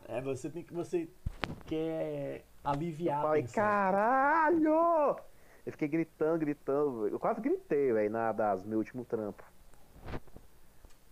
[0.09, 0.73] É, você tem que.
[0.73, 1.09] Você
[1.67, 5.17] quer aliviar a Falei, caralho!
[5.69, 7.09] Eu fiquei gritando, gritando.
[7.09, 9.45] Eu quase gritei, velho, na das meu último trampo.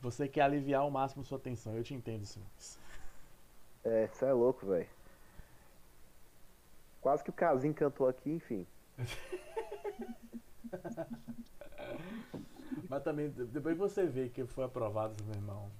[0.00, 1.76] Você quer aliviar ao máximo sua tensão.
[1.76, 2.78] Eu te entendo, Silas.
[3.84, 4.88] É, você é louco, velho.
[7.02, 8.66] Quase que o Casim cantou aqui, enfim.
[12.88, 15.70] Mas também, de- depois que você vê que foi aprovado, meu irmão.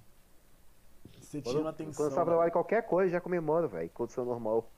[1.19, 1.93] Você tira Quando, uma atenção.
[1.95, 3.89] quando você aprovado em qualquer coisa, já comemora, velho.
[3.89, 4.69] Condição normal.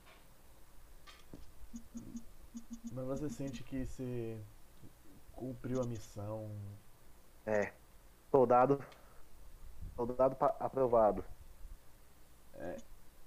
[3.20, 4.38] Você sente que você
[5.32, 6.50] cumpriu a missão.
[7.46, 7.72] É.
[8.30, 8.82] Soldado.
[9.96, 11.24] Soldado aprovado.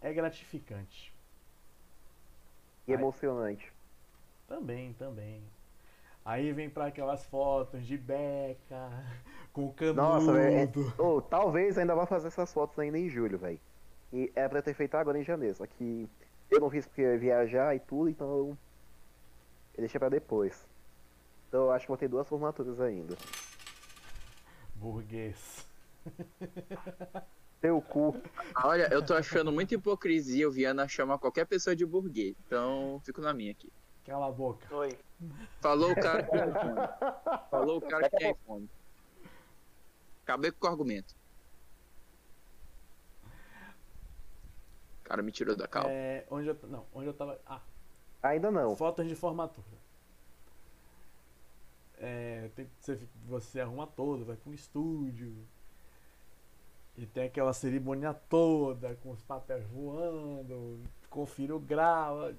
[0.02, 1.14] É gratificante.
[2.88, 3.00] E Ai.
[3.00, 3.72] emocionante.
[4.48, 5.42] Também, também.
[6.26, 8.90] Aí vem pra aquelas fotos de beca,
[9.54, 9.96] com o canudo.
[10.02, 10.72] Nossa, velho.
[11.00, 13.60] é- Ô, talvez ainda vá fazer essas fotos ainda em julho, velho.
[14.12, 15.56] E é pra ter feito agora em janeiro.
[15.56, 16.10] Só que
[16.50, 18.58] eu não fiz porque viajar e tudo, então eu,
[19.76, 20.66] eu deixei pra depois.
[21.48, 23.16] Então eu acho que vou ter duas formaturas ainda.
[24.76, 25.68] Burguês.
[27.62, 28.22] Teu cu.
[28.62, 32.36] Olha, eu tô achando muita hipocrisia o Viana chamar qualquer pessoa de burguês.
[32.46, 33.72] Então, fico na minha aqui.
[34.06, 34.76] Cala a boca.
[34.76, 34.98] Oi.
[35.62, 36.90] Falou o cara que tem iPhone.
[37.50, 38.70] Falou o cara que tem iPhone.
[40.24, 41.16] Acabei com o argumento.
[45.00, 45.90] O cara me tirou da calma.
[45.90, 47.40] É, onde eu, não, onde eu tava.
[47.46, 47.62] Ah,
[48.24, 48.76] Ainda não.
[48.76, 49.68] fotos de formatura.
[51.98, 55.36] É, tem, você, você arruma todo, vai pra um estúdio.
[56.98, 60.80] E tem aquela cerimônia toda, com os papéis voando,
[61.10, 62.34] confira o grau.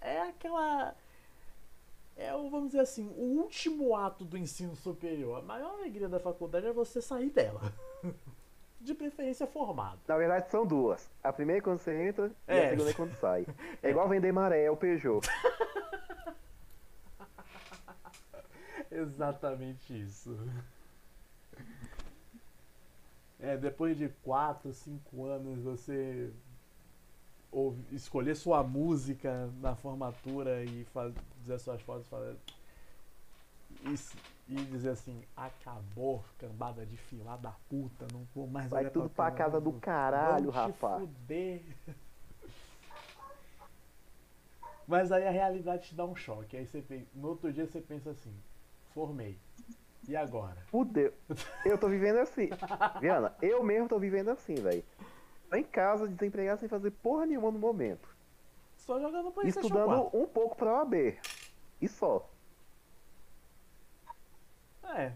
[0.00, 0.96] É aquela.
[2.16, 5.38] É o, vamos dizer assim, o último ato do ensino superior.
[5.38, 7.60] A maior alegria da faculdade é você sair dela.
[8.86, 9.98] De preferência formado.
[10.06, 11.10] Na verdade são duas.
[11.22, 12.66] A primeira é quando você entra e É.
[12.66, 13.44] a segunda é quando sai.
[13.82, 15.26] É igual vender maré, é o Peugeot.
[18.90, 20.38] Exatamente isso.
[23.40, 26.30] É, depois de 4, 5 anos você
[27.50, 32.34] ouve, escolher sua música na formatura e fazer suas fotos falar,
[33.84, 34.16] e, s-
[34.48, 39.30] e dizer assim, acabou, cambada de filar da puta, não vou mais Vai tudo pra
[39.32, 41.02] casa do cara, caralho, rapaz.
[41.02, 41.62] fuder.
[44.86, 46.56] Mas aí a realidade te dá um choque.
[46.56, 48.32] Aí você pensa, no outro dia você pensa assim,
[48.94, 49.36] formei.
[50.08, 50.60] E agora?
[50.66, 51.12] Fudeu.
[51.64, 52.48] Eu tô vivendo assim.
[53.00, 54.84] Viana, eu mesmo tô vivendo assim, velho.
[55.50, 58.08] Tô em casa, desempregado, sem fazer porra nenhuma no momento.
[58.76, 60.18] Só jogando PlayStation Estudando 4.
[60.20, 61.18] um pouco pra OAB.
[61.80, 62.30] E só.
[64.94, 65.12] É.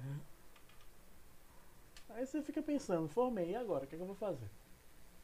[2.11, 3.85] Aí você fica pensando, formei, e agora?
[3.85, 4.49] O que, é que eu vou fazer?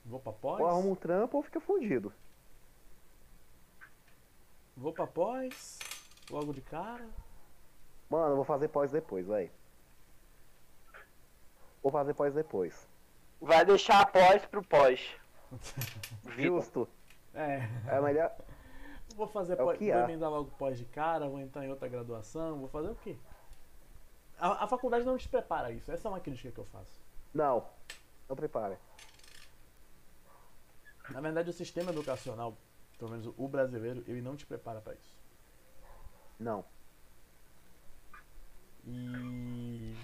[0.05, 0.61] Vou pra pós?
[0.61, 2.13] Ou arruma um trampo ou fica fudido.
[4.77, 5.79] Vou pra pós?
[6.31, 7.09] Logo de cara?
[8.09, 9.51] Mano, eu vou fazer pós depois, velho.
[11.83, 12.89] Vou fazer pós depois.
[13.41, 15.01] Vai deixar a pós pro pós.
[16.37, 16.89] Justo.
[17.35, 17.69] É.
[17.89, 18.35] É melhor.
[19.15, 22.59] Vou fazer É pós, vou emendar logo pós de cara, vou entrar em outra graduação,
[22.59, 23.17] vou fazer o quê?
[24.39, 27.01] A, a faculdade não te prepara isso, essa é uma crítica que eu faço.
[27.33, 27.67] Não.
[28.29, 28.79] Não prepara.
[31.09, 32.57] Na verdade, o sistema educacional,
[32.99, 35.17] pelo menos o brasileiro, ele não te prepara pra isso.
[36.39, 36.65] Não.
[38.85, 39.95] E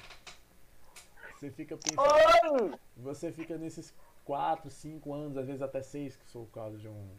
[1.35, 3.93] você fica pensando, você fica nesses
[4.25, 7.11] 4, 5 anos, às vezes até 6, que sou o caso de um,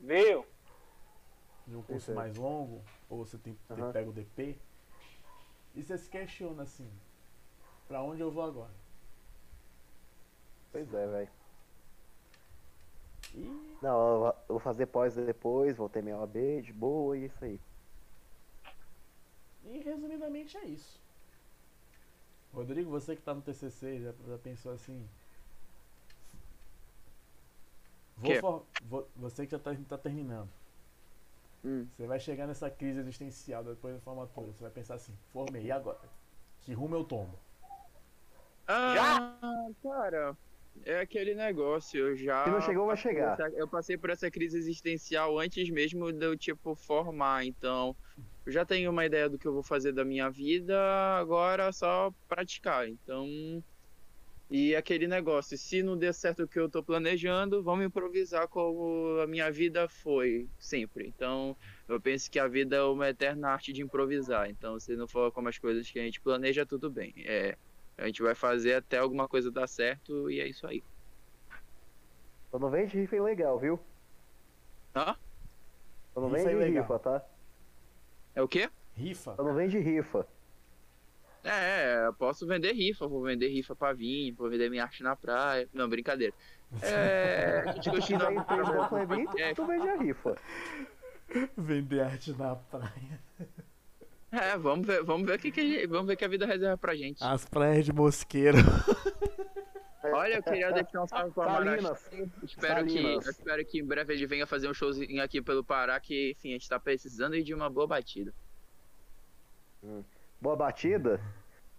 [0.00, 0.46] Viu?
[1.66, 3.92] de um curso mais longo, ou você tem, Aham.
[3.92, 4.58] pega o DP,
[5.78, 6.90] e você se questiona assim,
[7.86, 8.74] pra onde eu vou agora?
[10.72, 11.30] Pois é, velho.
[13.36, 17.44] E Não, eu vou- fazer pós depois, vou ter minha OAB de boa e isso
[17.44, 17.60] aí.
[19.64, 20.98] E resumidamente é isso.
[22.52, 25.06] Rodrigo, você que tá no TCC, já, já pensou assim?
[28.16, 30.48] Vou for- vou- você que já tá, tá terminando.
[31.64, 31.86] Hum.
[31.96, 34.52] Você vai chegar nessa crise existencial depois da formatura.
[34.52, 35.98] Você vai pensar assim: formei, e agora?
[36.62, 37.38] Que rumo eu tomo?
[38.66, 39.38] Ah,
[39.82, 40.36] cara,
[40.84, 42.44] é aquele negócio, eu já.
[42.44, 43.38] Se não chegou, vai chegar.
[43.54, 47.96] eu passei por essa crise existencial antes mesmo de eu, tipo, formar, então.
[48.44, 50.78] Eu já tenho uma ideia do que eu vou fazer da minha vida,
[51.18, 52.88] agora é só praticar.
[52.88, 53.26] Então.
[54.50, 59.20] E aquele negócio, se não der certo o que eu tô planejando, vamos improvisar como
[59.22, 61.06] a minha vida foi sempre.
[61.06, 61.54] Então,
[61.86, 64.48] eu penso que a vida é uma eterna arte de improvisar.
[64.48, 67.12] Então, se não for como as coisas que a gente planeja, tudo bem.
[67.26, 67.58] É,
[67.98, 70.82] a gente vai fazer até alguma coisa dar certo e é isso aí.
[72.50, 73.78] Só não vende rifa ilegal, viu?
[74.96, 75.14] Hã?
[76.14, 77.22] Só não vende rifa, tá?
[78.34, 78.70] É o quê?
[78.94, 79.36] Rifa.
[79.36, 80.26] Só não vende rifa.
[81.44, 85.14] É, eu posso vender rifa, vou vender rifa pra vir, vou vender minha arte na
[85.16, 85.68] praia.
[85.72, 86.34] Não, brincadeira.
[86.82, 89.54] É, a com evento, podcast.
[89.54, 90.36] tu vende a rifa.
[91.56, 93.20] Vender arte na praia.
[94.30, 96.44] É, vamos ver, vamos ver o que, que a gente- vamos ver que a vida
[96.44, 97.22] reserva pra gente.
[97.24, 98.58] As praias de Mosqueiro.
[100.04, 101.44] Olha, eu queria deixar um salve pro.
[101.44, 102.10] Salinas.
[102.42, 103.26] Espero que, Salinas.
[103.26, 106.52] espero que em breve ele venha fazer um showzinho aqui pelo Pará, que enfim, a
[106.52, 108.32] gente tá precisando de uma boa batida.
[110.40, 111.20] Boa batida?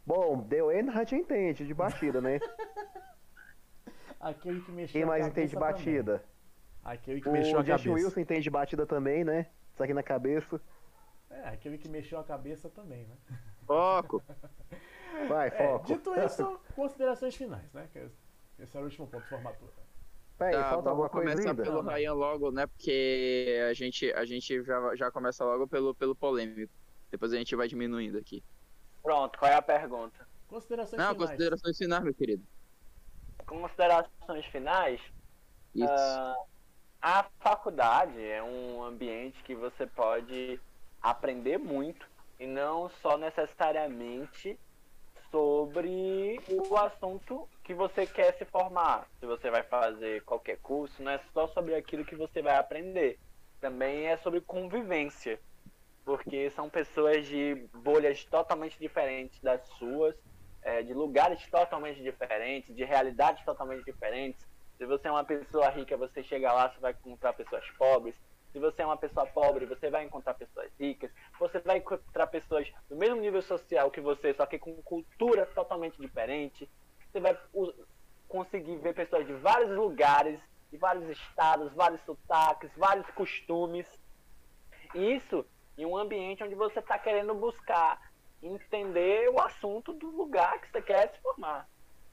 [0.06, 2.40] Bom, deu a gente entende de batida, né?
[4.20, 6.20] Aquele que mexeu Quem a mais entende de batida?
[6.20, 6.30] também.
[6.84, 8.06] Aquele que mexeu O a Justin cabeça.
[8.08, 9.48] Wilson entende de batida também, né?
[9.74, 10.60] Isso aqui na cabeça.
[11.30, 13.16] É, aquele que mexeu a cabeça também, né?
[13.66, 14.22] Foco!
[15.28, 15.86] Vai, É, foco.
[15.86, 17.88] dito isso, considerações finais, né?
[18.58, 19.72] Esse é o último ponto de formatura.
[20.38, 21.64] Peraí, Tá, falta alguma vamos coisa começar ainda?
[21.64, 22.68] pelo Ryan logo, né?
[22.68, 26.72] Porque a gente, a gente já, já começa logo pelo, pelo polêmico.
[27.12, 28.44] Depois a gente vai diminuindo aqui.
[29.02, 30.28] Pronto, qual é a pergunta?
[30.48, 31.30] Considerações Não, finais.
[31.30, 32.44] considerações finais, meu querido.
[33.46, 35.02] Considerações finais?
[35.74, 35.88] Isso.
[35.88, 36.36] Ah,
[37.02, 40.60] a faculdade é um ambiente que você pode
[41.02, 42.06] aprender muito
[42.40, 44.60] e não só necessariamente
[45.32, 49.08] sobre o assunto que você quer se formar.
[49.20, 53.20] Se você vai fazer qualquer curso, não é só sobre aquilo que você vai aprender.
[53.62, 55.40] Também é sobre convivência.
[56.10, 60.16] Porque são pessoas de bolhas totalmente diferentes das suas,
[60.64, 64.44] eh, de lugares totalmente diferentes, de realidades totalmente diferentes.
[64.76, 68.16] Se você é uma pessoa rica, você chega lá, você vai encontrar pessoas pobres.
[68.52, 71.12] Se você é uma pessoa pobre, você vai encontrar pessoas ricas.
[71.40, 76.02] Você vai encontrar pessoas do mesmo nível social que você, só que com cultura totalmente
[76.02, 76.68] diferente.
[77.12, 77.38] Você vai
[78.28, 80.40] conseguir ver pessoas de vários lugares,
[80.72, 83.86] de vários estados, vários sotaques, vários costumes.
[84.96, 85.46] Isso
[85.80, 88.12] em um ambiente onde você está querendo buscar
[88.44, 91.68] entender o assunto do lugar que você quer se formar.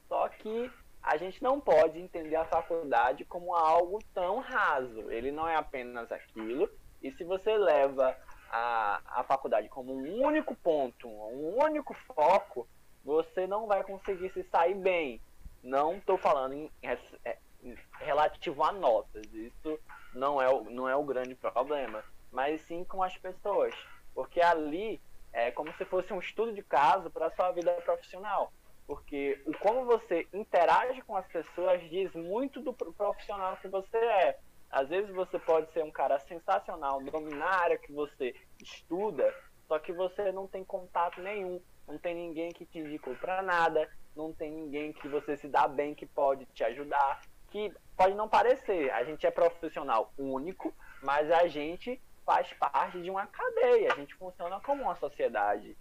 [0.07, 0.71] Só que
[1.03, 5.11] a gente não pode entender a faculdade como algo tão raso.
[5.11, 6.69] Ele não é apenas aquilo.
[7.01, 8.15] E se você leva
[8.49, 12.67] a, a faculdade como um único ponto, um único foco,
[13.03, 15.21] você não vai conseguir se sair bem.
[15.61, 19.25] Não estou falando em, é, em relativo a notas.
[19.33, 19.77] Isso
[20.13, 22.03] não é, o, não é o grande problema.
[22.31, 23.73] Mas sim com as pessoas.
[24.13, 25.01] Porque ali
[25.33, 28.51] é como se fosse um estudo de caso para a sua vida profissional
[28.87, 33.97] porque o como você interage com as pessoas diz muito do pro- profissional que você
[33.97, 34.39] é.
[34.71, 39.33] Às vezes você pode ser um cara sensacional, dominar a área que você estuda,
[39.67, 43.89] só que você não tem contato nenhum, não tem ninguém que te indicou para nada,
[44.15, 48.27] não tem ninguém que você se dá bem que pode te ajudar, que pode não
[48.27, 53.95] parecer, a gente é profissional único, mas a gente faz parte de uma cadeia, a
[53.95, 55.77] gente funciona como uma sociedade.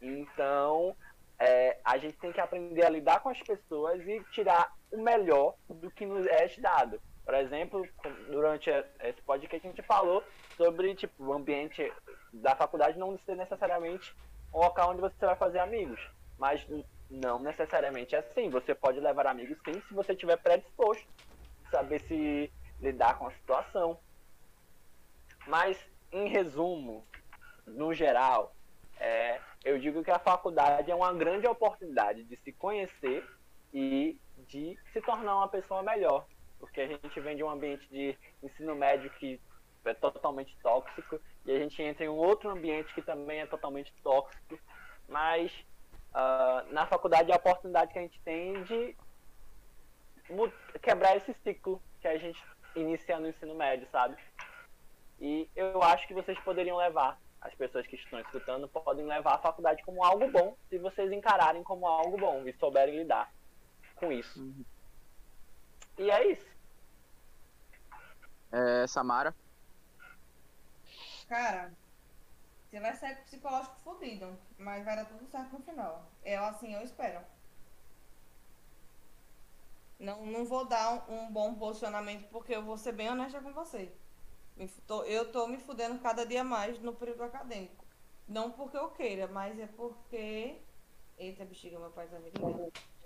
[0.00, 0.96] Então,
[1.38, 5.54] é, a gente tem que aprender a lidar com as pessoas e tirar o melhor
[5.68, 6.98] do que nos é dado.
[7.22, 7.86] Por exemplo,
[8.30, 10.24] durante esse podcast a gente falou
[10.56, 11.92] sobre tipo, o ambiente
[12.32, 14.16] da faculdade não ser necessariamente
[14.54, 16.00] um local onde você vai fazer amigos.
[16.38, 16.66] Mas
[17.10, 18.48] não necessariamente é assim.
[18.48, 21.06] Você pode levar amigos sim se você estiver predisposto.
[21.70, 22.50] Saber se
[22.80, 23.98] lidar com a situação.
[25.46, 25.78] Mas,
[26.12, 27.06] em resumo,
[27.66, 28.54] no geral,
[28.98, 33.26] é, eu digo que a faculdade é uma grande oportunidade de se conhecer
[33.72, 36.26] e de se tornar uma pessoa melhor.
[36.58, 39.40] Porque a gente vem de um ambiente de ensino médio que
[39.84, 43.92] é totalmente tóxico e a gente entra em um outro ambiente que também é totalmente
[44.02, 44.58] tóxico.
[45.08, 45.52] Mas
[46.12, 48.96] ah, na faculdade é a oportunidade que a gente tem de
[50.82, 52.42] quebrar esse ciclo que a gente
[52.74, 54.16] inicia no ensino médio, sabe?
[55.20, 59.38] E eu acho que vocês poderiam levar, as pessoas que estão escutando, podem levar a
[59.38, 63.32] faculdade como algo bom, se vocês encararem como algo bom e souberem lidar
[63.96, 64.54] com isso.
[65.98, 66.46] E é isso.
[68.50, 69.34] É, Samara.
[71.28, 71.72] Cara,
[72.70, 76.10] você vai sair com o psicológico fodido, mas vai dar tudo certo no final.
[76.24, 77.20] Eu, assim, eu espero.
[79.98, 83.52] Não, não vou dar um, um bom posicionamento, porque eu vou ser bem honesta com
[83.52, 83.92] você.
[85.06, 87.84] Eu tô me fudendo cada dia mais no período acadêmico.
[88.28, 90.60] Não porque eu queira, mas é porque.
[91.18, 92.30] Eita, bexiga, meu pai tá me.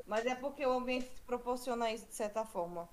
[0.06, 2.88] Mas é porque o ambiente te proporciona isso de certa forma.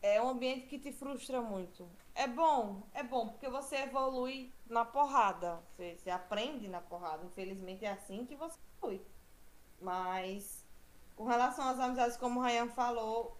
[0.00, 1.88] É um ambiente que te frustra muito.
[2.14, 5.62] É bom, é bom, porque você evolui na porrada.
[5.74, 7.24] Você, você aprende na porrada.
[7.26, 9.04] Infelizmente é assim que você evolui.
[9.80, 10.64] Mas
[11.16, 13.36] com relação às amizades, como o Ryan falou,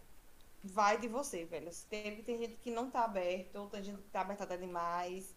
[0.67, 1.73] vai de você, velho.
[1.73, 5.35] Se Teve, tem gente que não tá aberta, ou tem gente que tá aberta demais.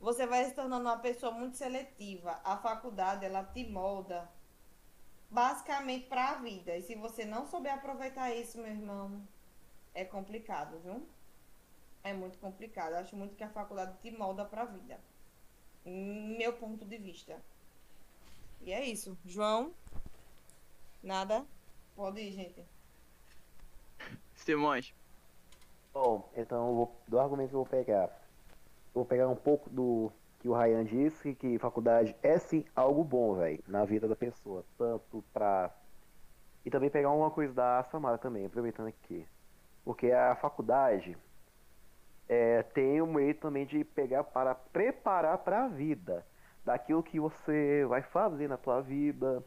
[0.00, 2.40] Você vai se tornando uma pessoa muito seletiva.
[2.44, 4.28] A faculdade, ela te molda
[5.30, 6.76] basicamente para a vida.
[6.76, 9.26] E se você não souber aproveitar isso, meu irmão,
[9.94, 11.06] é complicado, viu?
[12.04, 12.94] É muito complicado.
[12.94, 15.00] Acho muito que a faculdade te molda para a vida.
[15.84, 17.42] Meu ponto de vista.
[18.60, 19.16] E é isso.
[19.24, 19.72] João?
[21.02, 21.46] Nada?
[21.94, 22.75] Pode ir, gente.
[24.46, 24.94] Simões.
[25.92, 28.04] Bom, então vou, do argumento que eu vou pegar.
[28.04, 33.02] Eu vou pegar um pouco do que o Ryan disse, que faculdade é sim algo
[33.02, 34.64] bom, velho, na vida da pessoa.
[34.78, 35.74] Tanto pra.
[36.64, 39.26] E também pegar uma coisa da Samara também, aproveitando aqui.
[39.84, 41.18] Porque a faculdade
[42.28, 46.24] é, tem um meio também de pegar para preparar para a vida.
[46.64, 49.42] Daquilo que você vai fazer na tua vida,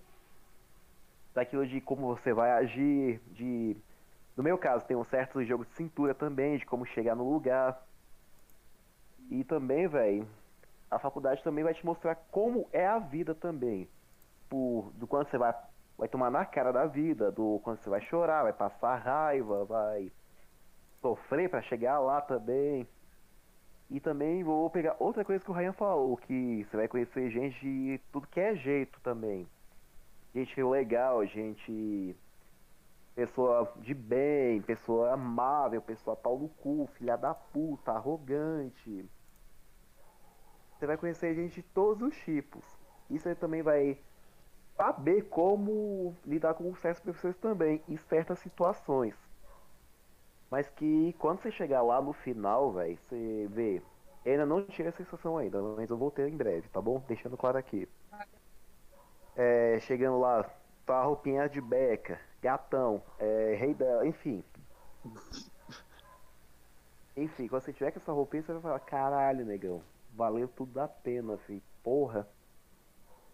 [1.34, 3.78] daquilo de como você vai agir, de
[4.40, 7.78] no meu caso tem um certo jogo de cintura também, de como chegar no lugar.
[9.30, 10.26] E também, velho,
[10.90, 13.86] a faculdade também vai te mostrar como é a vida também.
[14.48, 15.54] Por, do quanto você vai,
[15.98, 20.10] vai tomar na cara da vida, do quanto você vai chorar, vai passar raiva, vai
[21.02, 22.88] sofrer para chegar lá também.
[23.90, 27.60] E também vou pegar outra coisa que o Ryan falou, que você vai conhecer gente
[27.60, 29.46] de tudo que é jeito também.
[30.34, 32.16] Gente legal, gente.
[33.20, 39.06] Pessoa de bem, pessoa amável, pessoa pau no cu, filha da puta, arrogante.
[40.72, 42.64] Você vai conhecer gente de todos os tipos.
[43.10, 44.00] E você também vai
[44.78, 49.14] saber como lidar com certos professores também, em certas situações.
[50.50, 53.82] Mas que quando você chegar lá no final, velho, você vê.
[54.24, 57.04] Eu ainda não tive a sensação ainda, mas eu vou ter em breve, tá bom?
[57.06, 57.86] Deixando claro aqui.
[59.36, 60.50] É, chegando lá,
[60.90, 64.06] tá a roupinha de beca, gatão, é, rei da.
[64.08, 64.44] Enfim.
[67.16, 69.84] Enfim, quando você tiver com essa roupinha, você vai falar, caralho, negão,
[70.16, 71.62] valeu tudo a pena, filho.
[71.84, 72.28] Porra.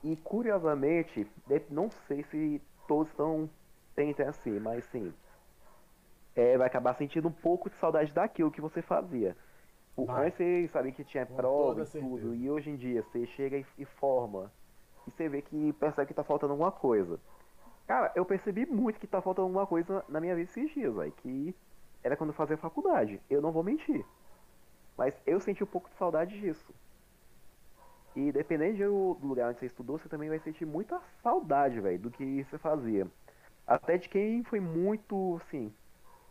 [0.04, 1.26] E curiosamente,
[1.70, 3.50] não sei se todos estão
[3.96, 5.14] tentem assim, mas sim.
[6.36, 9.38] É, vai acabar sentindo um pouco de saudade daquilo que você fazia.
[9.96, 10.28] O, Vai.
[10.28, 12.36] antes você sabia que tinha Com prova e tudo, certeza.
[12.36, 14.52] e hoje em dia você chega e, e forma.
[15.08, 17.18] E você vê que percebe que tá faltando alguma coisa.
[17.88, 21.12] Cara, eu percebi muito que tá faltando alguma coisa na minha vida esses dias, velho.
[21.12, 21.56] Que
[22.04, 23.22] era quando eu fazia faculdade.
[23.30, 24.06] Eu não vou mentir.
[24.98, 26.74] Mas eu senti um pouco de saudade disso.
[28.16, 32.00] E dependendo do do lugar onde você estudou, você também vai sentir muita saudade, velho,
[32.00, 33.08] do que você fazia.
[33.68, 35.74] Até de quem foi muito, assim,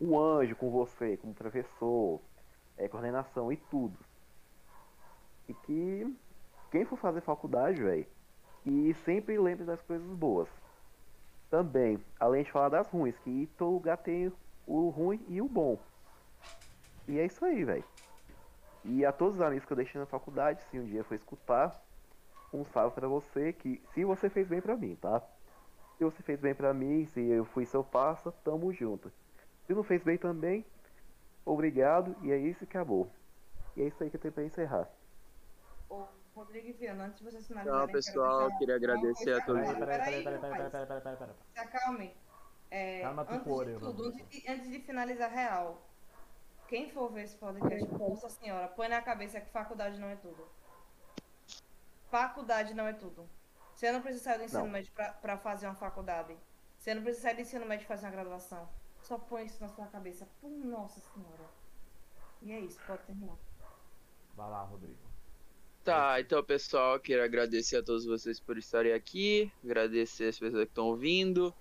[0.01, 2.21] um anjo com você, como professor,
[2.77, 3.99] é, coordenação e tudo.
[5.49, 6.17] E que
[6.71, 8.07] quem for fazer faculdade, velho,
[8.65, 10.49] e sempre lembre das coisas boas.
[11.55, 14.33] Também, além de falar das ruins, que todo lugar tem
[14.67, 15.79] o ruim e o bom.
[17.07, 17.85] E é isso aí, velho.
[18.85, 21.81] E a todos os amigos que eu deixei na faculdade, se um dia for escutar,
[22.53, 25.23] um salve pra você, que se você fez bem pra mim, tá?
[25.97, 29.13] Se você fez bem pra mim, se eu fui seu parça, tamo junto.
[29.65, 30.67] Se não fez bem também,
[31.47, 33.09] obrigado, e é isso e acabou.
[33.77, 34.89] E é isso aí que eu tenho pra encerrar.
[35.89, 36.03] Ô,
[36.35, 37.83] Rodrigo e Viana, antes de vocês finalizarem...
[37.83, 39.63] Então, pessoal, queria agradecer a todos.
[39.63, 40.71] Peraí, peraí, Peraí, peraí, peraí, rapaz.
[40.71, 41.35] peraí, peraí, peraí, peraí.
[41.53, 42.17] Se acalme.
[42.71, 45.81] É, Calma, antes Tucore, de tudo, antes de, antes de finalizar real,
[46.67, 50.49] quem for ver esse podcast, nossa senhora, põe na cabeça que faculdade não é tudo.
[52.11, 53.29] Faculdade não é tudo.
[53.75, 54.71] Você não precisa sair do ensino Não.
[54.71, 56.37] médio pra, pra fazer uma faculdade.
[56.79, 58.69] Você não precisa sair do ensino médio pra fazer uma graduação.
[59.03, 60.27] Só põe isso na sua cabeça.
[60.41, 61.45] Pô, nossa senhora.
[62.43, 63.37] E é isso, pode terminar.
[64.35, 64.99] Vai lá, Rodrigo.
[65.85, 70.71] Tá, então pessoal, quero agradecer a todos vocês por estarem aqui, agradecer as pessoas que
[70.71, 71.55] estão ouvindo.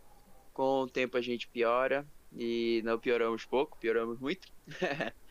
[0.54, 4.48] Com o tempo a gente piora e não pioramos pouco, pioramos muito.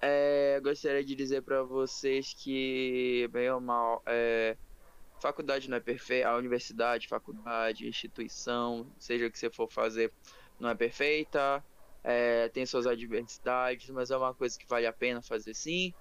[0.00, 4.56] É, gostaria de dizer pra vocês que, bem ou mal, é,
[5.20, 10.12] faculdade não é perfeita, a universidade, faculdade, instituição, seja o que você for fazer,
[10.58, 11.64] não é perfeita,
[12.04, 15.92] é, tem suas adversidades, mas é uma coisa que vale a pena fazer sim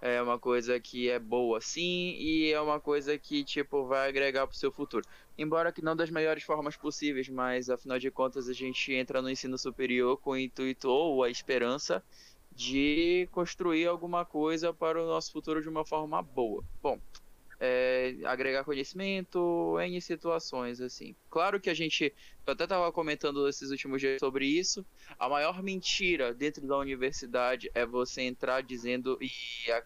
[0.00, 4.46] é uma coisa que é boa sim e é uma coisa que tipo vai agregar
[4.46, 5.04] pro seu futuro.
[5.38, 9.30] Embora que não das melhores formas possíveis, mas afinal de contas a gente entra no
[9.30, 12.02] ensino superior com o intuito ou a esperança
[12.54, 16.64] de construir alguma coisa para o nosso futuro de uma forma boa.
[16.82, 16.98] Bom,
[17.58, 21.14] é, agregar conhecimento em situações assim.
[21.30, 22.14] Claro que a gente,
[22.46, 24.84] eu até estava comentando esses últimos dias sobre isso.
[25.18, 29.30] A maior mentira dentro da universidade é você entrar dizendo e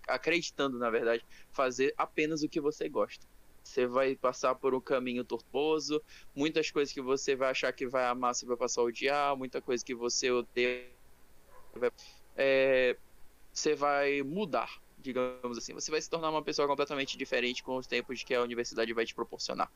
[0.08, 3.26] acreditando, na verdade, fazer apenas o que você gosta.
[3.62, 6.02] Você vai passar por um caminho tortuoso,
[6.34, 9.60] muitas coisas que você vai achar que vai amar, você vai passar a odiar, muita
[9.60, 10.88] coisa que você odeia,
[12.36, 12.96] é,
[13.52, 15.74] você vai mudar, digamos assim.
[15.74, 19.04] Você vai se tornar uma pessoa completamente diferente com os tempos que a universidade vai
[19.04, 19.70] te proporcionar.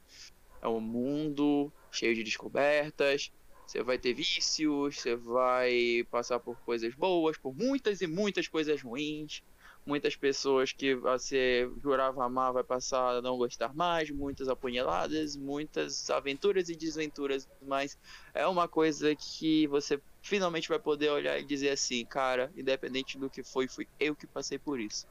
[0.63, 3.31] É um mundo cheio de descobertas,
[3.67, 8.83] você vai ter vícios, você vai passar por coisas boas, por muitas e muitas coisas
[8.83, 9.43] ruins.
[9.87, 16.09] Muitas pessoas que você jurava amar vai passar a não gostar mais, muitas apunhaladas, muitas
[16.09, 17.95] aventuras e desventuras, mas
[18.33, 23.29] é uma coisa que você finalmente vai poder olhar e dizer assim, cara, independente do
[23.29, 25.07] que foi, fui eu que passei por isso.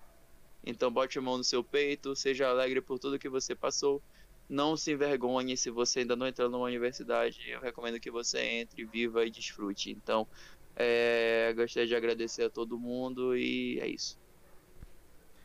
[0.65, 4.02] Então bote a mão no seu peito, seja alegre por tudo que você passou.
[4.49, 7.38] Não se envergonhe se você ainda não entrou numa universidade.
[7.49, 9.91] Eu recomendo que você entre, viva e desfrute.
[9.91, 10.27] Então,
[10.76, 14.18] é, gostaria de agradecer a todo mundo e é isso.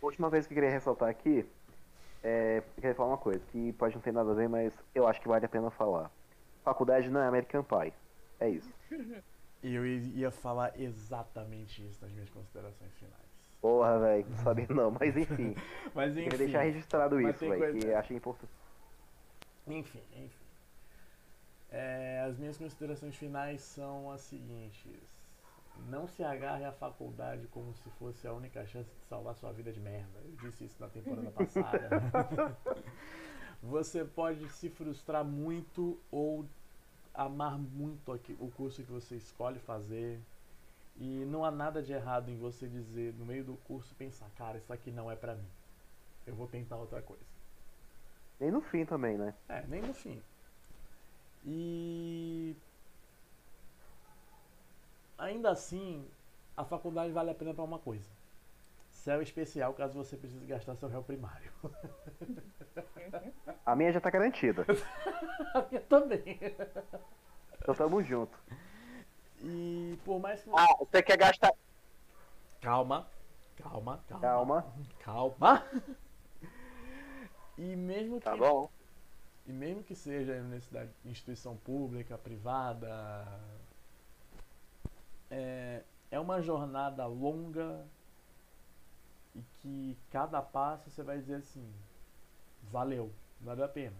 [0.00, 1.44] A última vez que eu queria ressaltar aqui,
[2.22, 5.06] é, eu queria falar uma coisa que pode não ter nada a ver, mas eu
[5.06, 6.10] acho que vale a pena falar.
[6.64, 7.92] Faculdade não é American Pie.
[8.40, 8.72] É isso.
[9.62, 13.27] E eu ia falar exatamente isso nas minhas considerações finais.
[13.60, 15.56] Porra, velho, não sabia não, mas enfim.
[15.94, 16.24] Mas enfim.
[16.24, 18.52] Queria deixar registrado isso, velho, que achei importante.
[19.66, 20.46] Enfim, enfim.
[21.70, 24.86] É, as minhas considerações finais são as seguintes.
[25.88, 29.72] Não se agarre à faculdade como se fosse a única chance de salvar sua vida
[29.72, 30.18] de merda.
[30.24, 32.56] Eu disse isso na temporada passada.
[33.62, 36.44] você pode se frustrar muito ou
[37.14, 40.20] amar muito o curso que você escolhe fazer.
[41.00, 44.58] E não há nada de errado em você dizer no meio do curso pensar, cara,
[44.58, 45.48] isso aqui não é pra mim.
[46.26, 47.22] Eu vou tentar outra coisa.
[48.40, 49.32] Nem no fim também, né?
[49.48, 50.20] É, nem no fim.
[51.44, 52.56] E
[55.16, 56.04] ainda assim,
[56.56, 58.08] a faculdade vale a pena pra uma coisa.
[58.90, 61.52] Céu especial caso você precise gastar seu réu primário.
[63.64, 64.66] A minha já tá garantida.
[65.54, 66.40] a minha também.
[67.60, 68.36] Então tamo junto.
[69.42, 70.50] E por mais que.
[70.50, 71.52] Ah, você quer gastar.
[72.60, 73.06] Calma,
[73.56, 74.20] calma, calma.
[74.20, 74.66] Calma.
[75.00, 75.64] Calma.
[77.56, 78.24] E mesmo que.
[78.24, 78.70] Tá bom?
[79.46, 83.26] E mesmo que seja em universidade, instituição pública, privada,
[85.30, 87.86] é, é uma jornada longa
[89.34, 91.66] e que cada passo você vai dizer assim,
[92.64, 93.10] valeu,
[93.40, 93.96] valeu a pena.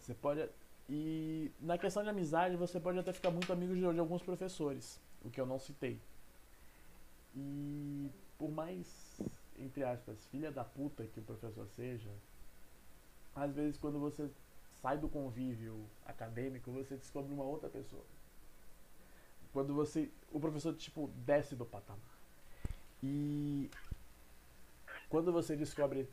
[0.00, 0.48] Você pode
[0.88, 5.00] e na questão de amizade você pode até ficar muito amigo de, de alguns professores,
[5.24, 5.98] o que eu não citei.
[7.34, 9.20] E por mais
[9.58, 12.10] entre aspas filha da puta que o professor seja,
[13.34, 14.28] às vezes quando você
[14.84, 18.04] sai do convívio acadêmico, você descobre uma outra pessoa.
[19.50, 20.10] Quando você.
[20.30, 22.00] O professor, tipo, desce do patamar.
[23.02, 23.70] E.
[25.08, 26.06] Quando você descobre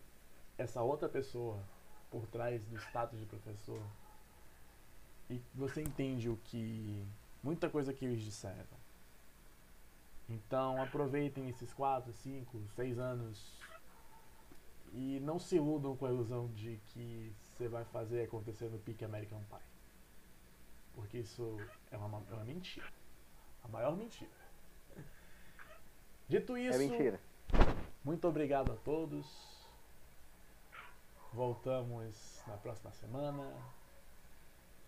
[0.57, 1.59] essa outra pessoa
[2.09, 3.81] por trás do status de professor,
[5.31, 7.05] e você entende o que.
[7.41, 8.81] muita coisa que eles disseram.
[10.29, 13.59] Então aproveitem esses 4, 5, 6 anos
[14.93, 19.05] e não se iludam com a ilusão de que você vai fazer acontecer no pique
[19.05, 19.71] American Pie.
[20.93, 21.57] Porque isso
[21.89, 22.87] é uma, é uma mentira.
[23.63, 24.29] A maior mentira.
[26.27, 27.19] Dito isso, É mentira.
[28.03, 29.25] muito obrigado a todos.
[31.33, 33.49] Voltamos na próxima semana.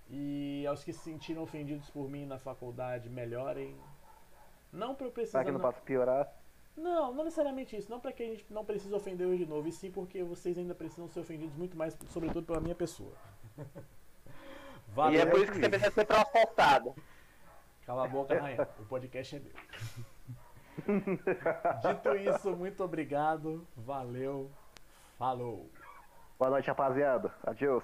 [0.10, 3.76] E aos que se sentiram ofendidos por mim na faculdade, melhorem.
[4.72, 5.40] Não para eu precisar.
[5.40, 6.32] Pra que não não- possa piorar.
[6.76, 7.90] não, não necessariamente isso.
[7.90, 10.58] Não para que a gente não precise ofender hoje de novo, e sim porque vocês
[10.58, 13.14] ainda precisam ser ofendidos muito mais, sobretudo pela minha pessoa.
[15.12, 16.94] E é por isso que você precisa ser processado.
[17.84, 18.68] Cala a boca, Rainha.
[18.80, 19.52] O podcast é meu.
[21.82, 23.68] Dito isso, muito obrigado.
[23.76, 24.52] Valeu.
[25.18, 25.68] Falou.
[26.38, 27.34] Boa noite, rapaziada.
[27.44, 27.84] Adeus.